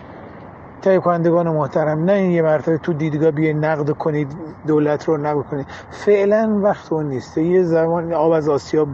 تهیه 0.81 0.99
کنندگان 0.99 1.49
محترم 1.49 2.03
نه 2.03 2.11
این 2.11 2.31
یه 2.31 2.41
مرتبه 2.41 2.77
تو 2.77 2.93
دیدگاه 2.93 3.31
بیه 3.31 3.53
نقد 3.53 3.91
کنید 3.91 4.27
دولت 4.67 5.05
رو 5.05 5.17
نقد 5.17 5.45
کنید. 5.45 5.65
فعلا 5.91 6.59
وقت 6.63 6.93
اون 6.93 7.05
نیست. 7.05 7.37
یه 7.37 7.63
زمان 7.63 8.13
آب 8.13 8.31
از 8.31 8.49
آسیا 8.49 8.87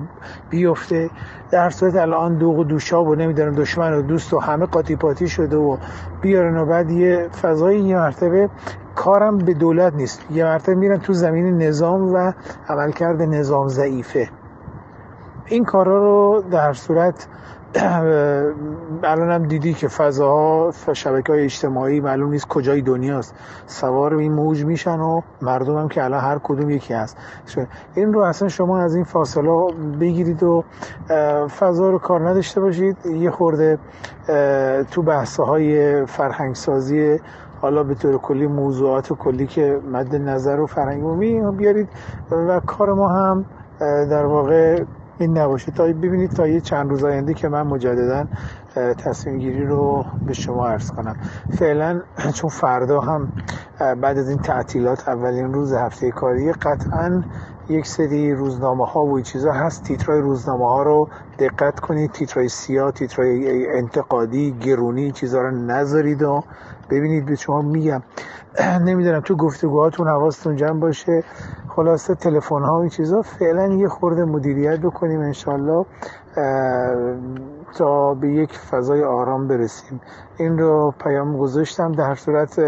بیفته 0.49 1.09
در 1.51 1.69
صورت 1.69 1.95
الان 1.95 2.37
دوغ 2.37 2.59
و 2.59 2.63
دوشاب 2.63 3.07
و 3.07 3.15
نمی‌دونم 3.15 3.55
دشمن 3.55 3.93
و 3.93 4.01
دوست 4.01 4.33
و 4.33 4.39
همه 4.39 4.65
قاطی 4.65 4.95
پاتی 4.95 5.27
شده 5.27 5.57
و 5.57 5.77
بیارن 6.21 6.57
و 6.57 6.65
بعد 6.65 6.91
یه 6.91 7.29
فضای 7.41 7.79
یه 7.79 7.95
مرتبه 7.95 8.49
کارم 8.95 9.37
به 9.37 9.53
دولت 9.53 9.93
نیست. 9.93 10.25
یه 10.31 10.43
مرتبه 10.43 10.75
میرن 10.75 10.97
تو 10.97 11.13
زمین 11.13 11.57
نظام 11.57 12.13
و 12.13 12.31
عملکرد 12.69 13.21
نظام 13.21 13.67
ضعیفه. 13.67 14.29
این 15.45 15.65
کارا 15.65 15.97
رو 15.97 16.43
در 16.51 16.73
صورت 16.73 17.27
الان 19.03 19.31
هم 19.31 19.47
دیدی 19.47 19.73
که 19.73 19.87
فضاها 19.87 20.71
شبکه 20.93 21.33
های 21.33 21.43
اجتماعی 21.43 21.99
معلوم 21.99 22.29
نیست 22.29 22.47
کجای 22.47 22.81
دنیاست. 22.81 23.35
سوار 23.67 24.15
این 24.15 24.31
موج 24.31 24.65
میشن 24.65 24.99
و 24.99 25.21
مردم 25.41 25.77
هم 25.77 25.87
که 25.87 26.03
الان 26.03 26.19
هر 26.19 26.39
کدوم 26.43 26.69
یکی 26.69 26.93
هست. 26.93 27.17
این 27.95 28.13
رو 28.13 28.21
اصلا 28.21 28.47
شما 28.47 28.79
از 28.79 28.95
این 28.95 29.03
فاصله 29.03 29.73
بگیرید 29.99 30.43
و 30.43 30.63
فضا 31.59 31.89
رو 31.89 31.99
کار 31.99 32.29
نداشته 32.29 32.61
باشید. 32.61 32.97
یه 33.05 33.31
خورده 33.31 33.77
تو 34.91 35.01
بحث 35.01 35.39
های 35.39 36.05
فرهنگسازی 36.05 37.19
حالا 37.61 37.83
به 37.83 37.95
طور 37.95 38.17
کلی 38.17 38.47
موضوعات 38.47 39.13
کلی 39.13 39.47
که 39.47 39.79
مد 39.91 40.15
نظر 40.15 40.59
و 40.59 40.65
فرهنگ 40.65 41.57
بیارید. 41.57 41.89
و 42.31 42.59
کار 42.59 42.93
ما 42.93 43.07
هم 43.07 43.45
در 44.09 44.25
واقع 44.25 44.83
این 45.19 45.37
نباشه. 45.37 45.71
تا 45.71 45.83
ببینید 45.83 46.31
تا 46.31 46.47
یه 46.47 46.61
چند 46.61 46.89
روز 46.89 47.03
آینده 47.03 47.33
که 47.33 47.47
من 47.49 47.61
مجددا 47.61 48.25
تصمیم 48.75 49.37
گیری 49.37 49.65
رو 49.65 50.05
به 50.27 50.33
شما 50.33 50.67
عرض 50.67 50.91
کنم. 50.91 51.15
فعلا 51.49 52.01
چون 52.37 52.49
فردا 52.49 53.01
هم 53.01 53.29
بعد 53.79 54.17
از 54.17 54.29
این 54.29 54.37
تعطیلات 54.37 55.09
اولین 55.09 55.53
روز 55.53 55.73
هفته 55.73 56.11
کاری 56.11 56.51
قطعا 56.51 57.23
یک 57.69 57.87
سری 57.87 58.33
روزنامه 58.33 58.85
ها 58.85 59.01
و 59.05 59.21
چیزا 59.21 59.51
هست. 59.51 59.83
تیترای 59.83 60.21
روزنامه 60.21 60.65
ها 60.65 60.83
رو 60.83 61.09
دقت 61.39 61.79
کنید. 61.79 62.11
تیترای 62.11 62.49
سیاه 62.49 62.91
تیترای 62.91 63.67
انتقادی 63.77 64.51
گرونی 64.51 65.11
چیزا 65.11 65.41
رو 65.41 65.51
نذارید 65.51 66.23
و 66.23 66.43
ببینید 66.89 67.25
به 67.25 67.35
شما 67.35 67.61
میگم. 67.61 68.01
نمی‌دونم 68.87 69.19
تو 69.19 69.35
گفتگوهاتون 69.35 70.07
حواستون 70.07 70.55
جمع 70.55 70.79
باشه. 70.79 71.23
خلاصه 71.75 72.15
تلفن 72.15 72.61
ها 72.61 72.77
و 72.77 72.79
این 72.79 72.89
چیزا 72.89 73.21
فعلا 73.21 73.67
یه 73.67 73.87
خورده 73.87 74.25
مدیریت 74.25 74.79
بکنیم 74.79 75.19
انشالله 75.19 75.85
تا 77.77 78.13
به 78.13 78.27
یک 78.27 78.57
فضای 78.57 79.03
آرام 79.03 79.47
برسیم. 79.47 80.01
این 80.37 80.57
رو 80.57 80.93
پیام 81.03 81.37
گذاشتم 81.37 81.91
در 81.91 82.15
صورت 82.15 82.59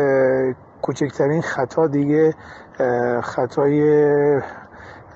کوچکترین 0.82 1.41
خطا 1.41 1.88
دیگه 1.88 2.34
خطای 3.24 3.82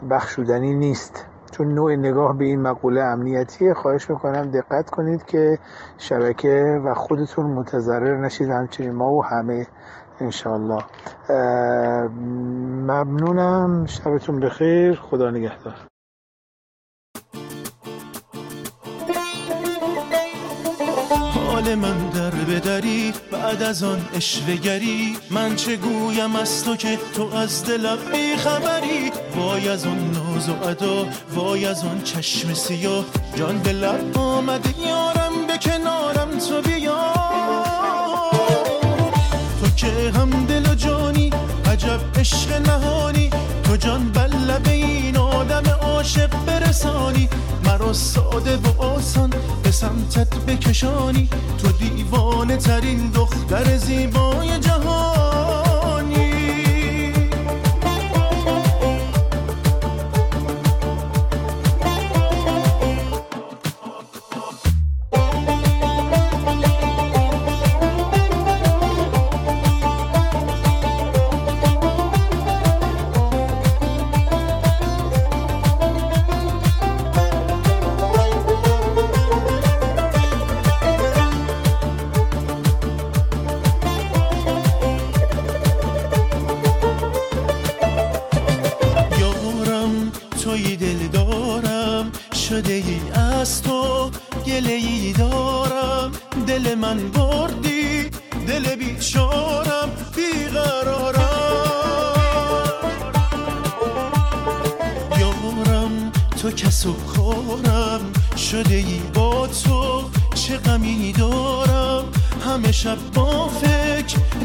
بخشودنی 0.09 0.75
نیست. 0.75 1.25
چون 1.51 1.67
نوع 1.73 1.95
نگاه 1.95 2.37
به 2.37 2.45
این 2.45 2.61
مقوله 2.61 3.01
امنیتیه. 3.01 3.73
خواهش 3.73 4.09
می‌کنم 4.09 4.51
دقت 4.51 4.89
کنید 4.89 5.25
که 5.25 5.57
شبکه 5.97 6.81
و 6.85 6.93
خودتون 6.93 7.45
متضرر 7.45 8.17
نشید. 8.17 8.49
همچنین 8.49 8.91
ما 8.91 9.11
و 9.11 9.25
همه 9.25 9.67
انشالله 10.21 10.83
ممنونم. 12.89 13.85
شبتون 13.85 14.39
بخیر. 14.39 14.95
خدا 14.95 15.29
نگهدار. 15.31 15.75
حال 21.35 21.75
من 21.75 22.09
در 22.09 22.29
بدری 22.29 23.13
بعد 23.31 23.63
از 23.63 23.83
آن 23.83 23.99
اشوگری 24.13 25.17
من 25.31 25.55
چه 25.55 25.75
گویم 25.75 26.35
از 26.35 26.65
تو 26.65 26.75
که 26.75 26.97
تو 27.15 27.35
از 27.35 27.65
دلم 27.65 27.97
بی 28.11 28.35
خبری 28.35 29.11
وای 29.35 29.69
از 29.69 29.85
اون 29.85 30.11
ناز 30.11 30.49
و 30.49 30.53
ادا 30.63 31.05
وای 31.35 31.65
از 31.65 31.83
اون 31.83 32.01
چشم 32.01 32.53
سیاه. 32.53 33.05
جان 33.35 33.57
دلم 33.57 34.11
آمده 34.17 34.79
یارم 34.79 35.47
به 35.47 35.57
کنارم 35.57 36.37
تو 36.37 36.61
بیا 36.61 37.10
عاشق 46.11 46.45
برسانی 46.45 47.29
مرا 47.65 47.93
ساده 47.93 48.57
و 48.57 48.81
آسان 48.81 49.33
به 49.63 49.71
سمتت 49.71 50.35
بکشانی. 50.35 51.29
تو 51.57 51.67
دیوانه 51.71 52.57
ترین 52.57 53.09
دختر 53.09 53.77
زیبای 53.77 54.59
جهانی 54.59 55.70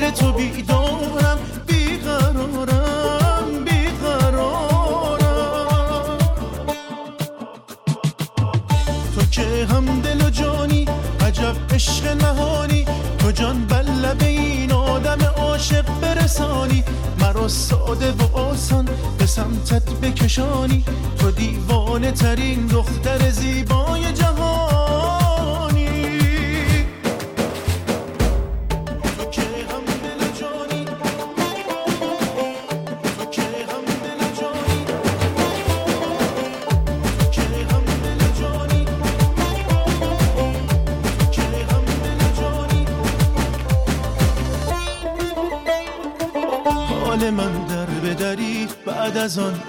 فکر 0.07 0.63
تو 0.67 0.76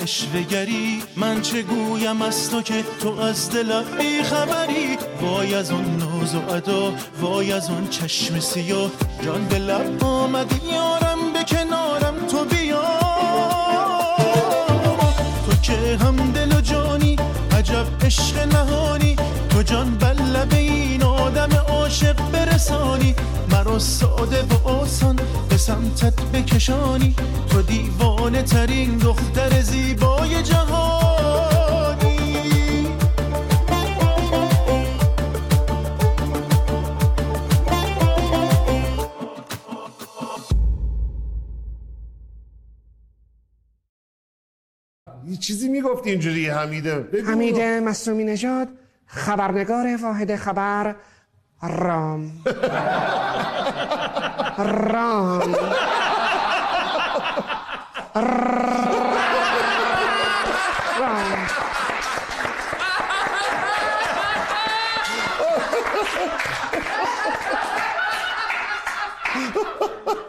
اشوگری 0.07 1.03
من 1.15 1.41
چه 1.41 1.61
گویم 1.61 2.21
از 2.21 2.49
تو 2.51 2.61
که 2.61 2.83
تو 3.01 3.19
از 3.19 3.49
دلم 3.49 3.83
بیخبری؟ 3.97 4.97
وای 5.21 5.55
از 5.55 5.71
اون 5.71 5.97
ناز 5.97 6.35
و 6.35 6.49
ادا 6.49 6.93
وای 7.21 7.53
از 7.53 7.69
اون 7.69 7.87
چشم 7.87 8.39
سیاه. 8.39 8.91
جان 9.25 9.47
دلم 9.47 9.97
آمدی 10.03 10.61
یارم 10.73 11.33
به 11.33 11.43
کنارم 11.43 12.27
تو 12.31 12.45
بیا. 12.45 12.83
تو 15.45 15.55
که 15.61 15.97
هم 15.97 16.31
دل 16.31 16.57
و 16.57 16.61
جانی 16.61 17.15
عجب 17.51 17.85
عشق 18.05 18.55
نهانی. 18.55 19.15
تو 19.49 19.63
جان 19.63 19.97
بلبه 19.97 20.57
این 20.57 21.03
آدم 21.03 21.53
عاشق 21.69 22.31
برسانی. 22.31 23.15
مرا 23.51 23.79
ساده 23.79 24.43
و 24.43 24.67
آسان 24.67 25.19
به 25.57 25.61
سمتت 25.61 26.21
بکشانی 26.21 27.15
تو 27.49 27.61
دیوانه 27.61 28.43
ترین 28.43 28.97
دختر 28.97 29.61
زیبای 29.61 30.43
جهانی. 30.43 32.17
یه 45.27 45.37
چیزی 45.37 45.69
می‌گفتی 45.69 46.09
اینجوری 46.09 46.49
حمیده؟ 46.49 46.99
بگو. 46.99 47.31
حمید 47.31 47.59
مصومی 47.61 48.23
نژاد 48.23 48.67
خبرنگار 49.05 49.97
واحد 50.03 50.35
خبر 50.35 50.95
رام. 51.61 52.31
رام 54.57 55.55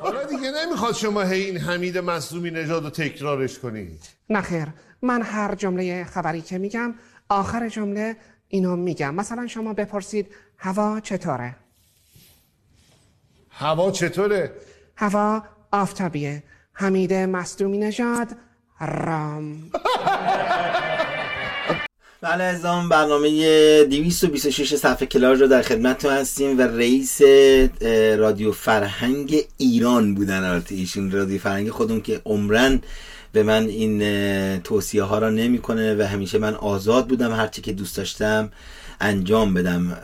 حالا 0.01 0.25
دیگه 0.25 0.51
نمی‌خواد 0.51 0.95
شما 0.95 1.23
هی 1.23 1.43
این 1.43 1.59
حمید 1.59 1.99
مصومی 1.99 2.51
نژاد 2.51 2.85
رو 2.85 2.91
تکرارش 2.91 3.59
کنید 3.59 4.09
نخیر 4.31 4.67
من 5.03 5.23
هر 5.23 5.55
جمله 5.55 6.05
خبری 6.05 6.41
که 6.41 6.59
میگم 6.59 6.95
آخر 7.29 7.69
جمله 7.69 8.17
اینو 8.49 8.77
میگم. 8.77 9.15
مثلا 9.15 9.47
شما 9.47 9.75
بپرسید 9.75 10.35
هوا 10.59 11.01
چطوره؟ 11.01 11.57
هوا 13.59 13.91
چطوره؟ 13.91 14.53
هوا 14.97 15.43
آفتابیه. 15.73 16.43
حمید 16.73 17.13
مصدومی 17.13 17.79
نژاد 17.79 18.29
رام. 18.81 19.57
بله 22.21 22.45
ازام 22.45 22.89
برنامه 22.89 23.29
226 23.85 24.75
صفحه 24.77 25.07
کلاژ 25.07 25.41
رو 25.41 25.47
در 25.47 25.63
خدمتتون 25.63 26.13
هستیم 26.13 26.59
و 26.59 26.63
رئیس 26.63 27.21
رادیو 28.19 28.53
فرهنگ 28.53 29.37
ایران 29.57 30.15
بودن 30.15 30.45
البته. 30.45 30.75
ایشون 30.75 31.11
رادیو 31.11 31.39
فرهنگ 31.39 31.71
خودمون 31.71 32.01
که 32.01 32.21
عمرن 32.25 32.81
به 33.33 33.43
من 33.43 33.65
این 33.65 34.63
توصیه 34.63 35.03
ها 35.03 35.19
را 35.19 35.31
نمی‌کنه 35.31 35.95
و 35.95 36.03
همیشه 36.03 36.39
من 36.39 36.55
آزاد 36.55 37.09
بودم. 37.09 37.33
هرچی 37.33 37.63
که 37.63 37.73
دوست 37.73 37.97
داشتم 37.97 38.53
انجام 39.01 39.55
بدم. 39.55 39.99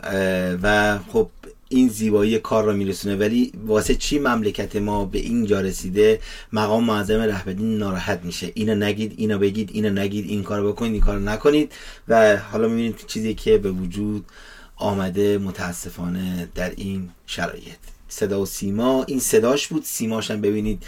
و 0.63 0.99
خب 1.13 1.29
این 1.69 1.87
زیبایی 1.87 2.39
کار 2.39 2.63
را 2.63 2.73
میرسونه. 2.73 3.15
ولی 3.15 3.51
واسه 3.65 3.95
چی 3.95 4.19
مملکت 4.19 4.75
ما 4.75 5.05
به 5.05 5.19
اینجا 5.19 5.61
رسیده؟ 5.61 6.19
مقام 6.53 6.83
معظم 6.83 7.19
رهبری 7.19 7.63
ناراحت 7.63 8.19
میشه. 8.23 8.51
اینو 8.53 8.75
نگید 8.75 9.13
اینو 9.17 9.39
بگید 9.39 9.69
اینو 9.73 9.89
نگید 9.89 10.29
این 10.29 10.43
کارو 10.43 10.71
بکنید 10.71 10.93
این 10.93 11.01
کارو 11.01 11.19
نکنید. 11.19 11.71
و 12.07 12.37
حالا 12.37 12.67
می‌بینید 12.67 13.03
چیزی 13.07 13.33
که 13.33 13.57
به 13.57 13.71
وجود 13.71 14.25
آمده 14.75 15.37
متاسفانه 15.37 16.49
در 16.55 16.73
این 16.77 17.09
شرایط. 17.27 17.77
صدا 18.07 18.41
و 18.41 18.45
سیما 18.45 19.03
این 19.03 19.19
صداش 19.19 19.67
بود. 19.67 19.83
سیماش 19.83 20.31
هم 20.31 20.41
ببینید 20.41 20.83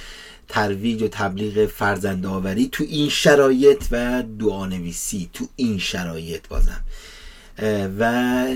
ترویج 0.47 1.01
و 1.01 1.07
تبلیغ 1.07 1.65
فرزند 1.65 2.25
آوری 2.25 2.69
تو 2.71 2.83
این 2.83 3.09
شرایط 3.09 3.83
و 3.91 4.23
دعانویسی 4.39 5.29
تو 5.33 5.47
این 5.55 5.77
شرایط 5.77 6.47
بازم. 6.47 6.83
و 7.99 8.47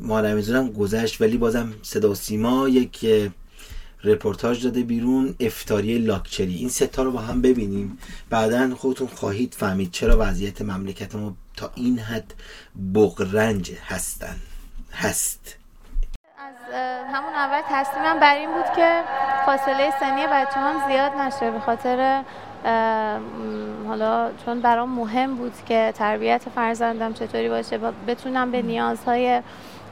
ما 0.00 0.20
رمزونم 0.20 0.72
گذشت 0.72 1.20
ولی 1.20 1.36
بازم 1.36 1.72
صدا 1.82 2.10
و 2.10 2.14
سیما 2.14 2.68
یک 2.68 3.06
رپورتاج 4.04 4.64
داده 4.64 4.82
بیرون 4.82 5.34
افتاری 5.40 5.98
لاکچری. 5.98 6.54
این 6.54 6.68
ستا 6.68 7.02
رو 7.02 7.10
با 7.10 7.20
هم 7.20 7.42
ببینیم. 7.42 7.98
بعدا 8.30 8.74
خودتون 8.74 9.06
خواهید 9.06 9.54
فهمید 9.54 9.90
چرا 9.90 10.16
وضعیت 10.20 10.62
مملکت 10.62 11.14
ما 11.14 11.34
تا 11.56 11.70
این 11.74 11.98
حد 11.98 12.34
بغرنج 12.94 13.72
هستن. 13.86 14.36
هست. 14.92 15.56
از 16.38 16.74
همون 17.12 17.34
اول 17.34 17.62
تصمیمم 17.70 18.20
بر 18.20 18.34
این 18.34 18.50
بود 18.52 18.76
که 18.76 19.02
فاصله 19.46 19.92
سنی 20.00 20.26
بچه 20.32 20.60
هم 20.60 20.88
زیاد 20.88 21.12
نشه 21.12 21.50
به 21.50 21.60
خاطر 21.60 22.22
حالا 23.86 24.30
چون 24.44 24.60
برام 24.60 24.90
مهم 24.90 25.34
بود 25.36 25.52
که 25.66 25.92
تربیت 25.96 26.42
فرزندم 26.54 27.12
چطوری 27.12 27.48
باشه 27.48 27.78
بتونم 28.08 28.50
به 28.50 28.62
نیازهای 28.62 29.42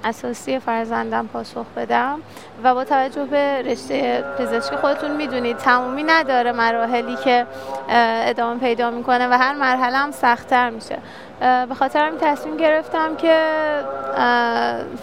اساسی 0.05 0.59
فرزندم 0.59 1.27
پاسخ 1.27 1.67
بدم. 1.77 2.19
و 2.65 2.75
با 2.75 2.85
توجه 2.85 3.25
به 3.25 3.63
رشته 3.63 4.25
پزشکی 4.39 4.77
خودتون 4.77 5.17
می‌دونید 5.17 5.57
تمومی 5.57 6.03
نداره 6.03 6.53
مراحلی 6.53 7.17
که 7.17 7.47
ادامه 7.89 8.61
پیدا 8.61 8.91
می‌کنه 8.91 9.29
و 9.29 9.33
هر 9.33 9.55
مرحله 9.55 9.97
هم 9.97 10.11
سختتر 10.11 10.71
میشه. 10.71 10.99
به 11.41 11.75
خاطر 11.75 12.07
همین 12.07 12.21
تصمیم 12.21 12.57
گرفتم 12.57 13.17
که 13.17 13.37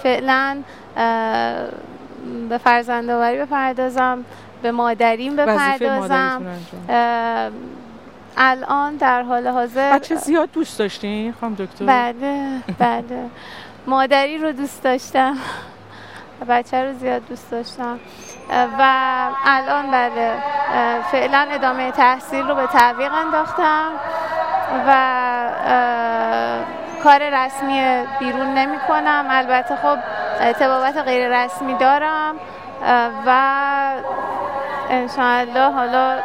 فعلا 0.04 0.58
به 2.49 2.58
فرزندآوری 2.58 3.38
بپردازم 3.38 4.26
به 4.62 4.72
مادریم 4.72 5.36
بپردازم. 5.36 6.41
الان 8.38 8.95
در 8.95 9.22
حال 9.22 9.47
حاضر 9.47 9.93
بچه 9.93 10.16
زیاد 10.16 10.52
دوست 10.52 10.80
داشتین 10.80 11.34
خانم 11.41 11.56
دکتر؟ 11.56 11.86
بله 11.86 12.47
بله. 12.80 13.04
مادری 13.91 14.37
رو 14.37 14.51
دوست 14.51 14.83
داشتم. 14.83 15.37
بچه 16.49 16.83
رو 16.83 16.93
زیاد 16.93 17.27
دوست 17.27 17.51
داشتم. 17.51 17.99
و 18.79 18.83
الان 19.45 19.91
بله 19.91 20.33
فعلا 21.11 21.47
ادامه 21.51 21.91
تحصیل 21.91 22.47
رو 22.47 22.55
به 22.55 22.67
تعویق 22.67 23.13
انداختم 23.13 23.91
و 24.87 24.91
کار 27.03 27.19
رسمی 27.19 28.05
بیرون 28.19 28.53
نمی 28.53 28.79
کنم. 28.87 29.25
البته 29.29 29.75
خب 29.75 29.97
ارتباطات 30.39 30.97
غیر 30.97 31.43
رسمی 31.43 31.73
دارم. 31.73 32.35
و 33.25 33.31
انشاءالله 34.89 35.71
حالا 35.71 36.19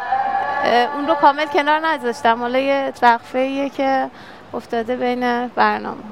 اون 0.95 1.07
رو 1.07 1.15
کامل 1.15 1.45
کنار 1.45 1.79
نذاشتم. 1.79 2.39
حالا 2.39 2.59
یه 2.59 2.93
وقفه 3.01 3.69
که 3.69 4.09
افتاده 4.53 4.95
بین 4.95 5.47
برنامه. 5.47 6.03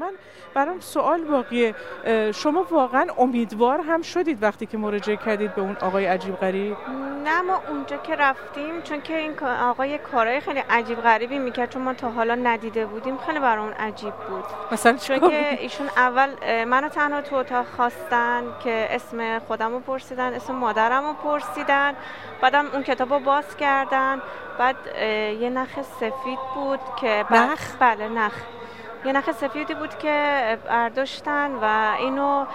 من 0.00 0.10
برام 0.56 0.80
سوال 0.80 1.24
باقیه. 1.24 1.74
شما 2.34 2.66
واقعا 2.70 3.06
امیدوار 3.18 3.80
هم 3.80 4.02
شدید 4.02 4.42
وقتی 4.42 4.66
که 4.66 4.78
مراجعه 4.78 5.16
کردید 5.16 5.54
به 5.54 5.62
اون 5.62 5.76
آقای 5.80 6.06
عجیب 6.06 6.36
غریب؟ 6.36 6.76
نه 7.24 7.40
ما 7.42 7.60
اونجا 7.68 7.96
که 7.96 8.16
رفتیم 8.16 8.82
چون 8.82 9.00
که 9.00 9.16
این 9.16 9.38
آقای 9.44 9.98
کارهای 9.98 10.40
خیلی 10.40 10.62
عجیب 10.70 11.00
غریبی 11.00 11.38
می‌کرد 11.38 11.70
چون 11.70 11.82
ما 11.82 11.94
تا 11.94 12.10
حالا 12.10 12.34
ندیده 12.34 12.86
بودیم 12.86 13.18
خیلی 13.26 13.38
برامون 13.38 13.72
عجیب 13.72 14.14
بود. 14.14 14.44
مثلا 14.72 14.96
چون 14.96 15.18
که؟ 15.30 15.58
ایشون 15.60 15.86
اول 15.96 16.28
منو 16.64 16.88
تنها 16.88 17.20
تو 17.20 17.36
اتاق 17.36 17.66
خواستن 17.76 18.42
که 18.64 18.88
اسم 18.90 19.38
خودم 19.38 19.72
رو 19.72 19.80
پرسیدن 19.80 20.32
اسم 20.34 20.54
مادرم 20.54 21.04
رو 21.06 21.12
پرسیدن 21.12 21.94
بعدم 22.42 22.66
اون 22.72 22.82
کتاب 22.82 23.12
رو 23.12 23.18
باز 23.20 23.56
کردن. 23.56 24.22
بعد 24.58 24.76
یه 25.40 25.50
نخ 25.50 25.82
سفید 25.82 26.38
بود 26.54 26.80
که 27.00 27.24
بعد- 27.30 27.50
نخ؟ 27.50 27.60
بله 27.80 28.08
نخ. 28.08 28.32
یه 29.04 29.12
نخ 29.12 29.32
سفیدی 29.32 29.74
بود 29.74 29.98
که 29.98 30.58
برداشتن 30.68 31.50
و 31.62 31.94
اینو 31.98 32.46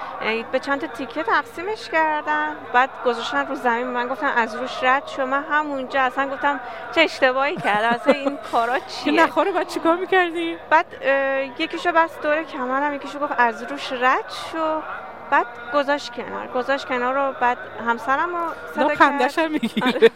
به 0.51 0.59
چند 0.59 0.81
تا 0.81 0.87
تیکه 0.87 1.23
تقسیمش 1.23 1.89
کردن. 1.89 2.55
بعد 2.73 2.89
گذاشتن 3.05 3.47
رو 3.47 3.55
زمین. 3.55 3.87
من 3.87 4.07
گفتم 4.07 4.31
از 4.35 4.55
روش 4.55 4.83
رد 4.83 5.07
شو. 5.07 5.25
من 5.25 5.43
همونجا 5.43 6.01
اصلا 6.01 6.29
گفتم 6.29 6.59
چه 6.95 7.01
اشتباهی 7.01 7.55
کردم 7.55 7.89
اصلا 7.89 8.13
این 8.13 8.37
کارا 8.51 8.79
چیه؟ 8.79 9.15
که 9.15 9.23
نخاره 9.23 9.51
بعد 9.51 9.67
چیکار 9.67 9.95
می‌کردی؟ 9.95 10.57
بعد 10.69 10.85
یکیشو 11.59 11.91
بس 11.91 12.19
دور 12.21 12.43
کمرم. 12.43 12.93
یکیشو 12.93 13.19
گفت 13.19 13.33
از 13.37 13.63
روش 13.63 13.93
رد 13.93 14.31
شو. 14.51 14.81
بعد 15.31 15.45
گذاشت 15.73 16.13
کنار 16.13 16.47
گذاشت 16.47 16.85
کنار 16.85 17.13
رو 17.13 17.33
بعد 17.41 17.57
همسرم 17.87 18.29
رو 18.35 18.43
صدا 18.75 18.95
کرد 18.95 19.39
هم 19.39 19.51
می‌گیره 19.51 19.87
آره. 19.87 20.09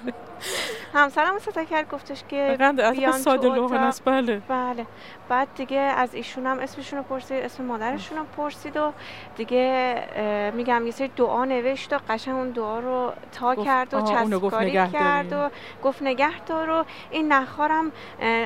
همسرم 0.94 1.34
رو 1.34 1.40
صدا 1.40 1.64
کرد 1.64 1.90
گفتش 1.90 2.24
که 2.30 2.56
بیان 2.60 3.12
تو 3.24 3.66
بله. 4.06 4.42
بله 4.48 4.86
بعد 5.30 5.48
دیگه 5.56 5.78
از 5.80 6.16
ایشون 6.16 6.46
هم 6.46 6.60
اسمشون 6.60 7.00
رو 7.00 7.06
پرسید 7.06 7.44
اسم 7.44 7.64
مادرشون 7.64 8.18
رو 8.18 8.24
پرسید 8.38 8.78
و 8.78 8.92
دیگه 9.36 10.52
میگم 10.56 10.86
یه 10.86 10.92
سری 10.92 11.08
دعا 11.08 11.46
نوشت 11.46 11.94
و 11.94 11.98
قشنگ 12.10 12.36
اون 12.36 12.50
دعا 12.50 12.80
رو 12.80 13.14
تا 13.32 13.56
گفت- 13.56 13.66
کرد 13.66 13.94
و 13.94 14.02
چسبکاری 14.02 14.72
کرد. 14.72 15.34
و 15.34 15.50
گفت 15.84 16.02
نگه 16.02 16.40
دار 16.40 16.70
و 16.70 16.86
این 17.12 17.32
نخارم 17.32 17.92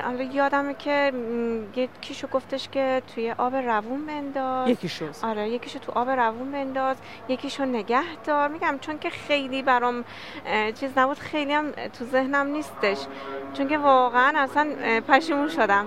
حالا 0.04 0.24
یادمه 0.24 0.74
که 0.74 1.14
یکیشو 1.76 2.28
گفتش 2.28 2.70
که 2.70 3.02
توی 3.16 3.32
آب 3.32 3.56
روون 3.56 4.06
بنداز 4.06 4.70
یکیشو. 4.70 5.06
آره 5.24 5.50
یکیشو 5.50 5.80
تو 5.80 5.92
آب 5.92 6.10
روون 6.10 6.52
بنداز 6.60 6.98
یکیشو 7.28 7.66
نگه 7.66 8.04
دار 8.26 8.48
میگم 8.48 8.78
چون 8.82 9.00
که 9.00 9.10
خیلی 9.10 9.62
برام 9.62 10.04
چیز 10.80 10.98
نبود 10.98 11.20
خیلی 11.20 11.54
هم 11.54 11.72
تو 11.72 12.06
ذهنم 12.06 12.48
نیستش. 12.48 12.98
چون 13.54 13.68
که 13.68 13.78
واقعا 13.78 14.34
اصلا 14.40 14.68
پشیمون 15.08 15.48
شدم. 15.50 15.86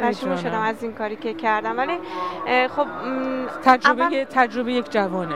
پشیمون. 0.00 0.36
شدم 0.36 0.60
از 0.60 0.82
این 0.82 0.92
کاری 0.92 1.16
که 1.16 1.34
کردم. 1.34 1.78
ولی 1.78 1.98
خب 2.68 2.86
تجربه 3.64 4.02
اول- 4.02 4.24
تجربه 4.24 4.72
یک 4.72 4.90
جوانه. 4.90 5.34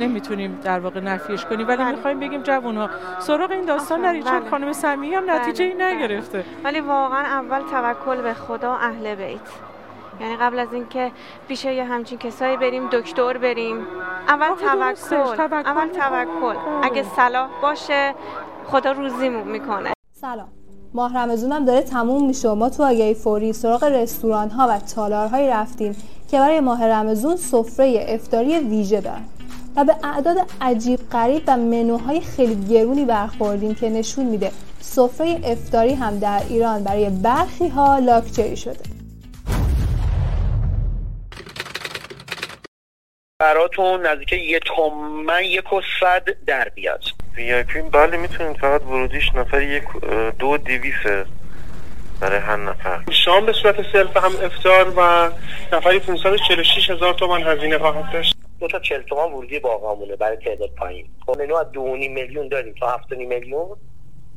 نمی‌تونیم 0.00 0.60
در 0.64 0.80
واقع 0.80 1.00
نفیش 1.00 1.44
کنیم. 1.44 1.68
ولی 1.68 1.84
می‌خوایم 1.84 2.20
بگیم 2.20 2.42
جوون 2.42 2.76
ها 2.76 2.90
سراغ 3.18 3.50
این 3.50 3.64
داستان 3.64 4.00
نرید 4.00 4.24
چون 4.24 4.40
بله. 4.40 4.50
خانم 4.50 4.72
سمیه 4.72 5.18
هم 5.18 5.30
نتیجه 5.30 5.64
ای 5.64 5.72
بله، 5.74 5.84
بله. 5.84 5.94
نگرفته. 6.04 6.44
ولی 6.64 6.80
واقعا 6.80 7.24
اول 7.24 7.60
توکل 7.70 8.22
به 8.22 8.34
خدا 8.34 8.74
اهل 8.74 9.14
بیت. 9.14 9.40
یعنی 10.20 10.36
قبل 10.36 10.58
از 10.58 10.72
اینکه 10.72 11.12
پیش 11.48 11.64
یه 11.64 11.84
همچین 11.84 12.18
کسایی 12.18 12.56
بریم 12.56 12.88
دکتر 12.88 13.38
بریم. 13.38 13.86
اول 14.28 14.54
توکل. 14.54 15.40
اول. 15.52 15.88
توکل. 15.88 16.56
اگه 16.82 17.02
صلاح 17.16 17.48
باشه 17.62 18.14
خدا 18.66 18.92
روزیمون 18.92 19.48
می‌کنه. 19.48 19.92
سلام 20.12 20.48
ماه 20.94 21.18
رمزون 21.18 21.52
هم 21.52 21.64
داره 21.64 21.82
تموم 21.82 22.26
میشه 22.26 22.48
و 22.48 22.54
ما 22.54 22.68
تو 22.68 22.82
آگهی 22.82 23.14
فوری 23.14 23.52
سراغ 23.52 23.84
رستوران 23.84 24.50
ها 24.50 24.66
و 24.70 24.78
تالارهایی 24.78 25.48
رفتیم 25.48 25.96
که 26.30 26.38
برای 26.38 26.60
ماه 26.60 26.86
رمزون 26.86 27.36
سفره 27.36 28.06
افطاری 28.08 28.58
ویژه 28.58 29.00
دارن 29.00 29.24
و 29.76 29.84
به 29.84 29.96
اعداد 30.04 30.36
عجیب 30.60 31.00
غریب 31.12 31.42
و 31.46 31.56
منوهای 31.56 32.20
خیلی 32.20 32.66
گرونی 32.68 33.04
برخوردیم 33.04 33.74
که 33.74 33.90
نشون 33.90 34.26
میده 34.26 34.52
سفره 34.80 35.40
افطاری 35.44 35.94
هم 35.94 36.18
در 36.18 36.42
ایران 36.48 36.84
برای 36.84 37.10
برخی 37.10 37.68
ها 37.68 37.98
لاکچری 37.98 38.56
شده. 38.56 39.01
براتون 43.42 44.06
نزدیک 44.06 44.32
یه 44.32 44.58
تومن 44.58 45.42
یک 45.44 45.72
و 45.72 45.80
صد 46.00 46.24
در 46.46 46.68
بیاد. 46.74 47.04
VIP؟ 47.36 47.82
بله 47.82 48.16
می‌تونید 48.16 48.56
فقط 48.56 48.82
ورودیش 48.82 49.34
نفر 49.34 49.62
یک 49.62 49.84
دو 50.38 50.56
دیویسه 50.56 51.24
برای 52.20 52.38
هر 52.38 52.56
نفر. 52.56 53.00
شام 53.24 53.46
به 53.46 53.52
صورت 53.52 53.76
سلف 53.92 54.16
هم 54.16 54.30
افطار 54.44 54.92
و 54.96 55.30
نفری 55.76 55.98
546 55.98 56.90
هزار 56.90 57.14
تومان 57.14 57.42
هزینه 57.42 57.78
خواهد 57.78 58.12
داشت. 58.12 58.36
دو 58.60 58.68
تا 58.68 58.78
40 58.78 59.02
تومن 59.02 59.32
ورودی 59.32 59.58
باقامونه 59.58 60.16
برای 60.16 60.36
تعداد 60.36 60.70
پایین. 60.78 61.06
خب 61.26 61.38
منو 61.38 61.56
از 61.56 61.66
2.5 61.72 61.78
میلیون 62.08 62.48
داریم. 62.48 62.74
تا 62.80 62.96
7.5 63.10 63.16
میلیون 63.18 63.66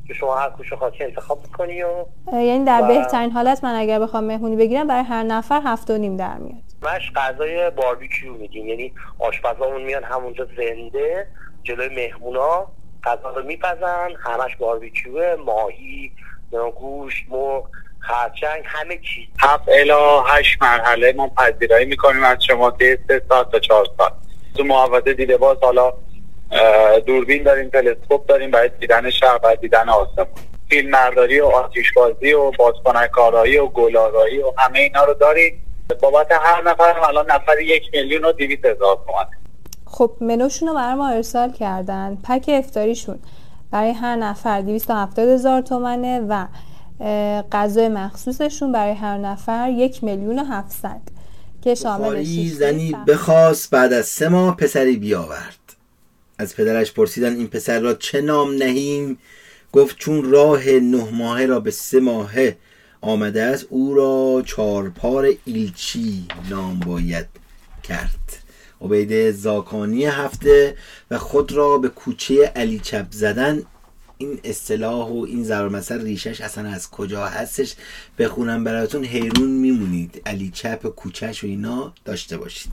که 0.07 0.13
شما 0.13 0.35
هر 0.35 0.49
کوشو 0.49 0.75
خاصی 0.75 1.03
انتخاب 1.03 1.39
کنی 1.57 1.83
و 1.83 2.05
یعنی 2.33 2.65
در 2.65 2.81
و- 2.83 2.87
بهترین 2.87 3.31
حالت 3.31 3.63
من 3.63 3.75
اگر 3.75 3.99
بخوام 3.99 4.23
مهمونی 4.23 4.55
بگیرم 4.55 4.87
برای 4.87 5.03
هر 5.03 5.23
نفر 5.23 5.61
هفت 5.65 5.89
و 5.89 5.97
نیم 5.97 6.17
در 6.17 6.37
میاد. 6.37 6.64
مش 6.85 7.11
غذای 7.15 7.69
باربیکیو 7.69 8.33
میدیم. 8.33 8.67
یعنی 8.67 8.93
آشپزامون 9.19 9.81
میان 9.81 10.03
همونجا 10.03 10.47
زنده 10.57 11.27
جلوی 11.63 11.95
مهمونا 11.95 12.67
غذا 13.03 13.29
رو 13.29 13.43
میپزن 13.43 14.09
همش 14.23 14.55
باربیکیوه 14.55 15.35
ماهی 15.45 16.11
گوشت 16.75 17.25
مرغ 17.29 17.67
خرچنگ 17.99 18.63
همه 18.65 18.97
چیز 18.97 19.27
هفت 19.39 19.69
الا 19.69 20.21
هشت 20.21 20.61
مرحله 20.61 21.13
ما 21.13 21.27
پذیرایی 21.27 21.85
می‌کنیم 21.85 22.23
از 22.23 22.37
شما 22.43 22.71
طی 22.71 22.97
سه 23.07 23.21
ساعت 23.29 23.51
تا 23.51 23.59
چهار 23.59 23.87
ساعت. 23.97 24.13
تو 24.57 24.63
محوطه 24.63 25.13
دیده 25.13 25.37
باز 25.37 25.57
حالا 25.61 25.93
دوربین 27.05 27.43
داریم 27.43 27.69
تلسکوپ 27.69 28.25
داریم 28.25 28.51
برای 28.51 28.69
دیدن 28.79 29.09
شهر 29.09 29.37
برای 29.37 29.55
دیدن 29.55 29.89
آسمون. 29.89 30.27
فیلم 30.69 30.95
و 31.43 31.45
آتیشبازی 31.45 32.33
و 32.33 32.51
بازکنک 32.51 33.11
کارایی 33.11 33.57
و 33.57 33.67
گلارایی 33.67 34.37
و 34.37 34.53
همه 34.57 34.79
اینا 34.79 35.03
رو 35.03 35.13
داریم. 35.13 35.61
بابت 35.93 36.27
هر 36.31 36.69
نفر 36.69 36.99
الان 36.99 37.31
نفر 37.31 37.61
یک 37.61 37.83
میلیون 37.93 38.25
و 38.25 38.31
دیویس 38.31 38.59
هزار 38.59 38.99
تومن. 39.07 39.25
خب 39.85 40.11
منوشون 40.21 40.69
رو 40.69 40.75
برای 40.75 40.95
ما 40.95 41.09
ارسال 41.09 41.51
کردن. 41.51 42.17
پک 42.23 42.45
افتاریشون 42.47 43.19
برای 43.71 43.91
هر 43.91 44.15
نفر 44.15 44.61
270 44.61 45.29
هزار 45.29 45.61
تومنه 45.61 46.19
و 46.19 46.45
غذای 47.51 47.89
مخصوصشون 47.89 48.71
برای 48.71 48.93
هر 48.93 49.17
نفر 49.17 49.69
یک 49.69 50.03
میلیون 50.03 50.39
و 50.39 50.43
هفتصد. 50.43 51.01
که 51.61 51.75
شامل 51.75 52.23
زنی 52.49 52.95
بخواست 53.07 53.69
بعد 53.69 53.93
از 53.93 54.05
سه 54.05 54.29
ماه 54.29 54.57
پسری 54.57 54.97
بیاورد. 54.97 55.59
از 56.39 56.55
پدرش 56.55 56.91
پرسیدن 56.91 57.35
این 57.35 57.47
پسر 57.47 57.79
را 57.79 57.93
چه 57.93 58.21
نام 58.21 58.53
نهیم؟ 58.53 59.17
گفت 59.73 59.97
چون 59.97 60.31
راه 60.31 60.69
نه 60.69 61.11
ماهه 61.11 61.45
را 61.45 61.59
به 61.59 61.71
سه 61.71 61.99
ماهه 61.99 62.57
آمده 63.05 63.43
است 63.43 63.65
او 63.69 63.95
را 63.95 64.43
چارپار 64.45 65.33
ایلچی 65.45 66.27
نام 66.49 66.79
باید 66.79 67.25
کرد. 67.83 68.37
عبید 68.81 69.31
زاکانی 69.31 70.05
هفته 70.05 70.77
و 71.11 71.17
خود 71.17 71.51
را 71.51 71.77
به 71.77 71.89
کوچه 71.89 72.45
علی 72.55 72.79
چپ 72.79 73.05
زدن 73.11 73.63
این 74.17 74.39
اصطلاح 74.43 75.07
و 75.09 75.25
این 75.27 75.43
ضرب 75.43 75.75
ریشش 75.91 76.41
اصلا 76.41 76.69
از 76.69 76.89
کجا 76.89 77.25
هستش؟ 77.25 77.75
بخونم 78.19 78.63
براتون. 78.63 79.03
حیرون 79.03 79.49
میمونید. 79.49 80.21
علی 80.25 80.49
چپ 80.49 80.87
کوچش 80.87 81.43
و 81.43 81.47
اینا 81.47 81.93
داشته 82.05 82.37
باشید. 82.37 82.71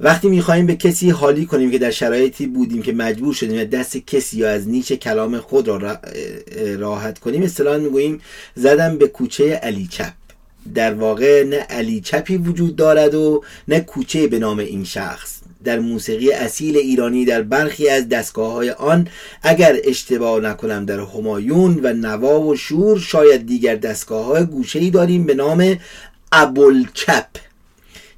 وقتی 0.00 0.28
می‌خواهیم 0.28 0.66
به 0.66 0.76
کسی 0.76 1.10
حالی 1.10 1.46
کنیم 1.46 1.70
که 1.70 1.78
در 1.78 1.90
شرایطی 1.90 2.46
بودیم 2.46 2.82
که 2.82 2.92
مجبور 2.92 3.34
شدیم 3.34 3.64
دست 3.64 3.96
کسی 3.96 4.38
یا 4.38 4.50
از 4.50 4.68
نیچه 4.68 4.96
کلام 4.96 5.38
خود 5.38 5.68
را 5.68 5.76
را- 5.76 5.98
راحت 6.78 7.18
کنیم 7.18 7.42
اصطلاحا 7.42 7.78
می‌گوییم 7.78 8.20
زدم 8.54 8.98
به 8.98 9.08
کوچه 9.08 9.54
علی 9.54 9.86
چپ. 9.90 10.12
در 10.74 10.94
واقع 10.94 11.44
نه 11.44 11.56
علی 11.56 12.00
چپی 12.00 12.36
وجود 12.36 12.76
دارد 12.76 13.14
و 13.14 13.44
نه 13.68 13.80
کوچه 13.80 14.26
به 14.26 14.38
نام 14.38 14.58
این 14.58 14.84
شخص. 14.84 15.36
در 15.64 15.78
موسیقی 15.78 16.32
اصیل 16.32 16.76
ایرانی 16.76 17.24
در 17.24 17.42
برخی 17.42 17.88
از 17.88 18.08
دستگاه 18.08 18.52
های 18.52 18.70
آن 18.70 19.08
اگر 19.42 19.76
اشتباه 19.84 20.40
نکنم 20.40 20.84
در 20.84 21.00
همایون 21.00 21.80
و 21.82 21.92
نوا 21.92 22.40
و 22.40 22.56
شور 22.56 22.98
شاید 22.98 23.46
دیگر 23.46 23.76
دستگاه 23.76 24.26
های 24.26 24.44
گوشه 24.44 24.90
داریم 24.90 25.24
به 25.24 25.34
نام 25.34 25.78
ابوالچپ. 26.32 27.26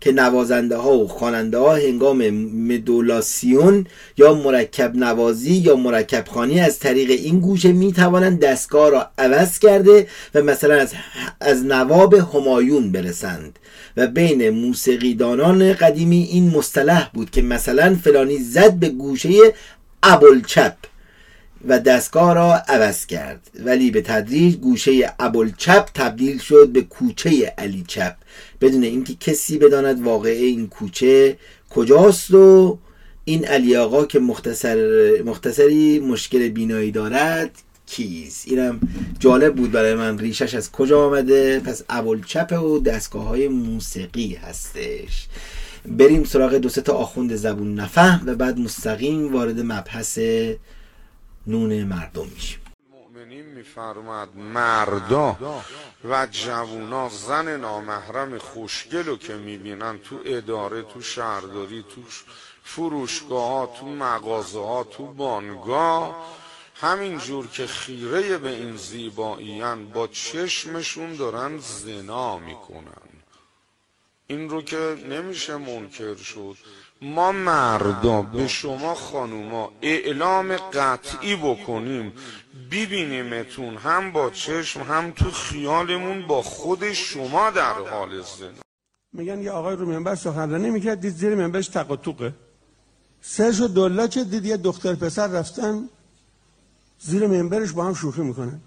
که 0.08 0.14
نوازنده 0.14 0.76
ها 0.76 0.98
و 0.98 1.08
خواننده 1.08 1.58
ها 1.58 1.74
هنگام 1.74 2.30
مدولاسیون 2.68 3.86
یا 4.16 4.34
مرکب 4.34 4.96
نوازی 4.96 5.54
یا 5.54 5.76
مرکب 5.76 6.28
خانی 6.28 6.60
از 6.60 6.78
طریق 6.78 7.10
این 7.10 7.40
گوشه 7.40 7.72
می 7.72 7.92
توانند 7.92 8.40
دستگاه 8.40 8.90
را 8.90 9.10
عوض 9.18 9.58
کرده 9.58 10.06
و 10.34 10.42
مثلا 10.42 10.74
از, 10.74 10.92
از 11.40 11.64
نواب 11.64 12.14
همایون 12.14 12.92
برسند. 12.92 13.58
و 13.96 14.06
بین 14.06 14.50
موسیقیدانان 14.50 15.72
قدیمی 15.72 16.28
این 16.30 16.50
مصطلح 16.50 17.10
بود 17.14 17.30
که 17.30 17.42
مثلا 17.42 17.96
فلانی 18.04 18.38
زد 18.38 18.72
به 18.72 18.88
گوشه 18.88 19.30
ابوالچپ. 20.02 20.74
و 21.68 21.78
دستگاه 21.80 22.34
را 22.34 22.54
عوض 22.54 23.06
کرد. 23.06 23.50
ولی 23.64 23.90
به 23.90 24.02
تدریج 24.02 24.56
گوشه 24.56 25.12
ابوالچپ 25.18 25.88
تبدیل 25.94 26.38
شد 26.38 26.68
به 26.68 26.82
کوچه 26.82 27.54
علی 27.58 27.84
چپ 27.88 28.16
بدون 28.60 28.82
اینکه 28.82 29.14
کسی 29.14 29.58
بداند 29.58 30.02
واقعه 30.02 30.44
این 30.44 30.68
کوچه 30.68 31.38
کجاست 31.70 32.30
و 32.34 32.78
این 33.24 33.44
علی 33.44 33.76
آقا 33.76 34.06
که 34.06 34.18
مختصر 34.18 34.78
مختصری 35.24 35.98
مشکل 35.98 36.48
بینایی 36.48 36.90
دارد 36.90 37.50
کیز 37.86 38.42
اینم 38.46 38.80
جالب 39.18 39.54
بود 39.54 39.72
برای 39.72 39.94
من. 39.94 40.18
ریشش 40.18 40.54
از 40.54 40.72
کجا 40.72 41.06
آمده؟ 41.06 41.60
پس 41.60 41.82
ابوالچپ 41.88 42.62
و 42.62 42.78
دستگاه 42.78 43.24
های 43.24 43.48
موسیقی 43.48 44.34
هستش. 44.34 45.26
بریم 45.86 46.24
سراغ 46.24 46.54
دو 46.54 46.68
تا 46.68 46.92
آخوند 46.92 47.36
زبون 47.36 47.74
نفهم 47.74 48.22
و 48.26 48.34
بعد 48.34 48.58
مستقیم 48.58 49.32
وارد 49.32 49.60
مبحث 49.60 50.18
نون 51.48 51.84
مردم 51.84 52.26
میشیم. 52.26 52.60
مؤمنین 52.92 53.46
میفرماد 53.46 54.36
مردا 54.36 55.36
و 56.04 56.26
جوونا 56.30 57.08
زن 57.08 57.56
نامحرم 57.56 58.38
خوشگلو 58.38 59.16
که 59.16 59.34
می‌بینن 59.34 59.98
تو 59.98 60.20
اداره 60.24 60.82
تو 60.82 61.02
شهرداری 61.02 61.82
تو 61.82 62.02
فروشگاه 62.64 63.48
ها 63.48 63.74
تو 63.80 63.86
مغازه 63.86 64.64
ها 64.64 64.84
تو 64.84 65.06
بانگاه 65.06 66.26
همینجور 66.74 67.46
که 67.46 67.66
خیره 67.66 68.38
به 68.38 68.50
این 68.50 68.76
زیباییان 68.76 69.88
با 69.88 70.06
چشمشون 70.06 71.14
دارن 71.14 71.58
زنا 71.58 72.38
می‌کنن. 72.38 73.08
این 74.26 74.50
رو 74.50 74.62
که 74.62 74.96
نمیشه 75.10 75.56
منکر 75.56 76.14
شد. 76.16 76.56
ما 77.02 77.32
مردا 77.32 78.22
به 78.22 78.48
شما 78.48 78.94
خانوما 78.94 79.72
اعلام 79.82 80.56
قطعی 80.56 81.36
بکنیم. 81.36 82.12
ببینیمتون 82.70 83.76
هم 83.76 84.12
با 84.12 84.30
چشم 84.30 84.82
هم 84.82 85.10
تو 85.10 85.30
خیالمون 85.30 86.26
با 86.26 86.42
خود 86.42 86.92
شما 86.92 87.50
در 87.50 87.72
حال 87.72 88.10
زنا 88.10 88.62
میگن 89.12 89.42
یه 89.42 89.50
آقای 89.50 89.76
رو 89.76 89.86
منبر 89.86 90.14
سخنرانی 90.14 90.70
می‌کرد 90.70 91.00
دید 91.00 91.14
زیر 91.14 91.34
منبرش 91.34 91.68
تق 91.68 91.90
و 91.90 91.96
توقه 91.96 92.32
سرش 93.22 93.60
و 93.60 93.68
دلا 93.68 94.06
که 94.06 94.24
دید 94.24 94.44
یه 94.44 94.56
دختر 94.56 94.94
پسر 94.94 95.26
رفتن 95.26 95.88
زیر 97.00 97.26
منبرش 97.26 97.72
با 97.72 97.84
هم 97.84 97.94
شوخی 97.94 98.20
می‌کنن. 98.22 98.60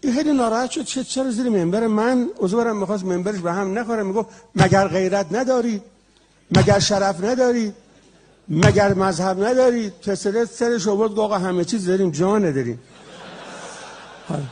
این 0.00 0.14
خیلی 0.14 0.32
ناراحت 0.32 0.70
شد 0.70 0.82
چه 0.82 1.04
چرا 1.04 1.30
زیر 1.30 1.48
منبر 1.48 1.86
من؟ 1.86 2.30
عضورم 2.40 2.76
می‌خواست 2.76 3.04
منبرش 3.04 3.40
به 3.40 3.52
هم 3.52 3.78
نخوره. 3.78 4.02
می‌گفت 4.02 4.28
مگر 4.54 4.88
غیرت 4.88 5.26
نداری؟ 5.30 5.82
مگر 6.50 6.78
شرف 6.78 7.24
نداری؟ 7.24 7.72
مگر 8.48 8.94
مذهب 8.94 9.44
نداری؟ 9.44 9.90
پسره 9.90 10.44
سرش 10.44 10.88
آورد 10.88 11.18
آقا 11.18 11.38
همه 11.38 11.64
چیز 11.64 11.88
داریم 11.88 12.10
جا 12.10 12.38
نداریم 12.38 12.80
حالا. 14.28 14.42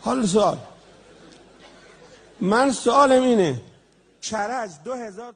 حالا 0.00 0.26
سوال. 0.26 0.58
من 2.40 2.70
سوالم 2.70 3.22
اینه. 3.22 3.60
کرج 4.22 4.70
دو 4.84 4.94
هزار 4.94 5.34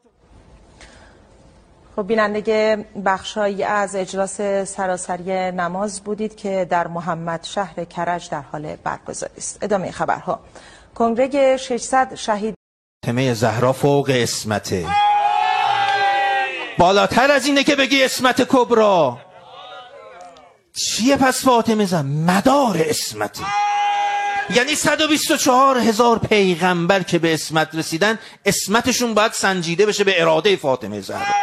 خب 1.97 2.07
بیننده 2.07 2.85
بخشهایی 3.05 3.65
از 3.65 3.97
اجلاس 3.97 4.41
سراسری 4.65 5.53
نماز 5.53 6.01
بودید 6.01 6.37
که 6.37 6.67
در 6.71 6.87
محمد 6.87 7.45
شهر 7.45 7.85
کرج 7.85 8.31
در 8.31 8.41
حال 8.41 8.77
برگزاری 8.77 9.33
است. 9.37 9.59
ادامه 9.63 9.91
خبرها. 9.91 10.41
کنگره 10.95 11.57
600 11.57 12.15
شهید 12.15 12.55
فاطمه 13.05 13.35
زهرا 13.35 13.73
فوق 13.73 14.11
اسمته. 14.15 15.10
بالاتر 16.81 17.31
از 17.31 17.47
اینه 17.47 17.65
که 17.65 17.77
بگی 17.77 18.05
اسمت 18.05 18.43
کبرا. 18.49 19.19
چیه 20.77 21.17
پس 21.17 21.45
فاطمه 21.45 21.87
زهرا 21.87 22.03
مدار 22.03 22.77
اسمته 22.81 23.45
یعنی 24.55 24.75
124 24.75 25.79
هزار 25.79 26.19
پیغمبر 26.19 27.03
که 27.03 27.19
به 27.19 27.35
اسمت 27.35 27.75
رسیدن 27.75 28.19
اسمتشون 28.45 29.15
باید 29.15 29.33
سنجیده 29.33 29.87
بشه 29.87 30.05
به 30.05 30.21
اراده 30.21 30.57
فاطمه 30.57 31.01
زهرا 31.01 31.35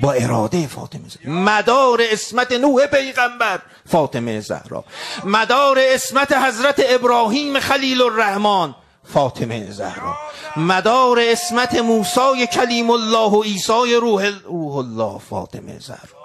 با 0.00 0.12
اراده 0.12 0.66
فاطمه 0.66 1.02
زهرا 1.08 1.32
مدار 1.32 2.00
اسمت 2.10 2.52
نوح 2.52 2.86
پیغمبر 2.86 3.58
فاطمه 3.88 4.40
زهرا. 4.40 4.84
مدار 5.24 5.78
اسمت 5.80 6.32
حضرت 6.32 6.82
ابراهیم 6.88 7.60
خلیل 7.60 8.02
الرحمن. 8.02 8.74
فاطمه 9.08 9.70
زهرا. 9.70 10.16
مدار 10.56 11.18
اسمت 11.20 11.74
موسی 11.74 12.46
کلیم 12.52 12.90
الله 12.90 13.30
و 13.30 13.42
عیسی 13.42 13.94
روح, 14.00 14.32
روح 14.44 14.76
الله 14.76 15.18
فاطمه 15.18 15.78
زهرا. 15.78 16.16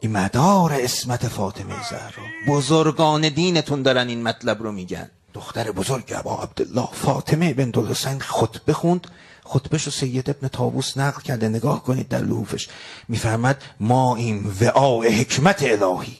این 0.00 0.12
مدار 0.12 0.72
اسمت 0.72 1.28
فاطمه 1.28 1.74
زهرا. 1.90 2.24
بزرگان 2.48 3.28
دینتون 3.28 3.82
دارن 3.82 4.08
این 4.08 4.22
مطلب 4.22 4.62
رو 4.62 4.72
میگن. 4.72 5.10
دختر 5.34 5.72
بزرگ 5.72 6.12
ابا 6.16 6.42
عبدالله. 6.42 6.88
فاطمه 6.92 7.54
بنت 7.54 7.78
الحسین 7.78 8.20
خطبه 8.20 8.72
خوند. 8.72 9.06
خطبهش 9.44 9.82
رو 9.82 9.92
سید 9.92 10.30
ابن 10.30 10.48
تابوس 10.48 10.96
نقل 10.96 11.22
کرده. 11.22 11.48
نگاه 11.48 11.82
کنید 11.82 12.08
در 12.08 12.18
لحوفش 12.18 12.68
میفرمد 13.08 13.62
ما 13.80 14.16
این 14.16 14.52
وعاء 14.60 15.10
حکمت 15.10 15.62
الهی. 15.62 16.16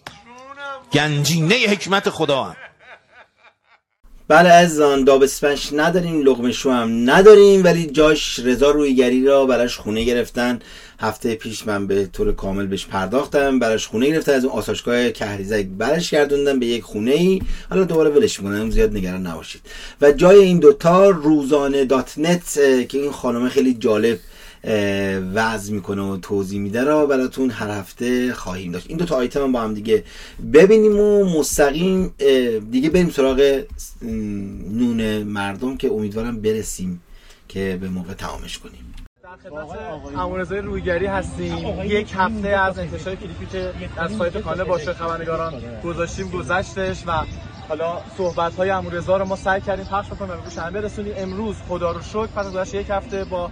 گنجینه 0.92 1.54
حکمت 1.54 2.10
خدا 2.10 2.44
هم. 2.44 2.56
بله 4.32 4.48
عزیزان 4.48 5.04
دابسپنش 5.04 5.72
نداریم 5.72 6.22
لغمه 6.22 6.52
شو 6.52 6.70
هم 6.70 7.10
نداریم 7.10 7.64
ولی 7.64 7.86
جاش 7.86 8.38
رضا 8.38 8.70
رویگری 8.70 9.24
را 9.24 9.46
براش 9.46 9.76
خونه 9.76 10.04
گرفتن. 10.04 10.58
هفته 11.00 11.34
پیش 11.34 11.66
من 11.66 11.86
به 11.86 12.06
طور 12.06 12.32
کامل 12.32 12.66
بهش 12.66 12.86
پرداختم 12.86 13.58
براش 13.58 13.86
خونه 13.86 14.08
گرفتن 14.08 14.32
از 14.32 14.44
اون 14.44 14.54
آساشگاه 14.54 15.10
کهریزک 15.10 15.66
برش 15.66 16.10
گردوندن 16.10 16.58
به 16.58 16.66
یک 16.66 16.82
خونه 16.82 17.10
ای 17.10 17.42
حالا 17.70 17.84
دوباره 17.84 18.10
ولش 18.10 18.40
می‌کنم 18.40 18.70
زیاد 18.70 18.96
نگران 18.96 19.26
نباشید. 19.26 19.60
و 20.00 20.12
جای 20.12 20.38
این 20.38 20.58
دوتا 20.58 21.10
روزانه 21.10 21.84
دات 21.84 22.18
نت 22.18 22.54
که 22.88 22.98
این 22.98 23.12
خانم 23.12 23.48
خیلی 23.48 23.74
جالب 23.74 24.18
وضع 25.34 25.72
می‌کنه 25.72 26.02
و 26.02 26.16
توضیح 26.16 26.60
میده 26.60 26.84
را 26.84 27.06
براتون 27.06 27.50
هر 27.50 27.70
هفته 27.70 28.32
خواهیم 28.32 28.72
داشت. 28.72 28.86
این 28.88 28.98
دو 28.98 29.04
تا 29.04 29.16
آیتم 29.16 29.52
با 29.52 29.60
هم 29.60 29.74
دیگه 29.74 30.04
ببینیم 30.52 31.00
و 31.00 31.24
مستقیم 31.38 32.14
دیگه 32.70 32.90
بریم 32.90 33.10
سراغ 33.10 33.62
نون 34.02 35.22
مردم 35.22 35.76
که 35.76 35.88
امیدوارم 35.92 36.40
برسیم 36.40 37.02
که 37.48 37.78
به 37.80 37.88
موقع 37.88 38.14
تمامش 38.14 38.58
کنیم. 38.58 38.94
امورزای 40.16 40.60
رویگری 40.60 41.06
هستیم. 41.06 41.56
یک 41.84 42.12
هفته 42.16 42.48
از 42.48 42.78
انتشار 42.78 43.14
کلیپی 43.14 43.46
که 43.46 43.72
از 43.96 44.16
سایت 44.16 44.38
کانال 44.38 44.64
باشه 44.64 44.92
خبرنگاران 44.92 45.54
گذاشتیم 45.84 46.28
گذشتش 46.28 47.02
و 47.06 47.12
حالا 47.68 47.98
صحبت 48.16 48.54
های 48.54 48.70
امورزا 48.70 49.16
رو 49.16 49.24
ما 49.24 49.36
سعی 49.36 49.60
کردیم 49.60 49.84
پخش 49.84 50.06
بکنیم 50.06 50.30
به 50.30 50.80
برسونیم. 50.80 51.12
امروز 51.16 51.56
خدا 51.68 51.92
رو 51.92 52.02
شکر 52.02 52.26
پس 52.26 52.56
از 52.56 52.74
یک 52.74 52.86
هفته 52.90 53.24
با 53.24 53.50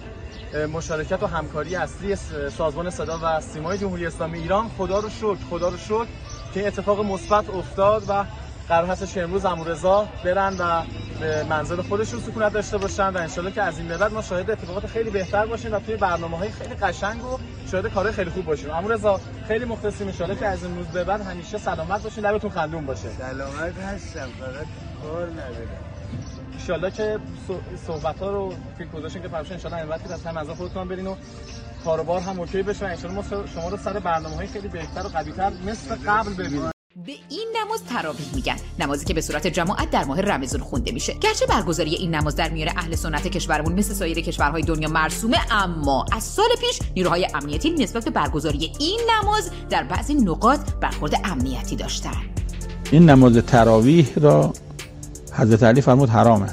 مشارکت 0.72 1.22
و 1.22 1.26
همکاری 1.26 1.76
اصلی 1.76 2.16
سازمان 2.56 2.90
صدا 2.90 3.18
و 3.22 3.40
سیمای 3.40 3.78
جمهوری 3.78 4.06
اسلامی 4.06 4.38
ایران. 4.38 4.70
خدا 4.78 4.98
رو 4.98 5.08
شکر 5.08 5.36
خدا 5.50 5.68
رو 5.68 5.76
شکر 5.76 6.06
که 6.54 6.66
اتفاق 6.66 7.04
مثبت 7.04 7.50
افتاد 7.50 8.04
و 8.08 8.24
قرار 8.68 8.86
هستش 8.88 9.14
که 9.14 9.22
امروز 9.22 9.44
امورزا 9.44 10.08
برن 10.24 10.56
و 10.58 10.82
به 11.20 11.44
منزل 11.44 11.82
خودشون 11.82 12.20
سکونت 12.20 12.52
داشته 12.52 12.78
باشن 12.78 13.08
و 13.08 13.16
انشالله 13.16 13.50
که 13.50 13.62
از 13.62 13.78
این 13.78 13.88
به 13.88 13.98
بعد 13.98 14.12
ما 14.12 14.22
شاهد 14.22 14.50
اتفاقات 14.50 14.86
خیلی 14.86 15.10
بهتر 15.10 15.46
باشیم 15.46 15.74
و 15.74 15.78
توی 15.78 15.96
برنامه 15.96 16.38
های 16.38 16.50
خیلی 16.50 16.74
قشنگ 16.74 17.24
و 17.24 17.38
شاهد 17.70 17.86
کارهای 17.86 18.12
خیلی 18.12 18.30
خوب 18.30 18.44
باشیم. 18.44 18.70
امورزا 18.70 19.20
خیلی 19.48 19.64
مخلصیم 19.64 20.08
ان 20.08 20.36
که 20.36 20.46
از 20.46 20.64
این 20.64 20.76
روز 20.76 20.86
به 20.86 21.04
بعد 21.04 21.20
همیشه 21.20 21.58
سلامت 21.58 22.02
باشین 22.02 22.26
لبتون 22.26 22.50
خندون 22.50 22.86
باشه. 22.86 23.08
سلامت 23.18 23.78
هستم 23.78 24.28
فقط 24.40 24.66
کار 25.02 25.26
ندارم. 25.26 25.89
انشالله 26.60 26.90
که 26.90 27.18
صحبت 27.86 28.18
ها 28.18 28.30
رو 28.30 28.52
فکر 28.78 28.88
گذاشتیم 28.88 29.22
که 29.22 29.28
پرشن 29.28 29.52
انشالله 29.52 29.78
این 29.78 29.88
وقتی 29.88 30.12
از 30.12 30.26
هم 30.26 30.36
از 30.36 30.48
خودتون 30.48 30.88
برین 30.88 31.06
و 31.06 31.14
کاروبار 31.84 32.20
هم 32.20 32.40
اوکی 32.40 32.62
بشه 32.62 32.86
و 32.86 32.88
انشالله 32.88 33.16
ما 33.16 33.46
شما 33.54 33.68
رو 33.68 33.76
سر 33.76 33.98
برنامه 33.98 34.36
های 34.36 34.46
خیلی 34.46 34.68
بهتر 34.68 35.06
و 35.06 35.08
قویتر 35.08 35.52
مثل 35.66 35.96
قبل 36.06 36.34
ببینیم. 36.34 36.70
به 37.06 37.12
این 37.28 37.48
نماز 37.62 37.84
تراویح 37.84 38.34
میگن 38.34 38.56
نمازی 38.78 39.04
که 39.04 39.14
به 39.14 39.20
صورت 39.20 39.46
جماعت 39.46 39.90
در 39.90 40.04
ماه 40.04 40.20
رمضان 40.20 40.60
خونده 40.60 40.92
میشه. 40.92 41.14
گرچه 41.14 41.46
برگزاری 41.46 41.94
این 41.94 42.14
نماز 42.14 42.36
در 42.36 42.50
میان 42.50 42.68
اهل 42.76 42.94
سنت 42.94 43.28
کشورمون 43.28 43.72
مثل 43.72 43.94
سایر 43.94 44.20
کشورهای 44.20 44.62
دنیا 44.62 44.88
مرسومه 44.88 45.38
اما 45.50 46.04
از 46.12 46.22
سال 46.24 46.48
پیش 46.60 46.78
نیروهای 46.96 47.28
امنیتی 47.34 47.70
نسبت 47.70 48.04
به 48.04 48.10
برگزاری 48.10 48.72
این 48.80 49.00
نماز 49.10 49.50
در 49.70 49.82
بعضی 49.82 50.14
نقاط 50.14 50.60
برخورد 50.80 51.20
امنیتی 51.24 51.76
داشتن. 51.76 52.22
این 52.90 53.10
نماز 53.10 53.36
تراویح 53.36 54.08
را 54.16 54.52
حضرت 55.32 55.62
علی 55.62 55.80
فرمود 55.80 56.08
حرامه. 56.08 56.46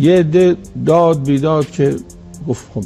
یه 0.00 0.18
عده 0.18 0.56
داد 0.86 1.22
بیداد 1.24 1.70
که 1.70 1.96
گفت 2.48 2.64
خب 2.74 2.84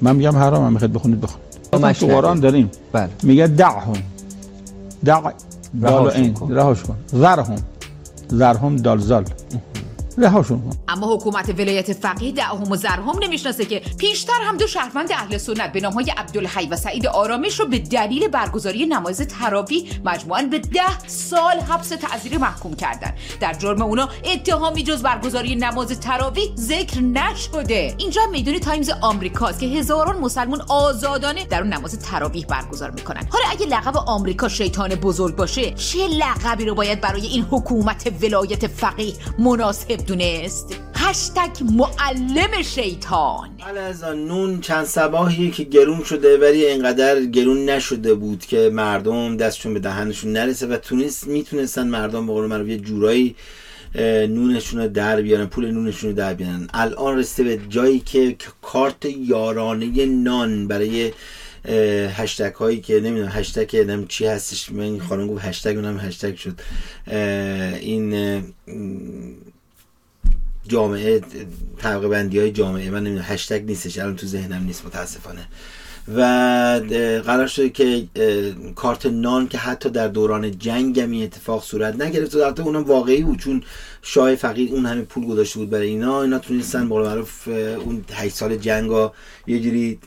من 0.00 0.16
میگم 0.16 0.36
حرامه 0.36 0.68
می‌خواد 0.68 0.92
بخونید 0.92 1.20
بخونید. 1.20 1.96
تو 1.96 2.06
قرآن 2.06 2.40
داریم. 2.40 2.70
بله. 2.92 3.08
میگه 3.22 3.46
دعهم. 3.46 3.96
دع 5.04 5.20
دال 5.82 6.10
عین. 6.10 6.36
رهاش 6.48 6.82
کن. 6.82 6.96
ذرهم. 7.06 7.56
ذرهم 8.28 8.76
ذال 8.76 9.24
رهاشون 10.18 10.60
کن. 10.60 10.76
اما 10.88 11.14
حکومت 11.14 11.48
ولایت 11.48 11.92
فقیه 11.92 12.32
دعهم 12.32 12.72
و 12.72 12.76
ذرهم 12.76 13.18
نمی‌شناسه 13.22 13.64
که 13.64 13.82
پیشتر 13.98 14.42
هم 14.42 14.56
دو 14.56 14.66
شهروند 14.66 15.12
اهل 15.12 15.38
سنت 15.38 15.72
به 15.72 15.80
نامهای 15.80 16.10
عبدالحی 16.16 16.66
و 16.66 16.76
سعید 16.76 17.06
آرامش 17.06 17.60
رو 17.60 17.66
به 17.66 17.78
دلیل 17.78 18.28
برگزاری 18.28 18.86
نماز 18.86 19.18
تراویح 19.18 19.88
مجموعاً 20.04 20.42
به 20.42 20.58
ده 20.58 21.06
سال 21.06 21.60
حبس 21.60 21.88
تعزیری 21.88 22.36
محکوم 22.36 22.74
کردن. 22.74 23.14
در 23.40 23.52
جرم 23.52 23.82
اونا 23.82 24.08
اتهامی 24.24 24.82
جز 24.82 25.02
برگزاری 25.02 25.56
نماز 25.56 26.00
تراویح 26.00 26.52
ذکر 26.56 27.00
نشده. 27.00 27.94
اینجا 27.98 28.22
میدون 28.30 28.58
تایمز 28.58 28.90
آمریکاست 29.00 29.60
که 29.60 29.66
هزاران 29.66 30.18
مسلمان 30.18 30.60
آزادانه 30.68 31.44
در 31.44 31.60
اون 31.60 31.72
نماز 31.72 31.98
تراویح 31.98 32.46
برگزار 32.46 32.90
می‌کنن. 32.90 33.28
حالا 33.30 33.44
اگه 33.50 33.66
لقب 33.66 33.96
آمریکا 33.96 34.48
شیطان 34.48 34.88
بزرگ 34.94 35.36
باشه 35.36 35.70
چه 35.70 36.06
لقبی 36.06 36.64
رو 36.64 36.74
باید 36.74 37.00
برای 37.00 37.26
این 37.26 37.42
حکومت 37.50 38.12
ولایت 38.22 38.66
فقیه 38.66 39.14
مناسب 39.38 39.96
دونست. 40.06 40.74
هشتگ 40.94 41.50
معلم 41.72 42.62
شیطان. 42.62 43.50
بله 43.66 43.80
از 43.80 44.04
نون 44.04 44.60
چند 44.60 44.84
سباهیه 44.84 45.50
که 45.50 45.64
گرون 45.64 46.04
شده 46.04 46.38
ولی 46.38 46.64
اینقدر 46.64 47.24
گرون 47.24 47.70
نشده 47.70 48.14
بود 48.14 48.46
که 48.46 48.70
مردم 48.72 49.36
دستشون 49.36 49.74
به 49.74 49.80
دهنشون 49.80 50.32
نرسه 50.32 50.66
و 50.66 50.76
تونست 50.76 51.26
می‌تونستن 51.26 51.88
مردم 51.88 52.26
به 52.26 52.32
قول 52.32 52.68
یه 52.68 52.78
جورایی 52.78 53.36
نونشون 54.28 54.80
رو 54.80 54.88
در 54.88 55.22
بیارن 55.22 55.46
پول 55.46 55.70
نونشون 55.70 56.10
رو 56.10 56.16
در 56.16 56.34
بیارن. 56.34 56.68
الان 56.74 57.18
رسیده 57.18 57.56
به 57.56 57.62
جایی 57.68 57.98
که 57.98 58.36
کارت 58.62 59.04
یارانه 59.04 60.06
نان 60.06 60.68
برای 60.68 61.12
هشتگ 62.08 62.54
هایی 62.54 62.80
که 62.80 63.00
نمی‌دونم 63.00 63.32
هشتگ 63.32 63.76
نمی‌دونم 63.76 64.06
چی 64.06 64.26
هستش 64.26 64.72
من 64.72 64.98
خانم 64.98 65.26
گفت 65.26 65.44
هشتگ 65.44 65.76
اونم 65.76 65.98
هشتگ 65.98 66.36
شد. 66.36 66.60
این 67.80 68.42
جامعه 70.68 71.20
طبقه 71.78 72.08
بندی 72.08 72.38
های 72.38 72.50
جامعه 72.50 72.90
من 72.90 73.00
نمی‌دونم 73.04 73.24
هشتگ 73.28 73.64
نیستش 73.66 73.98
الان 73.98 74.16
تو 74.16 74.26
ذهنم 74.26 74.64
نیست 74.64 74.86
متاسفانه. 74.86 75.48
و 76.16 76.20
قرار 77.26 77.46
شده 77.46 77.68
که 77.68 78.06
کارت 78.74 79.06
نان 79.06 79.48
که 79.48 79.58
حتی 79.58 79.90
در 79.90 80.08
دوران 80.08 80.58
جنگ 80.58 81.00
هم 81.00 81.22
اتفاق 81.22 81.62
صورت 81.62 82.00
نگرفت 82.00 82.34
و 82.34 82.44
حتی 82.44 82.62
اونم 82.62 82.82
واقعی 82.82 83.22
بود 83.22 83.38
چون 83.38 83.62
شاه 84.02 84.34
فقیر 84.34 84.72
اون 84.72 84.86
همه 84.86 85.02
پول 85.02 85.26
گذاشته 85.26 85.58
بود 85.58 85.70
برای 85.70 85.88
اینا. 85.88 86.22
اینا 86.22 86.38
تونستن 86.38 86.88
با 86.88 87.02
معروف 87.02 87.48
اون 87.48 88.04
8 88.12 88.34
سال 88.34 88.56
جنگ 88.56 89.10
یه 89.46 89.60
جوری 89.60 89.98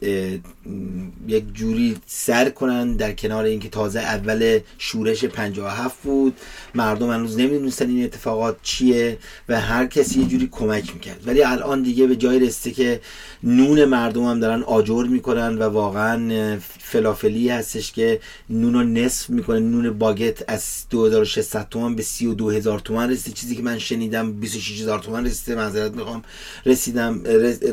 یک 1.28 1.44
جوری 1.54 1.96
سر 2.06 2.50
کنن 2.50 2.94
در 2.94 3.12
کنار 3.12 3.46
اینکه 3.46 3.70
تازه 3.70 4.00
اول 4.00 4.60
شورش 4.78 5.26
57 5.26 6.04
بود. 6.04 6.38
مردم 6.76 7.12
هنوز 7.12 7.40
نمی‌دونستن 7.40 7.90
این 7.90 8.04
اتفاقات 8.04 8.58
چیه 8.64 9.18
و 9.50 9.62
هر 9.62 9.86
کسی 9.86 10.20
یه 10.20 10.28
جوری 10.28 10.50
کمک 10.52 10.94
می‌کرد. 10.94 11.24
ولی 11.26 11.44
الان 11.44 11.82
دیگه 11.82 12.08
به 12.08 12.16
جای 12.16 12.40
رسته 12.40 12.72
که 12.72 13.02
نون 13.44 13.86
مردم 13.86 14.24
هم 14.24 14.40
دارن 14.40 14.64
آجر 14.64 15.04
می‌کنن 15.04 15.58
و 15.58 15.70
واقعا 15.88 16.60
فلافلی 16.80 17.50
هستش 17.50 17.92
که 17.92 18.20
نون 18.50 18.98
نصف 18.98 19.30
می‌کنه. 19.30 19.60
نون 19.60 19.98
باگت 19.98 20.50
از 20.50 20.64
2600 20.90 21.70
تومان 21.70 21.96
به 21.96 22.02
32000 22.04 22.80
تومان 22.80 23.10
رسیده. 23.12 23.36
چیزی 23.36 23.56
که 23.56 23.62
من 23.62 23.80
شنیدم 23.80 24.32
26000 24.32 25.00
تومان 25.00 25.26
رسیده. 25.26 25.56
معذرت 25.56 25.92
می‌خوام. 25.92 26.24
رسیدم 26.66 27.24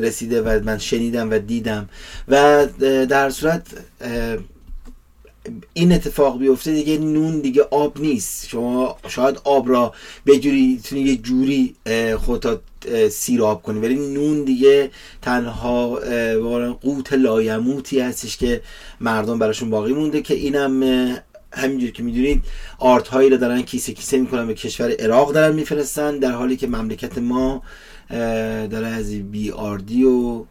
رسیده 0.01 0.41
و 0.41 0.63
من 0.63 0.77
شنیدم 0.77 1.31
و 1.31 1.39
دیدم. 1.39 1.89
و 2.27 2.65
در 3.09 3.29
صورت 3.29 3.67
این 5.73 5.91
اتفاق 5.91 6.39
بیفته 6.39 6.73
دیگه 6.73 6.97
نون 6.97 7.39
دیگه 7.39 7.61
آب 7.71 8.01
نیست. 8.01 8.47
شما 8.49 8.97
شاید 9.07 9.41
آب 9.43 9.69
رو 9.69 9.93
یه 10.25 10.39
جوری 10.39 10.81
یه 10.91 11.15
جوری 11.15 11.75
خودت 12.17 12.59
سیراب 13.09 13.63
کنی. 13.63 13.79
ولی 13.79 13.95
نون 13.95 14.43
دیگه 14.43 14.91
تنها 15.21 15.99
قوت 16.81 17.13
لایموتی 17.13 17.99
هستش 17.99 18.37
که 18.37 18.61
مردم 19.01 19.39
براشون 19.39 19.69
باقی 19.69 19.93
مونده 19.93 20.21
که 20.21 20.33
اینم 20.33 20.83
همینجور 21.53 21.91
که 21.91 22.03
می‌دونید 22.03 22.43
آردهایی 22.79 23.29
رو 23.29 23.37
دارن 23.37 23.61
کیسه 23.61 23.93
کیسه 23.93 24.17
می‌کنن 24.17 24.47
به 24.47 24.53
کشور 24.53 24.91
عراق 24.99 25.33
دارن 25.33 25.55
میفرستن 25.55 26.19
در 26.19 26.31
حالی 26.31 26.57
که 26.57 26.67
مملکت 26.67 27.17
ما 27.17 27.63
داره 28.71 28.87
از 28.87 29.11
بی 29.11 29.51
آردی 29.51 30.03
و 30.03 30.43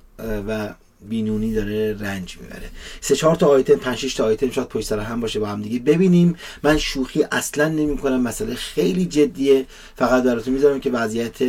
و 0.49 0.69
بینونی 1.09 1.55
داره 1.55 1.97
رنج 2.01 2.39
می‌بره. 2.41 2.71
سه 3.01 3.17
چهار 3.17 3.37
تا 3.37 3.47
آیتم 3.47 3.75
پنج 3.75 3.97
شش 3.97 4.15
تا 4.15 4.25
آیتم 4.25 4.51
شاید 4.51 4.69
پشت 4.69 4.87
سر 4.87 4.99
هم 4.99 5.21
باشه 5.21 5.41
با 5.41 5.47
هم 5.47 5.63
دیگه. 5.63 5.79
ببینیم. 5.79 6.37
من 6.63 6.79
شوخی 6.79 7.25
اصلا 7.33 7.69
نمی 7.69 7.99
کنم 7.99 8.21
مسئله 8.21 8.55
خیلی 8.55 9.07
جدیه. 9.07 9.67
فقط 9.97 10.23
براتون 10.23 10.55
می‌ذارم 10.55 10.81
که 10.81 10.91
وضعیت 10.91 11.43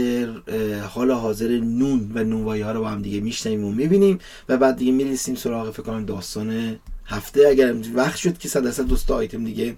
حال 0.94 1.12
حاضر 1.12 1.48
نون 1.48 2.12
و 2.16 2.24
نونوایی 2.24 2.62
ها 2.62 2.72
رو 2.72 2.82
با 2.82 2.90
هم 2.90 3.02
دیگه 3.02 3.20
میشنیم 3.20 3.64
و 3.66 3.72
می‌بینیم 3.72 4.20
و 4.50 4.58
بعد 4.58 4.78
دیگه 4.78 4.92
می‌رسیم 4.92 5.36
سراغ 5.36 5.72
فکر 5.72 5.84
کنم 5.84 6.06
داستان 6.06 6.80
هفته. 7.06 7.48
اگر 7.48 7.76
وقت 7.96 8.16
شد 8.16 8.38
که 8.38 8.50
صد 8.50 8.64
درصد 8.64 8.86
دوست 8.86 9.12
آیتم 9.12 9.44
دیگه 9.44 9.76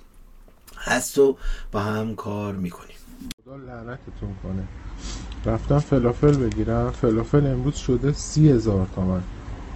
هست 0.78 1.18
و 1.18 1.38
با 1.72 1.80
هم 1.80 2.16
کار 2.16 2.56
می‌کنیم. 2.56 2.98
خدا 3.44 3.56
لعنتتون 3.56 4.36
کنه. 4.44 4.68
رفتم 5.45 5.80
فلافل 5.80 6.32
بگیرم. 6.32 6.91
فلافل 6.91 7.48
امروز 7.48 7.76
شده 7.76 8.14
سی 8.14 8.49
هزار 8.49 8.88
تومن. 8.95 9.22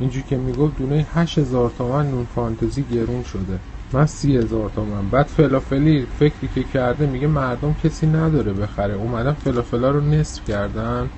اینجور 0.02 0.24
که 0.24 0.38
می‌گفت 0.38 0.78
دونه 0.78 1.06
8000 1.14 1.72
تومن 1.78 2.12
نون 2.12 2.28
فانتزی 2.36 2.84
گرون 2.92 3.24
شده. 3.24 3.60
من 3.94 4.06
سی 4.06 4.38
هزار 4.38 4.70
تومن. 4.76 5.10
بعد 5.10 5.26
فلافلی 5.26 6.08
فکری 6.20 6.50
که 6.56 6.64
کرده 6.64 7.06
میگه 7.06 7.28
مردم 7.28 7.76
کسی 7.84 8.08
نداره 8.08 8.54
بخره. 8.54 8.94
اومدن 8.94 9.34
فلافلا 9.34 9.92
رو 9.92 10.02
نصف 10.02 10.46
کردن. 10.48 11.10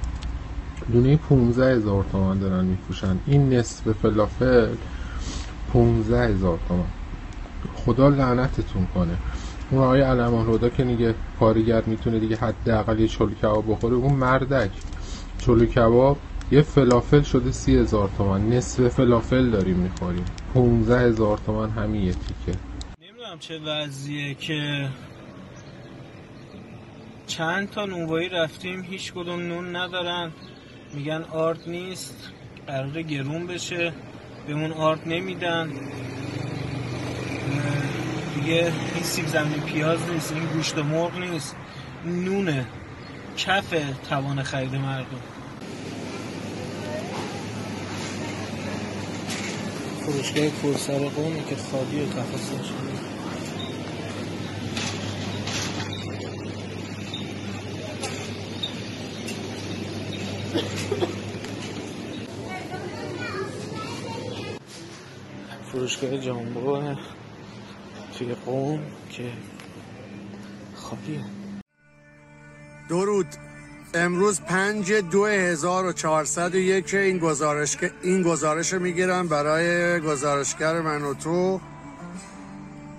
دونه 0.92 1.18
15 1.18 1.76
هزار 1.76 2.06
تومن 2.12 2.40
دارن 2.40 2.66
میفروشن. 2.66 3.18
این 3.26 3.54
نصف 3.54 3.92
فلافل 4.02 4.68
15 5.74 6.28
هزار 6.28 6.60
تومن. 6.68 6.84
خدا 7.76 8.10
لعنتتون 8.10 8.88
کنه. 8.96 9.14
اون 9.72 9.84
آقای 9.84 10.02
علمان 10.02 10.50
هدا 10.50 10.70
که 10.70 10.84
میگه 10.84 11.16
کارگر 11.40 11.84
می‌تونه 11.86 12.20
دیگه 12.20 12.36
حداقل 12.36 13.00
یه 13.00 13.08
چلو 13.08 13.30
کباب 13.30 13.72
بخوره 13.72 13.96
اون 13.96 14.14
مردک. 14.14 14.70
چلو 15.38 15.66
کباب 15.66 16.18
یه 16.52 16.61
فلافل 16.61 17.22
شده 17.22 17.52
سی 17.52 17.78
هزار 17.78 18.10
تومن. 18.18 18.49
نصف 18.49 18.88
فلافل 18.88 19.49
داریم 19.49 19.76
می‌خوریم. 19.76 20.26
پونزه 20.53 20.99
هزار 20.99 21.40
تومن 21.45 21.70
همین 21.70 22.02
یه 22.02 22.11
تیکه. 22.11 22.60
نمی‌دونم 23.02 23.40
چه 23.40 23.60
وضعیه 23.60 24.34
که 24.36 24.90
چند 27.28 27.70
تا 27.70 27.86
نونوایی 27.86 28.30
رفتیم 28.30 28.82
هیچ 28.82 29.14
کدوم 29.14 29.40
نون 29.40 29.76
ندارن. 29.76 30.32
میگن 30.94 31.26
آرد 31.32 31.60
نیست 31.68 32.32
قرار 32.68 33.02
گرون 33.02 33.48
بشه. 33.48 33.94
بهمون 34.48 34.72
آرد 34.72 35.02
نمیدن. 35.06 35.70
دیگه 38.36 38.72
این 38.95 39.03
سیب 39.03 39.28
زمینی 39.28 39.60
پیاز 39.60 39.99
نیست 40.10 40.32
این 40.32 40.45
گوشت 40.45 40.78
مرغ 40.78 41.20
نیست. 41.20 41.56
نونه. 42.06 42.65
کف 43.38 43.74
توان 44.10 44.44
خرید 44.44 44.76
مردم. 44.76 45.33
فروشگاه 50.06 50.50
کورسر 50.50 51.10
قومی 51.10 51.44
که 51.46 51.56
خالی 51.56 52.04
و 52.04 52.06
شده. 52.64 52.94
فروشگاه 65.72 66.18
جامبو 66.18 66.96
توی 68.18 68.34
قوم 68.34 68.80
که 69.10 69.32
خالیه. 70.76 71.26
درود. 72.90 73.28
امروز 73.95 74.41
پنج 74.41 74.91
دو 74.91 75.26
هزار 75.26 75.86
و 75.86 75.94
چهارصد 75.94 76.56
و 76.56 76.57
یک 76.57 76.94
این 76.94 77.18
گزارش 77.18 77.78
این 78.02 78.24
گزارش 78.24 78.74
رو 78.74 78.80
می‌گیرم 78.80 79.28
برای 79.28 79.99
گزارشگر 79.99 80.82
من 80.82 81.02
و 81.02 81.14
تو. 81.14 81.61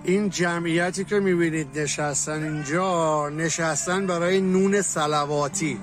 این 0.03 0.29
جمعیتی 0.29 1.03
که 1.03 1.19
می‌بینید 1.19 1.79
نشستن 1.79 2.43
اینجا 2.43 3.29
نشستن 3.29 4.07
برای 4.07 4.41
نون 4.41 4.81
سلواتی. 4.81 5.79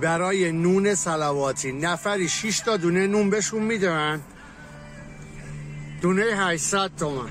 برای 0.00 0.52
نون 0.52 0.94
سلواتی. 0.94 1.72
نفری 1.72 2.28
6 2.28 2.60
تا 2.60 2.76
دونه 2.76 3.06
نون 3.06 3.30
بهشون 3.30 3.62
میدن. 3.62 4.20
دونه 6.02 6.22
800 6.22 6.90
تومن 6.98 7.30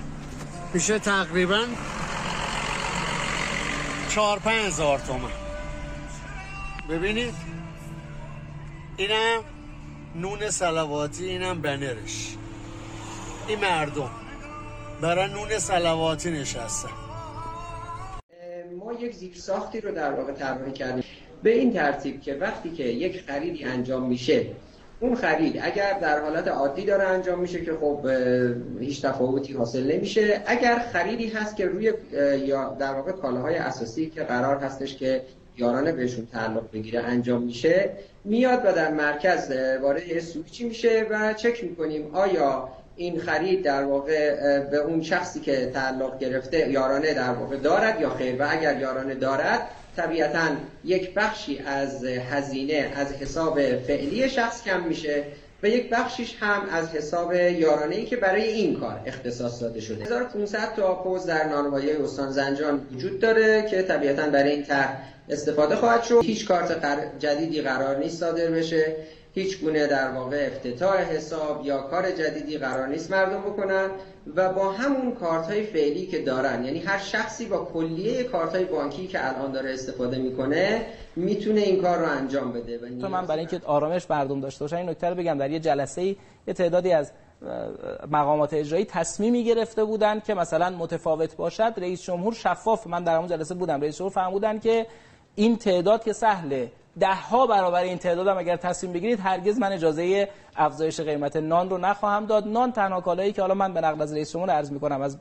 میشه 0.74 1.00
تقریبا 1.00 1.66
4 4.10 4.40
هزار 4.40 5.00
تومن 5.00 5.41
ببینید 6.92 7.34
اینم 8.98 9.44
نون 10.16 10.50
سلواتی 10.50 11.26
اینم 11.26 11.62
بنرش. 11.62 12.38
این 13.48 13.60
مردم. 13.60 14.10
برای 15.02 15.30
نون 15.30 15.60
سلواتی 15.60 16.32
نشستن. 16.32 16.90
ما 18.80 18.94
یک 18.94 19.16
زیر 19.16 19.36
ساختی 19.36 19.82
رو 19.82 19.92
در 19.92 20.14
واقع 20.14 20.34
طراحی 20.34 20.72
کردیم. 20.72 21.04
به 21.44 21.50
این 21.50 21.74
ترتیب 21.74 22.22
که 22.22 22.34
وقتی 22.34 22.70
که 22.70 22.84
یک 22.84 23.22
خریدی 23.22 23.64
انجام 23.64 24.08
میشه 24.08 24.46
اون 25.00 25.16
خرید 25.16 25.60
اگر 25.62 26.00
در 26.00 26.22
حالت 26.22 26.48
عادی 26.48 26.86
داره 26.86 27.04
انجام 27.04 27.40
میشه 27.40 27.66
که 27.66 27.74
خب 27.74 28.08
هیچ 28.80 29.02
تفاوتی 29.02 29.54
حاصل 29.54 29.92
نمیشه. 29.92 30.44
اگر 30.46 30.80
خریدی 30.94 31.28
هست 31.28 31.56
که 31.56 31.66
روی 31.66 31.94
یا 32.46 32.76
در 32.80 32.94
واقع 32.94 33.12
کالاهای 33.12 33.56
اساسی 33.56 34.10
که 34.10 34.24
قرار 34.24 34.58
هستش 34.58 34.98
که 34.98 35.22
یارانه 35.62 35.92
بهشون 35.92 36.28
تعلق 36.32 36.72
بگیره 36.74 37.00
انجام 37.00 37.44
میشه 37.44 37.90
میاد 38.26 38.62
و 38.66 38.74
در 38.74 38.92
مرکز 38.92 39.52
وارد 39.82 40.20
سویچی 40.20 40.64
میشه 40.64 41.08
و 41.10 41.34
چک 41.34 41.64
می‌کنیم 41.64 42.16
آیا 42.16 42.70
این 42.96 43.20
خرید 43.20 43.64
در 43.64 43.84
واقع 43.84 44.36
به 44.60 44.78
اون 44.78 45.02
شخصی 45.04 45.40
که 45.40 45.72
تعلق 45.74 46.20
گرفته 46.20 46.70
یارانه 46.70 47.14
در 47.14 47.30
واقع 47.30 47.58
دارد 47.58 48.02
یا 48.02 48.10
خیر؟ 48.10 48.36
و 48.42 48.48
اگر 48.52 48.80
یارانه 48.80 49.16
دارد 49.16 49.62
طبیعتا 49.98 50.48
یک 50.86 51.14
بخشی 51.14 51.60
از 51.66 52.06
هزینه 52.06 52.92
از 52.96 53.14
حساب 53.14 53.78
فعلی 53.78 54.30
شخص 54.30 54.64
کم 54.64 54.84
میشه. 54.84 55.24
و 55.64 55.68
یک 55.68 55.90
بخشیش 55.90 56.36
هم 56.40 56.62
از 56.72 56.90
حساب 56.90 57.34
یارانه 57.34 57.96
ای 57.96 58.06
که 58.06 58.16
برای 58.16 58.44
این 58.44 58.80
کار 58.80 59.02
اختصاص 59.06 59.62
داده 59.62 59.82
شده. 59.82 60.04
1500 60.04 60.76
تا 60.76 61.04
پوز 61.04 61.26
در 61.26 61.48
نانوایی 61.48 61.92
استان 61.92 62.32
زنجان 62.32 62.88
وجود 62.96 63.20
داره 63.20 63.68
که 63.70 63.82
طبیعتا 63.82 64.30
برای 64.30 64.52
این 64.52 64.64
طرح 64.64 64.98
استفاده 65.30 65.76
خواهد 65.76 66.04
شد. 66.04 66.22
هیچ 66.24 66.48
کارت 66.48 67.20
جدیدی 67.20 67.62
قرار 67.62 67.98
نیست 67.98 68.20
صادر 68.20 68.52
بشه. 68.52 68.96
هیچ 69.34 69.60
گونه 69.60 69.88
در 69.88 70.12
واقع 70.12 70.50
افتتاح 70.52 71.02
حساب 71.02 71.66
یا 71.66 71.82
کار 71.82 72.12
جدیدی 72.12 72.58
قرار 72.58 72.88
نیست 72.88 73.12
مردم 73.12 73.42
بکنن 73.42 73.90
و 74.36 74.54
با 74.54 74.72
همون 74.72 75.12
کارت 75.12 75.46
های 75.46 75.64
فعلی 75.64 76.06
که 76.06 76.22
دارن 76.22 76.66
یعنی 76.66 76.80
هر 76.80 76.98
شخصی 76.98 77.46
با 77.46 77.66
کلیه 77.74 78.24
کارت 78.24 78.56
های 78.56 78.66
بانکی 78.66 79.08
که 79.08 79.28
الان 79.28 79.52
داره 79.52 79.74
استفاده 79.74 80.18
می‌کنه 80.18 80.86
می‌تونه 81.16 81.62
این 81.62 81.82
کار 81.82 81.98
رو 81.98 82.06
انجام 82.06 82.52
بده 82.52 82.78
تو 83.02 83.10
من 83.10 83.26
برای 83.26 83.40
اینکه 83.40 83.62
آرامش 83.66 84.12
مردم 84.12 84.42
داشته 84.42 84.64
باشن 84.64 84.76
این 84.76 84.90
نکته 84.90 85.10
رو 85.10 85.16
بگم. 85.16 85.38
در 85.38 85.52
یه 85.52 85.60
جلسه 85.60 86.02
ای 86.02 86.16
یه 86.48 86.54
تعدادی 86.54 86.92
از 86.92 87.12
مقامات 88.12 88.54
اجرایی 88.54 88.86
تصمیمی 88.86 89.44
گرفته 89.44 89.84
بودن 89.84 90.20
که 90.20 90.34
مثلا 90.34 90.70
متفاوت 90.70 91.36
باشد. 91.36 91.74
رئیس 91.78 92.04
جمهور 92.04 92.34
شفاف 92.34 92.88
من 92.88 93.04
در 93.04 93.16
اون 93.16 93.28
جلسه 93.28 93.56
بودم 93.56 93.82
رئیس 93.82 93.98
جمهور 93.98 94.14
فرمودن 94.14 94.60
که 94.60 94.88
این 95.36 95.58
تعداد 95.58 96.04
که 96.04 96.14
سهله 96.14 96.72
ده 97.00 97.16
ها 97.16 97.48
برابر 97.48 97.84
این 97.84 97.98
تعدادم 97.98 98.38
اگر 98.38 98.56
تصمیم 98.56 98.94
بگیرید 98.94 99.20
هرگز 99.20 99.60
من 99.60 99.72
اجازه 99.72 100.30
افزایش 100.56 101.00
قیمت 101.00 101.36
نان 101.36 101.70
رو 101.70 101.78
نخواهم 101.78 102.26
داد. 102.26 102.48
نان 102.48 102.72
تنها 102.72 103.02
کالایی 103.02 103.34
که 103.34 103.42
حالا 103.42 103.54
من 103.54 103.74
به 103.74 103.82
نقل 103.82 104.02
از 104.02 104.14
رئیس 104.14 104.34
جمهور 104.34 104.50
عرض 104.50 104.72
می‌کنم 104.72 105.02
از 105.02 105.18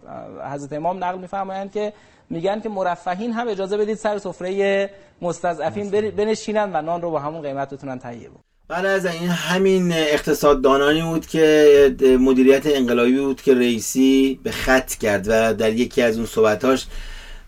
حضرت 0.53 0.73
امام 0.73 1.05
نقل 1.05 1.19
میفرمایند 1.19 1.73
که 1.73 1.93
میگن 2.31 2.61
که 2.61 2.69
مرفهین 2.69 3.33
هم 3.33 3.49
اجازه 3.49 3.77
بدید 3.77 3.97
سر 3.97 4.19
سفره 4.19 4.91
مستضعفین 5.23 5.91
بنشینن 5.91 6.71
و 6.73 6.83
نان 6.83 7.03
رو 7.03 7.11
با 7.11 7.19
همون 7.19 7.43
قیمت 7.43 7.75
بتونن 7.75 7.99
تهیه 7.99 8.31
بعد 8.69 8.87
از 8.87 9.07
این 9.07 9.29
همین 9.29 9.93
اقتصاددانانی 9.93 11.03
بود 11.03 11.27
که 11.27 12.17
مدیریت 12.21 12.67
انقلابی 12.67 13.21
بود 13.21 13.43
که 13.43 13.55
رئیسی 13.55 14.41
به 14.43 14.51
خط 14.51 14.95
کرد 14.95 15.27
و 15.29 15.55
در 15.55 15.73
یکی 15.73 16.03
از 16.03 16.17
اون 16.17 16.27
صحبتاش 16.27 16.87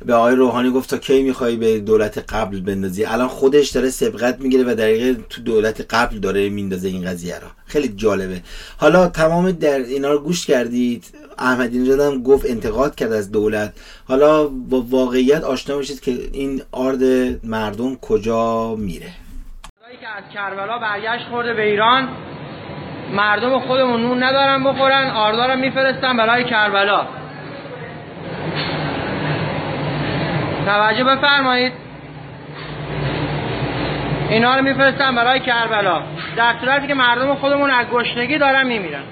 به 0.06 0.14
آقای 0.14 0.34
روحانی 0.34 0.70
گفت 0.70 0.90
تا 0.90 0.98
کی 0.98 1.22
می‌خوای 1.22 1.56
به 1.56 1.80
دولت 1.80 2.34
قبل 2.34 2.60
بندازی؟ 2.60 3.04
الان 3.04 3.28
خودش 3.28 3.70
داره 3.70 3.90
سبقت 3.90 4.40
می‌گیره 4.40 4.64
و 4.64 4.74
دقیقه 4.74 5.20
تو 5.30 5.42
دولت 5.42 5.94
قبل 5.94 6.18
داره 6.18 6.48
میندازه 6.48 6.88
این 6.88 7.04
قضیه 7.04 7.38
را 7.38 7.48
خیلی 7.66 7.88
جالبه. 7.88 8.40
حالا 8.76 9.08
تمام 9.08 9.52
در 9.52 9.78
اینا 9.78 10.12
رو 10.12 10.18
گوش 10.18 10.46
کردید. 10.46 11.04
احمدی 11.38 11.78
نژاد 11.78 12.00
هم 12.00 12.22
گفت 12.22 12.50
انتقاد 12.50 12.94
کرد 12.94 13.12
از 13.12 13.32
دولت. 13.32 13.72
حالا 14.08 14.46
با 14.46 14.80
واقعیت 14.90 15.44
آشنا 15.44 15.78
بشید 15.78 16.00
که 16.00 16.10
این 16.32 16.62
آرد 16.72 17.02
مردم 17.46 17.96
کجا 17.96 18.74
میره. 18.76 19.08
که 20.00 20.08
از 20.08 20.34
کربلا 20.34 20.78
برگشت 20.78 21.28
خورده 21.30 21.54
به 21.54 21.62
ایران 21.62 22.08
مردم 23.12 23.60
خودمون 23.60 24.00
نون 24.00 24.22
ندارن 24.22 24.64
بخورن 24.64 25.10
آردارم 25.10 25.60
میفرستن 25.60 26.16
برای 26.16 26.44
کربلا. 26.44 27.21
توجه 30.66 31.04
بفرمایید. 31.04 31.72
اینا 34.30 34.56
رو 34.56 34.62
میفرستن 34.62 35.14
برای 35.14 35.40
کربلا. 35.40 36.02
در 36.36 36.54
صورتی 36.60 36.86
که 36.86 36.94
مردم 36.94 37.34
خودمون 37.34 37.70
از 37.70 37.86
گشنگی 37.86 38.38
دارن 38.38 38.66
میمیرن. 38.66 39.04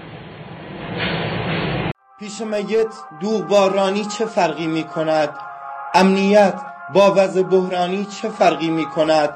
پیش 2.19 2.41
میت 2.41 2.95
دوغ 3.21 3.47
بارانی 3.47 4.05
چه 4.05 4.27
فرقی 4.27 4.67
می‌کند؟ 4.67 5.29
امنیت 5.95 6.55
با 6.95 7.15
وضع 7.17 7.43
بحرانی 7.43 8.05
چه 8.05 8.29
فرقی 8.29 8.71
می‌کند؟ 8.71 9.31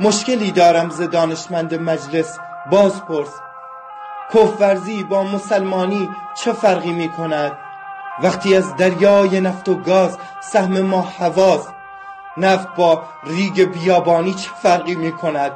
مشکلی 0.00 0.50
دارم 0.50 0.88
ز 0.88 1.10
دانشمند 1.10 1.74
مجلس 1.74 2.38
باز 2.70 3.06
پرس 3.06 3.40
کفورزی 4.34 5.04
با 5.04 5.22
مسلمانی 5.22 6.08
چه 6.44 6.52
فرقی 6.52 6.92
می 6.92 7.08
کند 7.08 7.52
وقتی 8.22 8.56
از 8.56 8.76
دریای 8.76 9.40
نفت 9.40 9.68
و 9.68 9.74
گاز 9.74 10.18
سهم 10.40 10.80
ما 10.80 11.02
حواز 11.18 11.68
نفت 12.36 12.68
با 12.76 13.02
ریگ 13.24 13.62
بیابانی 13.62 14.34
چه 14.34 14.50
فرقی 14.62 14.94
می 14.94 15.12
کند 15.12 15.52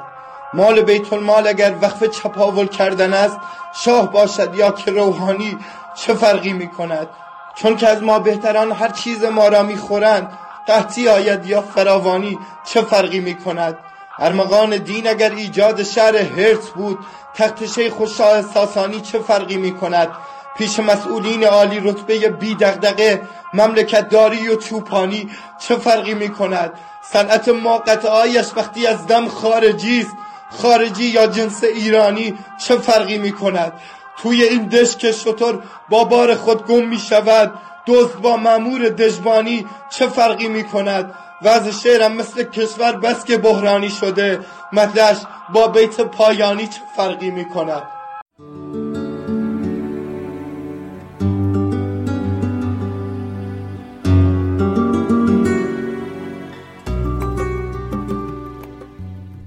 مال 0.55 0.83
بیت 0.83 1.13
المال 1.13 1.47
اگر 1.47 1.75
وقف 1.83 2.05
چپاول 2.05 2.67
کردن 2.67 3.15
است 3.15 3.39
شاه 3.73 4.13
باشد 4.13 4.55
یا 4.55 4.71
که 4.71 4.91
روحانی 4.91 5.59
چه 5.95 6.15
فرقی 6.15 6.53
می 6.53 6.69
کند 6.69 7.09
چون 7.55 7.77
که 7.77 7.89
از 7.89 8.03
ما 8.03 8.19
بهتران 8.19 8.73
هر 8.73 8.89
چیز 8.89 9.25
ما 9.25 9.49
را 9.49 9.63
می 9.63 9.77
خورند 9.77 10.39
قحطی 10.67 11.09
آید 11.09 11.47
یا 11.47 11.61
فراوانی 11.61 12.39
چه 12.65 12.83
فرقی 12.83 13.21
می 13.21 13.35
کند 13.35 13.79
ارمغان 14.19 14.77
دین 14.77 15.09
اگر 15.09 15.31
ایجاد 15.31 15.83
شهر 15.83 16.17
هرت 16.17 16.69
بود 16.69 16.99
تخت 17.35 17.67
شیخ 17.67 18.01
و 18.01 18.07
شاه 18.07 18.43
ساسانی 18.43 19.01
چه 19.01 19.19
فرقی 19.19 19.57
می 19.57 19.73
کند 19.73 20.09
پیش 20.57 20.81
مسئولین 20.81 21.45
عالی 21.45 21.81
رتبه 21.81 22.29
بی 22.29 22.55
دغدغه 22.55 23.23
مملکت 23.55 24.09
داری 24.09 24.49
و 24.49 24.57
چوپانی 24.57 25.31
چه 25.59 25.77
فرقی 25.77 26.15
می 26.15 26.29
کند 26.29 26.73
صنعت 27.03 27.49
ما 27.49 27.79
قطعایش 27.79 28.47
وقتی 28.57 28.87
از 28.87 29.07
دم 29.07 29.29
خارجی 29.29 30.01
است. 30.01 30.17
خارجی 30.51 31.05
یا 31.05 31.27
جنس 31.27 31.65
ایرانی 31.65 32.39
چه 32.59 32.77
فرقی 32.77 33.19
می 33.19 33.33
کند 33.33 33.73
توی 34.17 34.43
این 34.43 34.69
دش 34.69 34.97
که 34.97 35.13
شطور 35.13 35.63
با 35.89 36.05
بار 36.05 36.35
خود 36.35 36.67
گم 36.67 36.87
می 36.89 36.99
شود 36.99 37.53
دوست 37.87 38.17
با 38.17 38.37
مامور 38.37 38.89
دژبانی 38.89 39.67
چه 39.91 40.07
فرقی 40.07 40.49
می 40.49 40.65
کند 40.65 41.15
وضع 41.43 41.71
شعرم 41.71 42.13
مثل 42.13 42.43
کشور 42.43 42.93
بس 42.93 43.25
که 43.25 43.37
بحرانی 43.37 43.91
شده. 43.91 44.41
مطلعش 44.73 45.17
با 45.55 45.69
بیت 45.69 46.01
پایانی 46.01 46.67
چه 46.67 46.81
فرقی 46.97 47.31
می 47.31 47.49
کند 47.49 47.83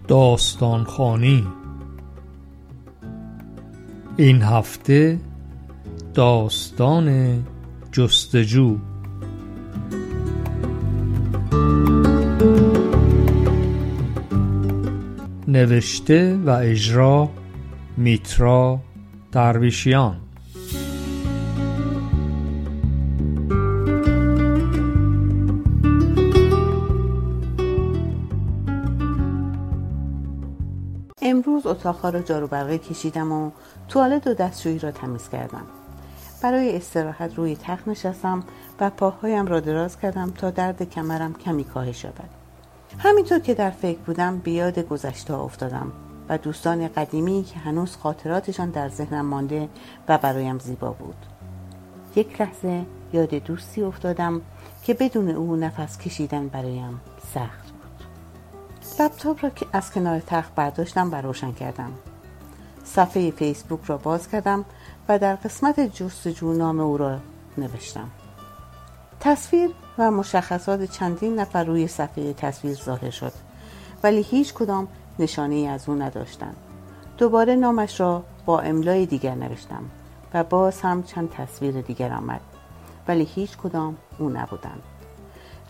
داستان 0.07 0.83
خانی 0.83 1.47
این 4.17 4.41
هفته 4.41 5.19
داستان 6.13 7.37
جستجو. 7.91 8.77
نوشته 15.47 16.39
و 16.45 16.49
اجرا 16.49 17.29
میترا 17.97 18.79
درویشیان. 19.31 20.26
امروز 31.37 31.67
اتاقها 31.67 32.09
را 32.09 32.21
جارو 32.21 32.47
برقی 32.47 32.77
کشیدم 32.77 33.31
و 33.31 33.51
توالت 33.87 34.27
و 34.27 34.33
دستشویی 34.33 34.79
را 34.79 34.91
تمیز 34.91 35.29
کردم. 35.29 35.63
برای 36.41 36.75
استراحت 36.75 37.35
روی 37.35 37.55
تخت 37.55 37.87
نشستم 37.87 38.43
و 38.79 38.89
پاهایم 38.89 39.45
را 39.45 39.59
دراز 39.59 39.99
کردم 39.99 40.31
تا 40.31 40.49
درد 40.49 40.89
کمرم 40.89 41.33
کمی 41.33 41.63
کاهش 41.63 42.03
یابد. 42.03 42.29
همینطور 42.99 43.39
که 43.39 43.53
در 43.53 43.69
فکر 43.69 43.99
بودم 43.99 44.37
به 44.37 44.51
یاد 44.51 44.79
گذشته 44.79 45.33
افتادم 45.33 45.91
و 46.29 46.37
دوستان 46.37 46.87
قدیمی 46.87 47.43
که 47.43 47.59
هنوز 47.59 47.95
خاطراتشان 47.95 48.69
در 48.69 48.89
ذهنم 48.89 49.25
مانده 49.25 49.69
و 50.07 50.17
برایم 50.17 50.59
زیبا 50.59 50.91
بود. 50.91 51.25
یک 52.15 52.41
لحظه 52.41 52.85
یاد 53.13 53.29
دوستی 53.29 53.83
افتادم 53.83 54.41
که 54.83 54.93
بدون 54.93 55.29
او 55.29 55.55
نفس 55.55 55.97
کشیدن 55.97 56.47
برایم 56.47 57.01
سخت 57.33 57.66
لپتاپ 58.99 59.43
را 59.43 59.49
که 59.49 59.65
از 59.73 59.91
کنار 59.91 60.19
تخت 60.19 60.55
برداشتم 60.55 61.11
و 61.11 61.15
روشن 61.15 61.51
کردم. 61.51 61.91
صفحه 62.83 63.31
فیسبوک 63.31 63.85
را 63.85 63.97
باز 63.97 64.29
کردم 64.29 64.65
و 65.09 65.19
در 65.19 65.35
قسمت 65.35 65.79
جستجو 65.79 66.53
نام 66.53 66.79
او 66.79 66.97
را 66.97 67.17
نوشتم. 67.57 68.09
تصویر 69.19 69.69
و 69.97 70.11
مشخصات 70.11 70.83
چندین 70.83 71.39
نفر 71.39 71.63
روی 71.63 71.87
صفحه 71.87 72.33
تصویر 72.33 72.73
ظاهر 72.73 73.09
شد 73.09 73.33
ولی 74.03 74.21
هیچ 74.21 74.53
کدام 74.53 74.87
نشانه 75.19 75.55
ای 75.55 75.67
از 75.67 75.89
او 75.89 75.95
نداشتند. 75.95 76.55
دوباره 77.17 77.55
نامش 77.55 77.99
را 77.99 78.23
با 78.45 78.59
املای 78.59 79.05
دیگر 79.05 79.35
نوشتم 79.35 79.83
و 80.33 80.43
باز 80.43 80.81
هم 80.81 81.03
چند 81.03 81.29
تصویر 81.29 81.81
دیگر 81.81 82.13
آمد 82.13 82.41
ولی 83.07 83.23
هیچ 83.23 83.57
کدام 83.57 83.97
او 84.19 84.29
نبودند. 84.29 84.83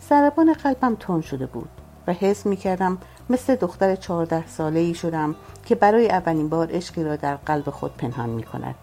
سربان 0.00 0.52
قلبم 0.52 0.94
تون 0.94 1.20
شده 1.20 1.46
بود 1.46 1.68
و 2.06 2.12
حس 2.12 2.46
می 2.46 2.56
کردم 2.56 2.98
مثل 3.30 3.56
دختر 3.56 3.96
چهارده 3.96 4.46
ساله 4.46 4.80
ای 4.80 4.94
شدم 4.94 5.34
که 5.66 5.74
برای 5.74 6.10
اولین 6.10 6.48
بار 6.48 6.68
عشقی 6.72 7.04
را 7.04 7.16
در 7.16 7.36
قلب 7.36 7.70
خود 7.70 7.96
پنهان 7.96 8.30
می 8.30 8.42
کند. 8.42 8.74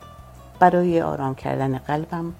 برای 0.60 1.02
آرام 1.02 1.36
کردن 1.36 1.78
قلبم 1.78 2.34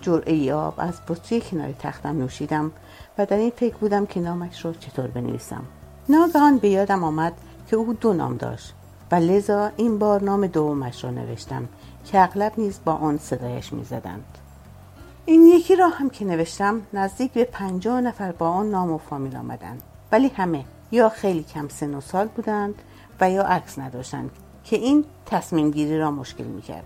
جرعه 0.00 0.54
آب 0.54 0.74
از 0.78 0.94
بطری 1.08 1.40
کنار 1.40 1.72
تختم 1.72 2.18
نوشیدم 2.18 2.72
و 3.18 3.26
در 3.26 3.36
این 3.36 3.52
فکر 3.56 3.76
بودم 3.76 4.06
که 4.06 4.20
نامش 4.20 4.64
را 4.64 4.72
چطور 4.72 5.06
بنویسم. 5.06 5.64
ناگهان 6.08 6.58
به 6.58 6.68
یادم 6.68 7.04
آمد 7.04 7.32
که 7.68 7.76
او 7.76 7.92
دو 7.92 8.12
نام 8.12 8.36
داشت 8.36 8.74
و 9.10 9.14
لذا 9.14 9.70
این 9.76 9.98
بار 9.98 10.22
نام 10.22 10.46
دومش 10.46 11.04
را 11.04 11.10
نوشتم 11.10 11.68
که 12.04 12.20
اغلب 12.20 12.52
نیز 12.56 12.80
با 12.84 12.92
آن 12.92 13.18
صدایش 13.18 13.72
می‌زدند. 13.72 14.24
این 15.26 15.46
یکی 15.46 15.76
را 15.76 15.88
هم 15.88 16.10
که 16.10 16.24
نوشتم 16.24 16.82
نزدیک 16.92 17.32
به 17.32 17.44
پنجاه 17.44 18.00
نفر 18.00 18.32
با 18.32 18.48
آن 18.48 18.70
نام 18.70 18.92
و 18.92 18.98
فامیل 18.98 19.36
آمدند. 19.36 19.82
ولی 20.12 20.28
همه 20.28 20.64
یا 20.92 21.08
خیلی 21.08 21.42
کم 21.42 21.68
سن 21.68 21.94
و 21.94 22.00
سال 22.00 22.28
بودند 22.28 22.82
و 23.20 23.30
یا 23.30 23.42
عکس 23.42 23.78
نداشتند 23.78 24.30
که 24.64 24.76
این 24.76 25.04
تصمیم 25.26 25.70
گیری 25.70 25.98
را 25.98 26.10
مشکل 26.10 26.44
می‌کرد. 26.44 26.84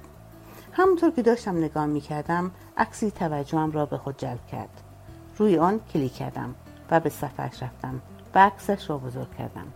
همونطور 0.73 1.11
که 1.11 1.23
داشتم 1.23 1.59
نگاه 1.59 1.87
می 1.87 2.01
کردم 2.01 2.51
عکسی 2.77 3.11
توجهم 3.11 3.73
را 3.73 3.87
به 3.87 3.99
خود 3.99 4.17
جلب 4.19 4.47
کرد. 4.47 4.83
روی 5.37 5.59
آن 5.59 5.81
کلیک 5.93 6.15
کردم 6.15 6.55
و 6.91 7.01
به 7.01 7.11
صفحش 7.11 7.63
رفتم 7.63 8.01
و 8.35 8.39
عکسش 8.39 8.91
را 8.91 8.99
بزرگ 8.99 9.37
کردم. 9.39 9.67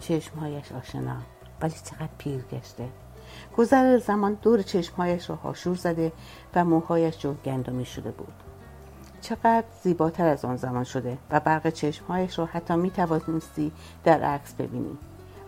چشمهایش 0.00 0.72
آشنا 0.72 1.16
ولی 1.60 1.74
چقدر 1.84 2.08
پیر 2.18 2.44
گشته. 2.52 2.88
گذر 3.56 3.98
زمان 3.98 4.34
دور 4.42 4.62
چشمهایش 4.62 5.30
را 5.30 5.36
هاشور 5.36 5.76
زده 5.76 6.12
و 6.54 6.64
موهایش 6.64 7.18
جو 7.18 7.34
گندمی 7.34 7.84
شده 7.84 8.10
بود. 8.10 8.49
چقدر 9.20 9.64
زیباتر 9.82 10.26
از 10.26 10.44
آن 10.44 10.56
زمان 10.56 10.84
شده 10.84 11.18
و 11.30 11.40
برق 11.40 11.70
چشمهایش 11.70 12.38
را 12.38 12.46
حتی 12.46 12.76
می 12.76 12.90
توانستی 12.90 13.72
در 14.04 14.22
عکس 14.22 14.54
ببینی. 14.54 14.98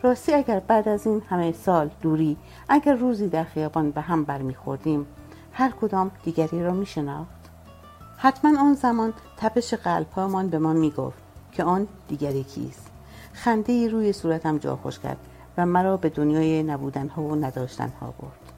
راستی 0.03 0.35
اگر 0.35 0.61
بعد 0.61 0.89
از 0.89 1.07
این 1.07 1.23
همه 1.31 1.53
سال 1.53 1.91
دوری 2.03 2.37
اگر 2.69 2.95
روزی 2.95 3.29
در 3.29 3.45
خیابان 3.45 3.91
به 3.91 4.01
هم 4.01 4.25
برمیخوردیم 4.25 5.07
هر 5.53 5.71
کدام 5.71 6.11
دیگری 6.25 6.65
را 6.65 6.73
میشناخت. 6.73 7.51
حتما 8.17 8.61
آن 8.61 8.75
زمان 8.75 9.13
تپش 9.37 9.75
قلبهامان 9.75 10.49
به 10.49 10.59
ما 10.59 10.73
می‌گفت 10.73 11.23
که 11.53 11.65
آن 11.65 11.89
دیگری 12.09 12.45
کیست. 12.45 12.91
خنده 13.33 13.89
روی 13.89 14.13
صورتم 14.13 14.59
جا 14.59 14.77
خوش 14.77 14.99
کرد 14.99 15.17
و 15.59 15.67
مرا 15.67 15.97
به 15.97 16.09
دنیای 16.09 16.63
نبودن 16.63 17.09
ها 17.09 17.23
و 17.23 17.35
نداشتن 17.35 17.93
ها 18.01 18.07
برد. 18.07 18.53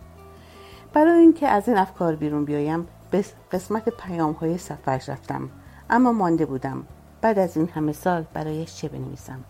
برای 0.92 1.20
اینکه 1.20 1.48
از 1.48 1.68
این 1.68 1.78
افکار 1.78 2.16
بیرون 2.16 2.44
بیایم 2.44 2.86
به 3.14 3.24
قسمت 3.52 3.88
پیام 3.88 4.32
های 4.32 4.58
سفرش 4.58 5.08
رفتم. 5.08 5.50
اما 5.90 6.12
مانده 6.12 6.46
بودم. 6.46 6.86
بعد 7.20 7.38
از 7.38 7.56
این 7.56 7.68
همه 7.68 7.92
سال 7.92 8.24
برایش 8.34 8.76
چه 8.76 8.88
بنویسم؟ 8.88 9.44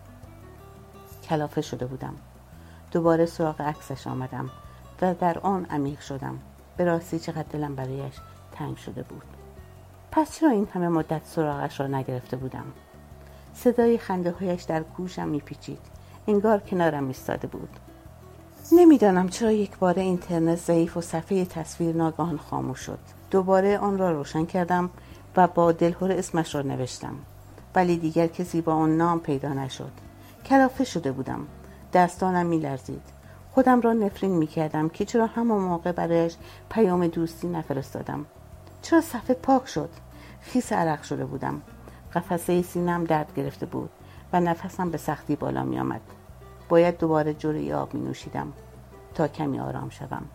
کلافه 1.29 1.61
شده 1.61 1.85
بودم. 1.85 2.13
دوباره 2.91 3.25
سراغ 3.25 3.61
عکسش 3.61 4.07
آمدم 4.07 4.49
و 5.01 5.13
در 5.13 5.39
آن 5.39 5.65
عمیق 5.65 5.99
شدم. 5.99 6.39
به 6.77 6.83
راستی 6.83 7.19
چقدر 7.19 7.45
دلم 7.49 7.75
برایش 7.75 8.15
تنگ 8.51 8.77
شده 8.77 9.03
بود. 9.03 9.23
پس 10.11 10.39
چرا 10.39 10.49
این 10.49 10.67
همه 10.73 10.87
مدت 10.87 11.21
سراغش 11.25 11.79
را 11.79 11.87
نگرفته 11.87 12.37
بودم؟ 12.37 12.65
صدای 13.53 13.97
خنده 13.97 14.31
هایش 14.31 14.63
در 14.63 14.83
گوشم 14.83 15.27
میپیچید. 15.27 15.81
انگار 16.27 16.59
کنارم 16.59 17.07
ایستاده 17.07 17.47
بود. 17.47 17.69
نمی‌دانم 18.71 19.29
چرا 19.29 19.51
یک 19.51 19.77
بار 19.77 19.99
اینترنت 19.99 20.57
ضعیف 20.57 20.97
و 20.97 21.01
صفحه 21.01 21.45
تصویر 21.45 21.95
ناگهان 21.95 22.37
خاموش 22.37 22.79
شد. 22.79 22.99
دوباره 23.35 23.77
آن 23.77 23.97
را 23.97 24.11
روشن 24.11 24.45
کردم 24.45 24.89
و 25.35 25.47
با 25.47 25.71
دلهور 25.71 26.11
اسمش 26.11 26.55
را 26.55 26.61
نوشتم. 26.61 27.15
ولی 27.75 27.97
دیگر 27.97 28.27
کسی 28.27 28.61
با 28.61 28.73
آن 28.73 28.97
نام 28.97 29.19
پیدا 29.19 29.53
نشد. 29.53 29.91
کلافه 30.45 30.83
شده 30.83 31.11
بودم. 31.11 31.47
دستانم 31.93 32.45
میلرزید. 32.45 33.01
خودم 33.51 33.81
را 33.81 33.93
نفرین 33.93 34.31
می‌کردم 34.31 34.89
که 34.89 35.05
چرا 35.05 35.25
همان 35.25 35.61
موقع 35.61 35.91
برایش 35.91 36.35
پیام 36.69 37.07
دوستی 37.07 37.47
نفرستادم. 37.47 38.25
چرا 38.81 39.01
صفحه 39.01 39.33
پاک 39.33 39.67
شد؟ 39.67 39.89
خیس 40.41 40.73
عرق 40.73 41.03
شده 41.03 41.25
بودم. 41.25 41.61
قفسه 42.13 42.61
سینم 42.61 43.03
درد 43.03 43.33
گرفته 43.35 43.65
بود 43.65 43.89
و 44.33 44.39
نفسم 44.39 44.89
به 44.89 44.97
سختی 44.97 45.35
بالا 45.35 45.63
می 45.63 45.79
آمد. 45.79 46.01
باید 46.69 46.97
دوباره 46.97 47.33
جوری 47.33 47.73
آب 47.73 47.93
می 47.93 48.01
نوشیدم 48.01 48.53
تا 49.15 49.27
کمی 49.27 49.59
آرام 49.59 49.89
شوم. 49.89 50.25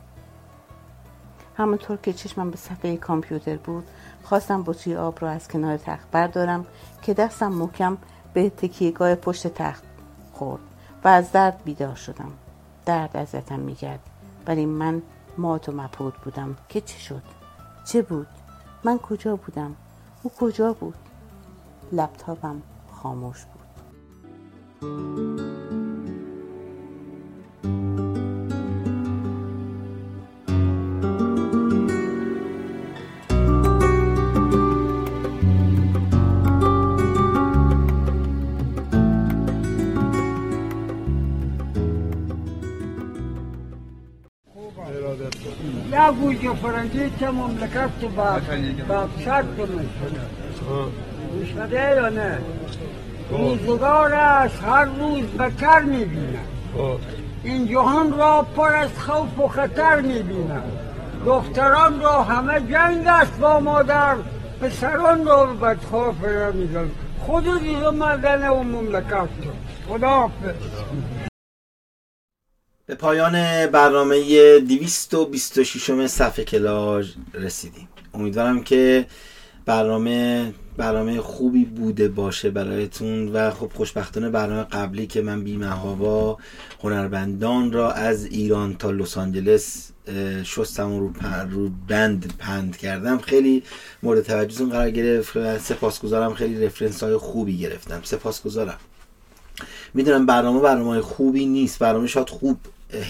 همونطور 1.60 1.96
که 1.96 2.12
چشمم 2.12 2.50
به 2.50 2.56
صفحه 2.56 2.96
کامپیوتر 2.96 3.56
بود 3.56 3.84
خواستم 4.24 4.62
بطری 4.62 4.96
آب 4.96 5.22
را 5.22 5.30
از 5.30 5.48
کنار 5.48 5.76
تخت 5.76 6.10
بردارم 6.10 6.66
که 7.02 7.14
دستم 7.14 7.52
محکم 7.52 7.98
به 8.34 8.50
تکیهگاه 8.50 9.14
پشت 9.14 9.46
تخت 9.46 9.84
خورد 10.32 10.62
و 11.04 11.08
از 11.08 11.32
درد 11.32 11.60
بیدار 11.64 11.94
شدم. 11.94 12.32
درد 12.86 13.16
ازتم 13.16 13.60
می‌کرد 13.60 14.00
ولی 14.46 14.66
من 14.66 15.02
مات 15.38 15.68
و 15.68 15.72
مبهوت 15.72 16.14
بودم 16.24 16.56
که 16.68 16.80
چه 16.80 16.98
شد؟ 16.98 17.22
چه 17.84 18.02
بود؟ 18.02 18.26
من 18.84 18.98
کجا 18.98 19.36
بودم؟ 19.36 19.76
او 20.22 20.30
کجا 20.40 20.72
بود؟ 20.72 20.94
لپتاپم 21.92 22.62
خاموش 22.90 23.46
بود. 24.80 25.49
که 47.18 47.26
مملکت 47.26 48.00
تو 48.00 48.08
با 48.08 48.40
با 48.88 49.08
شرط 49.24 49.44
می‌کنه 49.44 49.86
گوش 51.32 51.52
بده 51.52 51.94
یا 51.96 52.08
نه؟ 52.08 52.38
روزگار 53.30 54.14
از 54.14 54.50
هر 54.60 54.84
روز 54.84 55.24
بکر 55.24 55.80
می‌بینم. 55.80 56.38
این 57.44 57.66
جهان 57.66 58.18
را 58.18 58.46
پر 58.56 58.74
از 58.74 58.90
خوف 58.98 59.38
و 59.38 59.48
خطر 59.48 60.00
می‌بینم. 60.00 60.62
دختران 61.26 62.00
را 62.00 62.22
همه 62.22 62.60
جنگ 62.60 63.06
است 63.06 63.38
با 63.38 63.60
مادر 63.60 64.14
پسران 64.60 65.26
را 65.26 65.46
بدخواه 65.46 66.14
را 66.22 66.52
میدن 66.52 66.90
خود 67.20 67.60
دیگه 67.60 67.90
مردن 67.90 68.48
و 68.48 68.62
مملکت 68.62 69.10
تو. 69.10 69.50
خدا 69.88 70.08
حافظ 70.08 70.32
به 70.42 70.54
پایان 73.00 73.66
برنامه 73.66 74.58
226 74.60 76.06
صفحه 76.06 76.44
کلاژ 76.44 77.10
رسیدیم. 77.34 77.88
امیدوارم 78.14 78.62
که 78.62 79.06
برنامه 79.66 80.52
برنامه 80.76 81.20
خوبی 81.20 81.64
بوده 81.64 82.08
باشه 82.08 82.50
برایتون 82.50 83.28
و 83.28 83.50
خب 83.50 83.70
خوشبختانه 83.74 84.30
برنامه 84.30 84.62
قبلی 84.62 85.06
که 85.06 85.22
من 85.22 85.44
بیمهابا 85.44 86.38
هنربندان 86.82 87.72
را 87.72 87.92
از 87.92 88.24
ایران 88.24 88.76
تا 88.76 88.90
لس 88.90 89.18
آنجلس 89.18 89.90
شستم 90.44 90.92
و 90.92 91.00
رو, 91.00 91.12
رو 91.50 91.70
بند 91.88 92.34
پند 92.38 92.76
کردم. 92.76 93.18
خیلی 93.18 93.62
مورد 94.02 94.22
توجهتون 94.22 94.70
قرار 94.70 94.90
گرفت 94.90 95.36
و 95.36 95.58
سپاسگزارم. 95.58 96.34
خیلی 96.34 96.66
رفرنس 96.66 97.02
های 97.02 97.16
خوبی 97.16 97.58
گرفتم. 97.58 98.00
سپاسگزارم. 98.04 98.78
می‌دونم 99.94 100.26
برنامه 100.26 100.60
برنامه 100.60 101.00
خوبی 101.00 101.46
نیست. 101.46 101.78
برنامه 101.78 102.06
شاید 102.06 102.28
خوب 102.28 102.56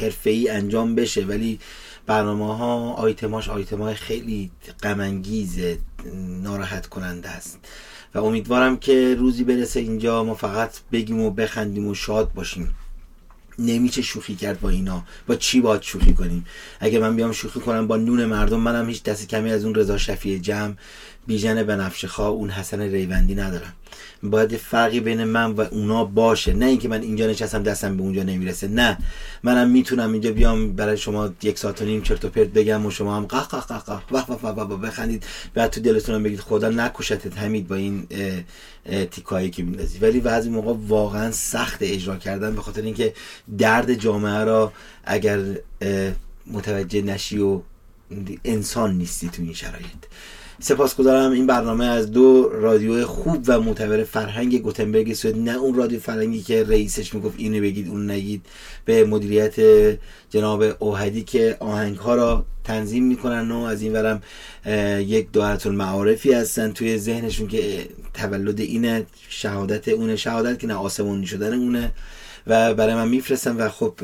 حرفه‌ای 0.01 0.49
انجام 0.49 0.95
بشه 0.95 1.25
ولی 1.25 1.59
برنامه 2.07 2.57
ها 2.57 2.93
آیتماش 2.93 3.49
آیتم 3.49 3.83
های 3.83 3.95
خیلی 3.95 4.51
غمانگیز 4.83 5.59
ناراحت 6.43 6.87
کننده 6.87 7.29
است. 7.29 7.59
و 8.15 8.19
امیدوارم 8.19 8.77
که 8.77 9.15
روزی 9.15 9.45
برسه 9.45 9.81
اینجا 9.81 10.25
ما 10.25 10.35
فقط 10.35 10.71
بگیم 10.93 11.21
و 11.21 11.31
بخندیم 11.31 11.89
و 11.89 11.95
شاد 11.95 12.33
باشیم. 12.33 12.75
نمیشه 13.59 14.03
شوخی 14.03 14.35
کرد 14.35 14.61
با 14.61 14.69
اینا. 14.69 15.05
با 15.27 15.37
چی 15.37 15.61
باید 15.61 15.83
شوخی 15.83 16.15
کنیم؟ 16.15 16.47
اگه 16.81 16.99
من 16.99 17.17
بیام 17.17 17.33
شوخی 17.33 17.61
کنم 17.61 17.87
با 17.87 17.97
نون 17.97 18.25
مردم 18.25 18.61
منم 18.61 18.89
هیچ 18.89 19.03
دست 19.03 19.29
کمی 19.29 19.53
از 19.53 19.65
اون 19.65 19.75
رضا 19.75 19.99
شفیع 19.99 20.39
جمع 20.39 20.75
بیژن 21.31 21.63
بنفشه 21.63 22.09
خواه 22.09 22.29
اون 22.29 22.51
حسن 22.51 22.81
ریوندی 22.81 23.35
ندارم. 23.35 23.73
باید 24.23 24.57
فرقی 24.57 25.01
بین 25.01 25.25
من 25.25 25.51
و 25.51 25.61
اونا 25.61 26.05
باشه. 26.05 26.53
نه 26.53 26.67
اینکه 26.67 26.89
من 26.89 27.03
اینجا 27.03 27.27
نشستم 27.27 27.63
دستم 27.63 27.97
به 27.97 28.03
اونجا 28.03 28.23
نمی‌رسه. 28.23 28.69
نه. 28.69 28.99
منم 29.43 29.71
می‌تونم 29.71 30.13
اینجا 30.13 30.33
بیام 30.33 30.73
برای 30.73 30.97
شما 30.97 31.31
یک 31.43 31.59
ساعت 31.59 31.83
و 31.83 31.85
نیم 31.85 32.03
چرت 32.03 32.25
و 32.25 32.29
پرت 32.29 32.49
بگم 32.49 32.87
و 32.87 32.91
شما 32.91 33.17
هم 33.17 33.27
قه 33.27 33.41
قه 33.41 33.61
قه 33.61 33.79
قه 33.79 34.01
وح 34.13 34.31
وح 34.43 34.89
بخندید. 34.89 35.25
بعد 35.55 35.71
تو 35.71 35.81
دلتون 35.81 36.23
بگید 36.23 36.41
خدا 36.41 36.69
نکشتت 36.69 37.39
حمید 37.39 37.69
با 37.69 37.75
این 37.75 38.07
تیکایی 39.11 39.51
که 39.51 39.63
میندازی. 39.63 39.99
ولی 39.99 40.21
بعضی 40.21 40.51
موقع 40.51 40.75
واقعا 40.89 41.31
سخت 41.33 41.79
اجرا 41.81 42.17
کردن 42.17 42.55
به 42.55 42.63
خاطر 42.63 42.83
اینکه 42.83 43.15
درد 43.59 43.95
جامعه 43.95 44.45
را 44.45 44.73
اگر 45.05 45.41
متوجه 46.47 47.03
نشی 47.03 47.39
و 47.39 47.61
انسان 48.45 48.99
نیستی 48.99 49.29
تو 49.29 49.43
این 49.43 49.55
شرایط. 49.55 50.03
سپاسگزارم 50.63 51.33
این 51.33 51.47
برنامه 51.47 51.85
از 51.85 52.13
دو 52.13 52.49
رادیو 52.49 53.07
خوب 53.07 53.45
و 53.47 53.61
معتبر 53.61 54.05
فرهنگ 54.05 54.63
گوتنبرگ 54.63 55.15
سوئد. 55.15 55.39
نه 55.39 55.57
اون 55.57 55.75
رادیو 55.75 56.01
فرهنگی 56.01 56.43
که 56.43 56.65
رئیسش 56.65 57.15
می‌گفت 57.15 57.35
اینو 57.39 57.61
بگید 57.61 57.89
اون 57.89 58.11
نگید. 58.11 58.47
به 58.85 59.05
مدیریت 59.05 59.55
جناب 60.31 60.65
اوهدی 60.79 61.23
که 61.23 61.57
آهنگ 61.61 61.97
ها 61.97 62.15
را 62.15 62.45
تنظیم 62.65 63.05
می‌کنن 63.05 63.51
و 63.51 63.57
از 63.59 63.83
این 63.83 63.93
ورم 63.93 64.23
یک 65.07 65.33
دعایت 65.33 65.67
المعارفی 65.67 66.33
هستن. 66.33 66.73
توی 66.73 66.99
ذهنشون 66.99 67.49
که 67.49 67.89
تولد 68.15 68.61
اینه 68.61 69.07
شهادت 69.29 69.89
اونه 69.89 70.17
شهادت 70.17 70.59
که 70.59 70.67
نه 70.67 70.75
آسمانی 70.75 71.27
شدن 71.27 71.55
اونه. 71.55 71.93
و 72.51 72.75
برای 72.75 72.95
من 72.95 73.09
میفرستن 73.09 73.57
و 73.57 73.69
خب 73.69 73.95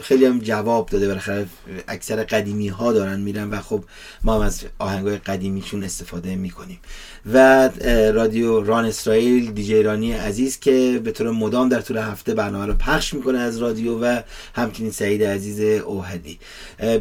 خیلی 0.00 0.24
هم 0.24 0.38
جواب 0.38 0.88
داده. 0.88 1.08
بالاخره 1.08 1.46
اکثر 1.88 2.24
قدیمی 2.24 2.68
ها 2.68 2.92
دارن 2.92 3.20
میرن 3.20 3.50
و 3.50 3.60
خب 3.60 3.84
ما 4.24 4.34
هم 4.34 4.40
از 4.40 4.64
آهنگ 4.78 5.06
های 5.06 5.18
قدیمیشون 5.18 5.84
استفاده 5.84 6.36
می‌کنیم. 6.36 6.78
و 7.26 7.68
رادیو 8.14 8.60
ران 8.60 8.84
اسرائیل 8.84 9.52
دیجی 9.52 9.74
ایرانی 9.74 10.12
عزیز 10.12 10.58
که 10.58 11.00
به 11.04 11.12
طور 11.12 11.30
مدام 11.30 11.68
در 11.68 11.80
طول 11.80 11.96
هفته 11.96 12.34
برنامه 12.34 12.66
رو 12.66 12.74
پخش 12.74 13.14
می‌کنه 13.14 13.38
از 13.38 13.58
رادیو 13.58 13.98
و 13.98 14.20
همچنین 14.54 14.90
سعید 14.90 15.24
عزیز 15.24 15.80
اوهدی. 15.80 16.38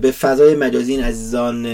به 0.02 0.12
فضای 0.12 0.56
مجازی 0.56 0.92
این 0.92 1.04
عزیزان 1.04 1.66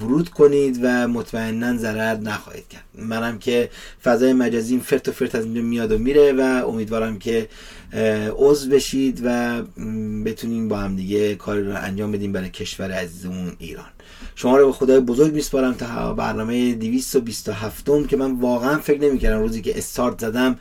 ورود 0.00 0.28
کنید 0.28 0.78
و 0.82 1.08
مطمئنا 1.08 1.76
ضرر 1.76 2.16
نخواهید 2.16 2.68
کرد. 2.68 2.84
منم 2.94 3.38
که 3.38 3.70
فضای 4.04 4.32
مجازی 4.32 4.80
فرت 4.80 5.08
و 5.08 5.12
فرت 5.12 5.34
از 5.34 5.44
اینجا 5.44 5.62
میاد 5.62 5.92
و 5.92 5.98
میره 5.98 6.32
و 6.32 6.68
امیدوارم 6.68 7.18
که 7.18 7.48
عضو 8.36 8.70
بشید 8.70 9.20
و 9.24 9.62
بتونیم 10.24 10.68
با 10.68 10.76
هم 10.76 10.96
دیگه 10.96 11.34
کاری 11.34 11.62
رو 11.62 11.74
انجام 11.76 12.12
بدیم 12.12 12.32
برای 12.32 12.50
کشور 12.50 12.92
عزیزمون 12.92 13.52
ایران. 13.58 13.90
شما 14.34 14.56
رو 14.56 14.66
به 14.66 14.72
خدای 14.72 15.00
بزرگ 15.00 15.34
میسپارم 15.34 15.74
تا 15.74 16.14
برنامه 16.14 16.74
227 16.74 18.08
که 18.08 18.16
من 18.16 18.32
واقعا 18.32 18.78
فکر 18.78 19.00
نمی‌کردم 19.00 19.38
روزی 19.38 19.62
که 19.62 19.78
استارت 19.78 20.20
زدم 20.20 20.58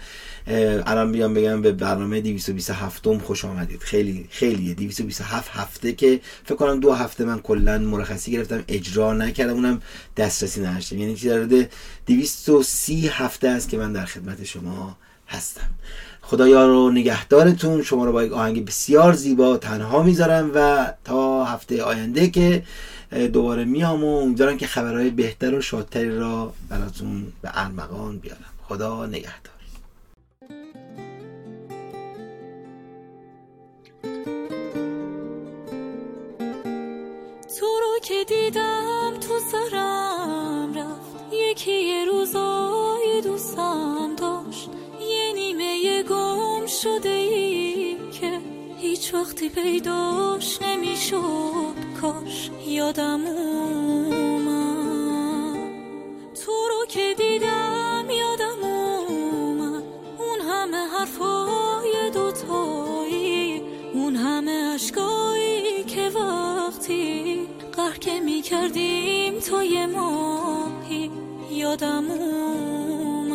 الان 0.86 1.12
بیام 1.12 1.34
بگم 1.34 1.62
به 1.62 1.72
برنامه 1.72 2.22
227 2.22 3.18
خوش 3.18 3.46
آمدید. 3.46 3.80
خیلی 3.80 4.28
خیلیه 4.30 4.74
227 4.74 5.50
هفته 5.54 5.94
که 5.94 6.20
فکر 6.44 6.56
کنم 6.56 6.80
دو 6.80 6.94
هفته 6.94 7.26
من 7.26 7.40
کلا 7.40 7.78
مرخصی 7.78 8.32
گرفتم 8.32 8.64
اجرا 8.68 9.14
نکردم 9.14 9.54
اونم 9.54 9.82
دسترسی 10.18 10.62
نداشتم. 10.62 10.98
یعنی 10.98 11.16
چیزی 11.16 11.30
در 11.30 11.68
230 12.08 13.08
هفته 13.08 13.48
است 13.48 13.70
که 13.70 13.78
من 13.78 13.94
در 13.94 14.06
خدمت 14.06 14.44
شما 14.44 14.98
هستم. 15.28 15.70
خدایا 16.22 16.68
رو 16.68 16.92
نگهدارتون. 16.92 17.84
شما 17.84 18.06
رو 18.06 18.12
با 18.12 18.24
یک 18.24 18.34
آهنگ 18.34 18.66
بسیار 18.66 19.14
زیبا 19.14 19.58
تنها 19.58 20.04
می‌ذارم 20.04 20.52
و 20.56 20.88
تا 21.04 21.46
هفته 21.46 21.84
آینده 21.84 22.30
که 22.30 22.64
دوباره 23.12 23.66
میام 23.66 24.04
و 24.04 24.18
امیدوارم 24.18 24.58
که 24.58 24.68
خبرهای 24.68 25.10
بهتر 25.10 25.56
و 25.56 25.62
شادتری 25.62 26.18
را 26.18 26.54
براتون 26.70 27.34
به 27.42 27.50
ارمغان 27.54 28.18
بیارم. 28.18 28.54
خدا 28.68 29.06
نگهدار. 29.06 29.60
تو 37.60 37.66
رو 37.66 38.00
که 38.04 38.26
دیدم 38.28 39.14
تو 39.20 39.40
سرم 39.52 40.74
رفت 40.76 41.34
یکی 41.34 41.72
یه 41.72 42.06
روزای 42.06 43.22
دوستم 43.24 44.16
داشت. 44.18 44.70
یه 45.02 45.34
نیمه 45.36 46.04
گم 46.04 46.68
شده 46.68 47.10
ای 47.10 47.98
که 48.12 48.40
هیچ 48.90 49.14
وقتی 49.14 49.50
پیداش 49.50 50.62
نمی‌شد. 50.62 51.76
کاش 52.02 52.50
یادم 52.68 53.22
اومد. 53.26 54.80
تو 56.46 56.52
رو 56.52 56.86
که 56.88 57.16
دیدم 57.18 58.06
یادم 58.10 58.64
اومد. 58.64 59.84
اون 60.20 60.42
همه 60.50 60.78
حرفای 60.78 62.10
دوتایی 62.14 63.62
اون 63.94 64.16
همه 64.16 64.74
عشقایی 64.74 65.84
که 65.84 66.10
وقتی 66.10 67.48
قهر 67.76 67.98
که 67.98 68.20
می 68.20 68.42
کردیم 68.42 69.40
تا 69.40 69.64
یه 69.64 69.86
ماهی 69.86 71.12
یادم 71.52 72.12
اومد. 72.12 73.30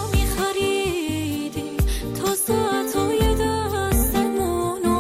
ساعتای 2.49 3.19
دستمونو 3.35 4.99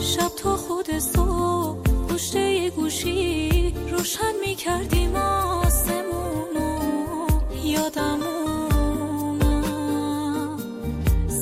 شب 0.00 0.28
تا 0.42 0.56
خود 0.56 0.98
صبح 0.98 1.78
پشت 2.08 2.34
یه 2.34 2.70
گوشی 2.70 3.74
روشن 3.90 4.34
می 4.46 4.54
کردیم 4.54 5.16
آسمونو 5.16 6.80
یادم 7.64 8.20
اومد 8.22 9.62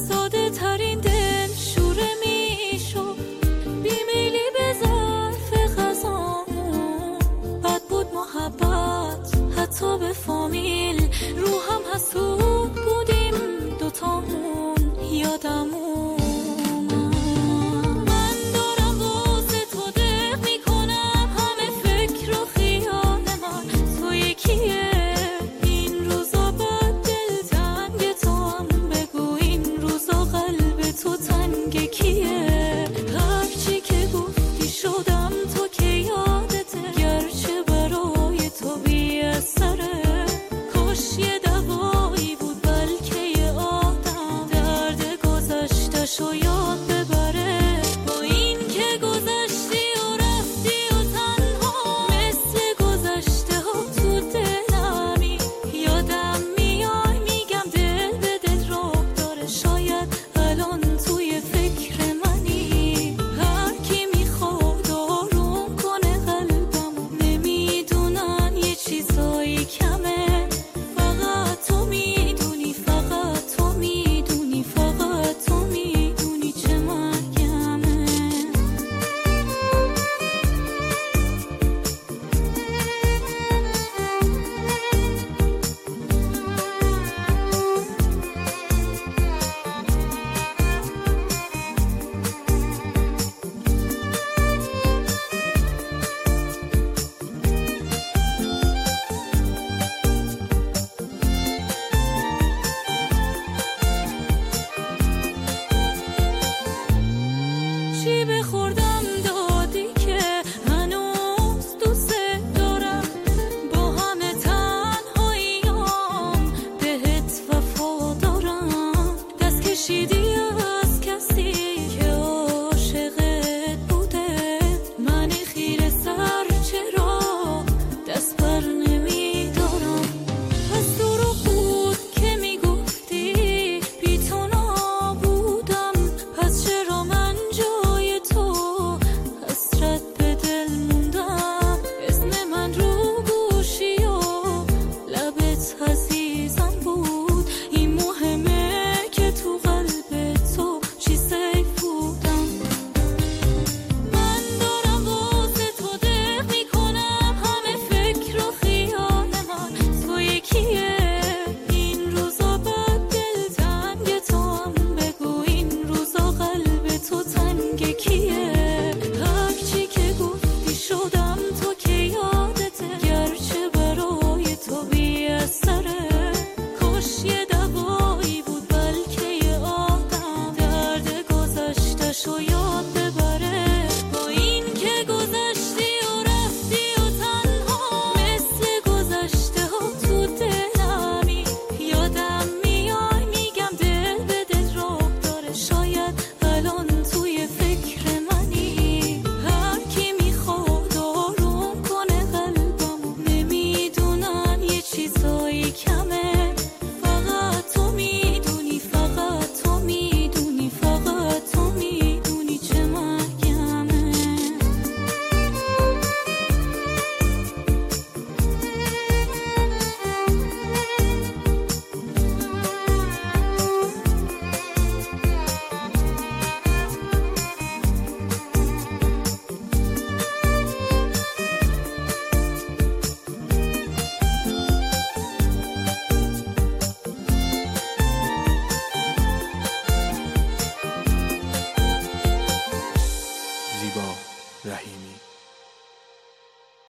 ساده 0.08 0.50
ترین 0.50 1.00
دل 1.00 1.54
شوره 1.56 2.10
می 2.24 2.78
شد 2.78 3.16
بیمیلی 3.82 4.46
به 4.58 4.74
ظرف 4.82 5.78
غذامون. 5.78 7.18
بد 7.64 7.82
بود 7.88 8.06
محبت 8.14 9.36
حتی 9.56 9.98
به 9.98 10.12
فامیل. 10.12 11.08
потому 15.43 15.91